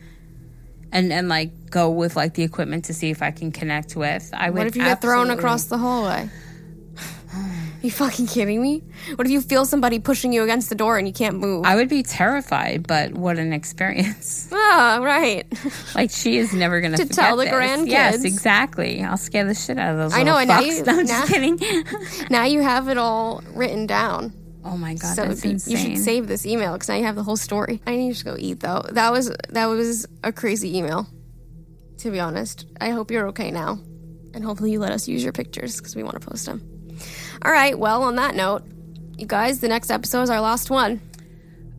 and 0.94 1.12
and 1.12 1.28
like 1.28 1.50
go 1.70 1.90
with 1.90 2.16
like 2.16 2.32
the 2.34 2.42
equipment 2.44 2.86
to 2.86 2.94
see 2.94 3.10
if 3.10 3.20
I 3.20 3.30
can 3.32 3.52
connect 3.52 3.94
with. 3.96 4.30
I 4.32 4.48
would 4.48 4.58
What 4.58 4.66
if 4.68 4.76
you 4.76 4.82
get 4.84 5.02
thrown 5.02 5.28
across 5.30 5.64
the 5.64 5.76
hallway? 5.76 6.30
you 7.82 7.90
fucking 7.90 8.28
kidding 8.28 8.62
me? 8.62 8.82
What 9.16 9.26
if 9.26 9.32
you 9.32 9.40
feel 9.40 9.66
somebody 9.66 9.98
pushing 9.98 10.32
you 10.32 10.44
against 10.44 10.68
the 10.68 10.76
door 10.76 10.96
and 10.96 11.06
you 11.06 11.12
can't 11.12 11.36
move? 11.38 11.64
I 11.66 11.74
would 11.74 11.88
be 11.88 12.02
terrified, 12.04 12.86
but 12.86 13.12
what 13.12 13.38
an 13.38 13.52
experience. 13.52 14.48
ah, 14.52 15.00
right. 15.02 15.44
Like 15.96 16.10
she 16.12 16.38
is 16.38 16.54
never 16.54 16.80
gonna 16.80 16.96
To 16.96 17.06
tell 17.08 17.36
the 17.36 17.44
this. 17.44 17.52
grandkids. 17.52 17.88
Yes, 17.88 18.24
exactly. 18.24 19.02
I'll 19.02 19.16
scare 19.16 19.44
the 19.44 19.54
shit 19.54 19.78
out 19.78 19.92
of 19.92 19.98
those. 19.98 20.14
I 20.14 20.22
know, 20.22 20.38
and 20.38 20.48
now 20.48 20.60
you- 20.60 20.82
No, 20.86 20.92
I'm 21.00 21.06
now- 21.06 21.26
just 21.26 21.32
kidding. 21.32 21.58
now 22.30 22.44
you 22.44 22.62
have 22.62 22.88
it 22.88 22.96
all 22.98 23.42
written 23.54 23.86
down. 23.86 24.32
Oh 24.64 24.76
my 24.76 24.94
god, 24.94 25.14
so 25.14 25.24
that's 25.26 25.42
be- 25.42 25.50
insane. 25.50 25.72
you 25.72 25.78
should 25.78 25.98
save 25.98 26.26
this 26.26 26.46
email 26.46 26.72
because 26.72 26.88
now 26.88 26.96
you 26.96 27.04
have 27.04 27.16
the 27.16 27.22
whole 27.22 27.36
story. 27.36 27.80
I 27.86 27.96
need 27.96 28.14
to 28.16 28.24
go 28.24 28.36
eat 28.38 28.60
though. 28.60 28.82
That 28.90 29.12
was 29.12 29.34
that 29.50 29.66
was 29.66 30.06
a 30.22 30.32
crazy 30.32 30.76
email. 30.76 31.06
To 31.98 32.10
be 32.10 32.20
honest, 32.20 32.66
I 32.80 32.90
hope 32.90 33.10
you're 33.10 33.28
okay 33.28 33.50
now, 33.50 33.78
and 34.34 34.44
hopefully 34.44 34.72
you 34.72 34.80
let 34.80 34.92
us 34.92 35.06
use 35.08 35.22
your 35.22 35.32
pictures 35.32 35.76
because 35.78 35.94
we 35.94 36.02
want 36.02 36.20
to 36.20 36.26
post 36.26 36.46
them. 36.46 36.60
All 37.42 37.52
right. 37.52 37.78
Well, 37.78 38.02
on 38.02 38.16
that 38.16 38.34
note, 38.34 38.62
you 39.16 39.26
guys, 39.26 39.60
the 39.60 39.68
next 39.68 39.90
episode 39.90 40.22
is 40.22 40.30
our 40.30 40.40
last 40.40 40.70
one. 40.70 41.00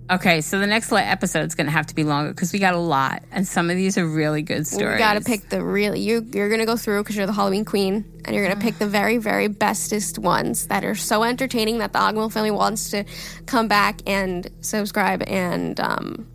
Okay, 0.08 0.42
so 0.42 0.60
the 0.60 0.68
next 0.68 0.92
episode 0.92 1.46
is 1.46 1.56
going 1.56 1.66
to 1.66 1.72
have 1.72 1.88
to 1.88 1.96
be 1.96 2.04
longer 2.04 2.30
because 2.30 2.54
we 2.54 2.60
got 2.60 2.76
a 2.76 2.80
lot, 2.80 3.24
and 3.32 3.48
some 3.48 3.72
of 3.72 3.76
these 3.76 3.98
are 3.98 4.06
really 4.06 4.44
good 4.44 4.68
stories. 4.68 4.94
We 4.94 5.00
got 5.00 5.16
to 5.16 5.22
pick 5.22 5.50
the 5.50 5.64
really 5.64 6.00
you. 6.00 6.24
You're 6.32 6.50
gonna 6.50 6.68
go 6.68 6.78
through 6.78 7.02
because 7.02 7.16
you're 7.16 7.26
the 7.26 7.34
Halloween 7.34 7.66
queen, 7.66 8.06
and 8.24 8.36
you're 8.36 8.48
gonna 8.48 8.60
pick 8.60 8.78
the 8.78 8.88
very, 8.88 9.18
very 9.18 9.48
bestest 9.48 10.20
ones 10.20 10.68
that 10.68 10.86
are 10.86 10.94
so 10.94 11.24
entertaining 11.24 11.80
that 11.80 11.92
the 11.92 12.00
Agahmil 12.00 12.32
family 12.32 12.52
wants 12.52 12.92
to 12.92 13.04
come 13.48 13.68
back 13.68 14.02
and 14.06 14.48
subscribe 14.62 15.24
and 15.26 15.80
um, 15.80 16.28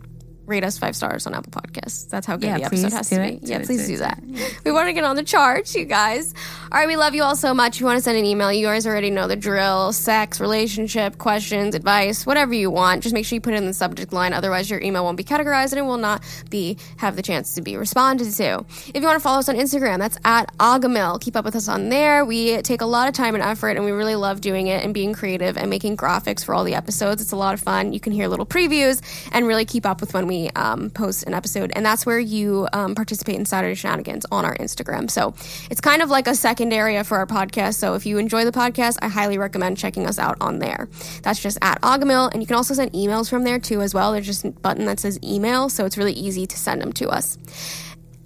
rate 0.45 0.65
us 0.65 0.77
five 0.77 0.95
stars 0.95 1.25
on 1.25 1.33
Apple 1.33 1.53
Podcasts. 1.53 2.09
That's 2.09 2.27
how 2.27 2.35
good 2.35 2.47
Yeah, 2.47 2.57
the 2.57 2.65
episode 2.65 2.91
has 2.91 3.09
to 3.09 3.21
it. 3.23 3.39
be. 3.39 3.45
Do 3.45 3.51
yeah, 3.53 3.59
it, 3.59 3.65
please 3.67 3.87
do 3.87 3.87
do 3.87 3.93
it, 3.93 3.99
that. 3.99 4.61
We 4.65 4.71
want 4.73 4.87
to 4.87 4.93
get 4.93 5.05
on 5.05 5.15
the 5.15 5.23
charts, 5.23 5.73
you 5.75 5.85
guys. 5.85 6.33
All 6.73 6.79
right, 6.79 6.87
we 6.87 6.95
love 6.95 7.13
you 7.13 7.23
all 7.23 7.35
so 7.35 7.53
much. 7.53 7.75
If 7.75 7.81
you 7.81 7.85
want 7.85 7.97
to 7.97 8.01
send 8.01 8.17
an 8.17 8.23
email, 8.23 8.49
you 8.49 8.65
guys 8.65 8.87
already 8.87 9.09
know 9.09 9.27
the 9.27 9.35
drill: 9.35 9.91
sex, 9.91 10.39
relationship, 10.39 11.17
questions, 11.17 11.75
advice, 11.75 12.25
whatever 12.25 12.53
you 12.53 12.71
want. 12.71 13.03
Just 13.03 13.13
make 13.13 13.25
sure 13.25 13.35
you 13.35 13.41
put 13.41 13.53
it 13.53 13.57
in 13.57 13.65
the 13.65 13.73
subject 13.73 14.13
line. 14.13 14.31
Otherwise, 14.31 14.69
your 14.69 14.79
email 14.79 15.03
won't 15.03 15.17
be 15.17 15.25
categorized 15.25 15.73
and 15.73 15.79
it 15.79 15.81
will 15.81 15.97
not 15.97 16.23
be 16.49 16.77
have 16.95 17.17
the 17.17 17.21
chance 17.21 17.55
to 17.55 17.61
be 17.61 17.75
responded 17.75 18.31
to. 18.31 18.65
If 18.87 18.95
you 18.95 19.01
want 19.01 19.17
to 19.17 19.19
follow 19.19 19.39
us 19.39 19.49
on 19.49 19.57
Instagram, 19.57 19.97
that's 19.97 20.17
at 20.23 20.55
Agahmil. 20.59 21.19
Keep 21.19 21.35
up 21.35 21.43
with 21.43 21.57
us 21.57 21.67
on 21.67 21.89
there. 21.89 22.23
We 22.23 22.61
take 22.61 22.79
a 22.79 22.85
lot 22.85 23.09
of 23.09 23.13
time 23.15 23.35
and 23.35 23.43
effort, 23.43 23.71
and 23.71 23.83
we 23.83 23.91
really 23.91 24.15
love 24.15 24.39
doing 24.39 24.67
it 24.67 24.81
and 24.81 24.93
being 24.93 25.11
creative 25.11 25.57
and 25.57 25.69
making 25.69 25.97
graphics 25.97 26.45
for 26.45 26.55
all 26.55 26.63
the 26.63 26.75
episodes. 26.75 27.21
It's 27.21 27.33
a 27.33 27.35
lot 27.35 27.53
of 27.53 27.59
fun. 27.59 27.91
You 27.91 27.99
can 27.99 28.13
hear 28.13 28.29
little 28.29 28.45
previews 28.45 29.01
and 29.33 29.45
really 29.45 29.65
keep 29.65 29.85
up 29.85 29.99
with 29.99 30.13
when 30.13 30.25
we 30.25 30.49
um, 30.51 30.89
post 30.89 31.23
an 31.23 31.33
episode. 31.33 31.73
And 31.75 31.85
that's 31.85 32.05
where 32.05 32.19
you 32.19 32.69
um, 32.71 32.95
participate 32.95 33.35
in 33.35 33.43
Saturday 33.43 33.75
Shenanigans 33.75 34.25
on 34.31 34.45
our 34.45 34.55
Instagram. 34.55 35.11
So 35.11 35.33
it's 35.69 35.81
kind 35.81 36.01
of 36.01 36.09
like 36.09 36.27
a 36.27 36.33
second 36.33 36.60
area 36.69 37.03
for 37.03 37.17
our 37.17 37.25
podcast. 37.25 37.75
So 37.75 37.95
if 37.95 38.05
you 38.05 38.17
enjoy 38.17 38.45
the 38.45 38.51
podcast, 38.51 38.97
I 39.01 39.07
highly 39.07 39.37
recommend 39.37 39.77
checking 39.77 40.05
us 40.05 40.19
out 40.19 40.37
on 40.41 40.59
there. 40.59 40.89
That's 41.23 41.41
just 41.41 41.57
at 41.61 41.81
Agahmil. 41.81 42.31
And 42.33 42.41
you 42.41 42.47
can 42.47 42.55
also 42.57 42.73
send 42.73 42.91
emails 42.93 43.29
from 43.29 43.43
there 43.43 43.59
too 43.59 43.81
as 43.81 43.93
well. 43.93 44.11
There's 44.11 44.25
just 44.25 44.45
a 44.45 44.51
button 44.51 44.85
that 44.85 44.99
says 44.99 45.17
email. 45.23 45.69
So 45.69 45.85
it's 45.85 45.97
really 45.97 46.13
easy 46.13 46.45
to 46.45 46.57
send 46.57 46.81
them 46.81 46.93
to 46.93 47.07
us. 47.09 47.37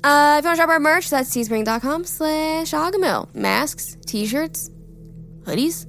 Uh, 0.04 0.36
if 0.40 0.44
you 0.44 0.50
want 0.50 0.58
to 0.58 0.62
shop 0.62 0.70
our 0.70 0.80
merch, 0.80 1.10
that's 1.10 1.30
teespring.com 1.30 2.04
slash 2.06 2.72
Agahmil. 2.72 3.34
Masks, 3.34 3.98
t-shirts, 4.06 4.70
hoodies, 5.44 5.88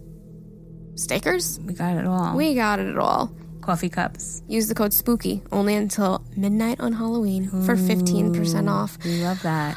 stickers. 0.94 1.60
We 1.60 1.74
got 1.74 1.96
it 1.96 2.06
all. 2.06 2.36
We 2.36 2.54
got 2.54 2.78
it 2.78 2.96
all. 2.98 3.34
Coffee 3.60 3.88
cups. 3.88 4.42
Use 4.46 4.68
the 4.68 4.74
code 4.74 4.92
SPOOKY 4.92 5.42
only 5.50 5.74
until 5.74 6.24
midnight 6.36 6.78
on 6.80 6.92
Halloween 6.92 7.48
for 7.48 7.74
15% 7.74 8.70
off. 8.70 8.96
We 9.04 9.22
love 9.24 9.42
that. 9.42 9.76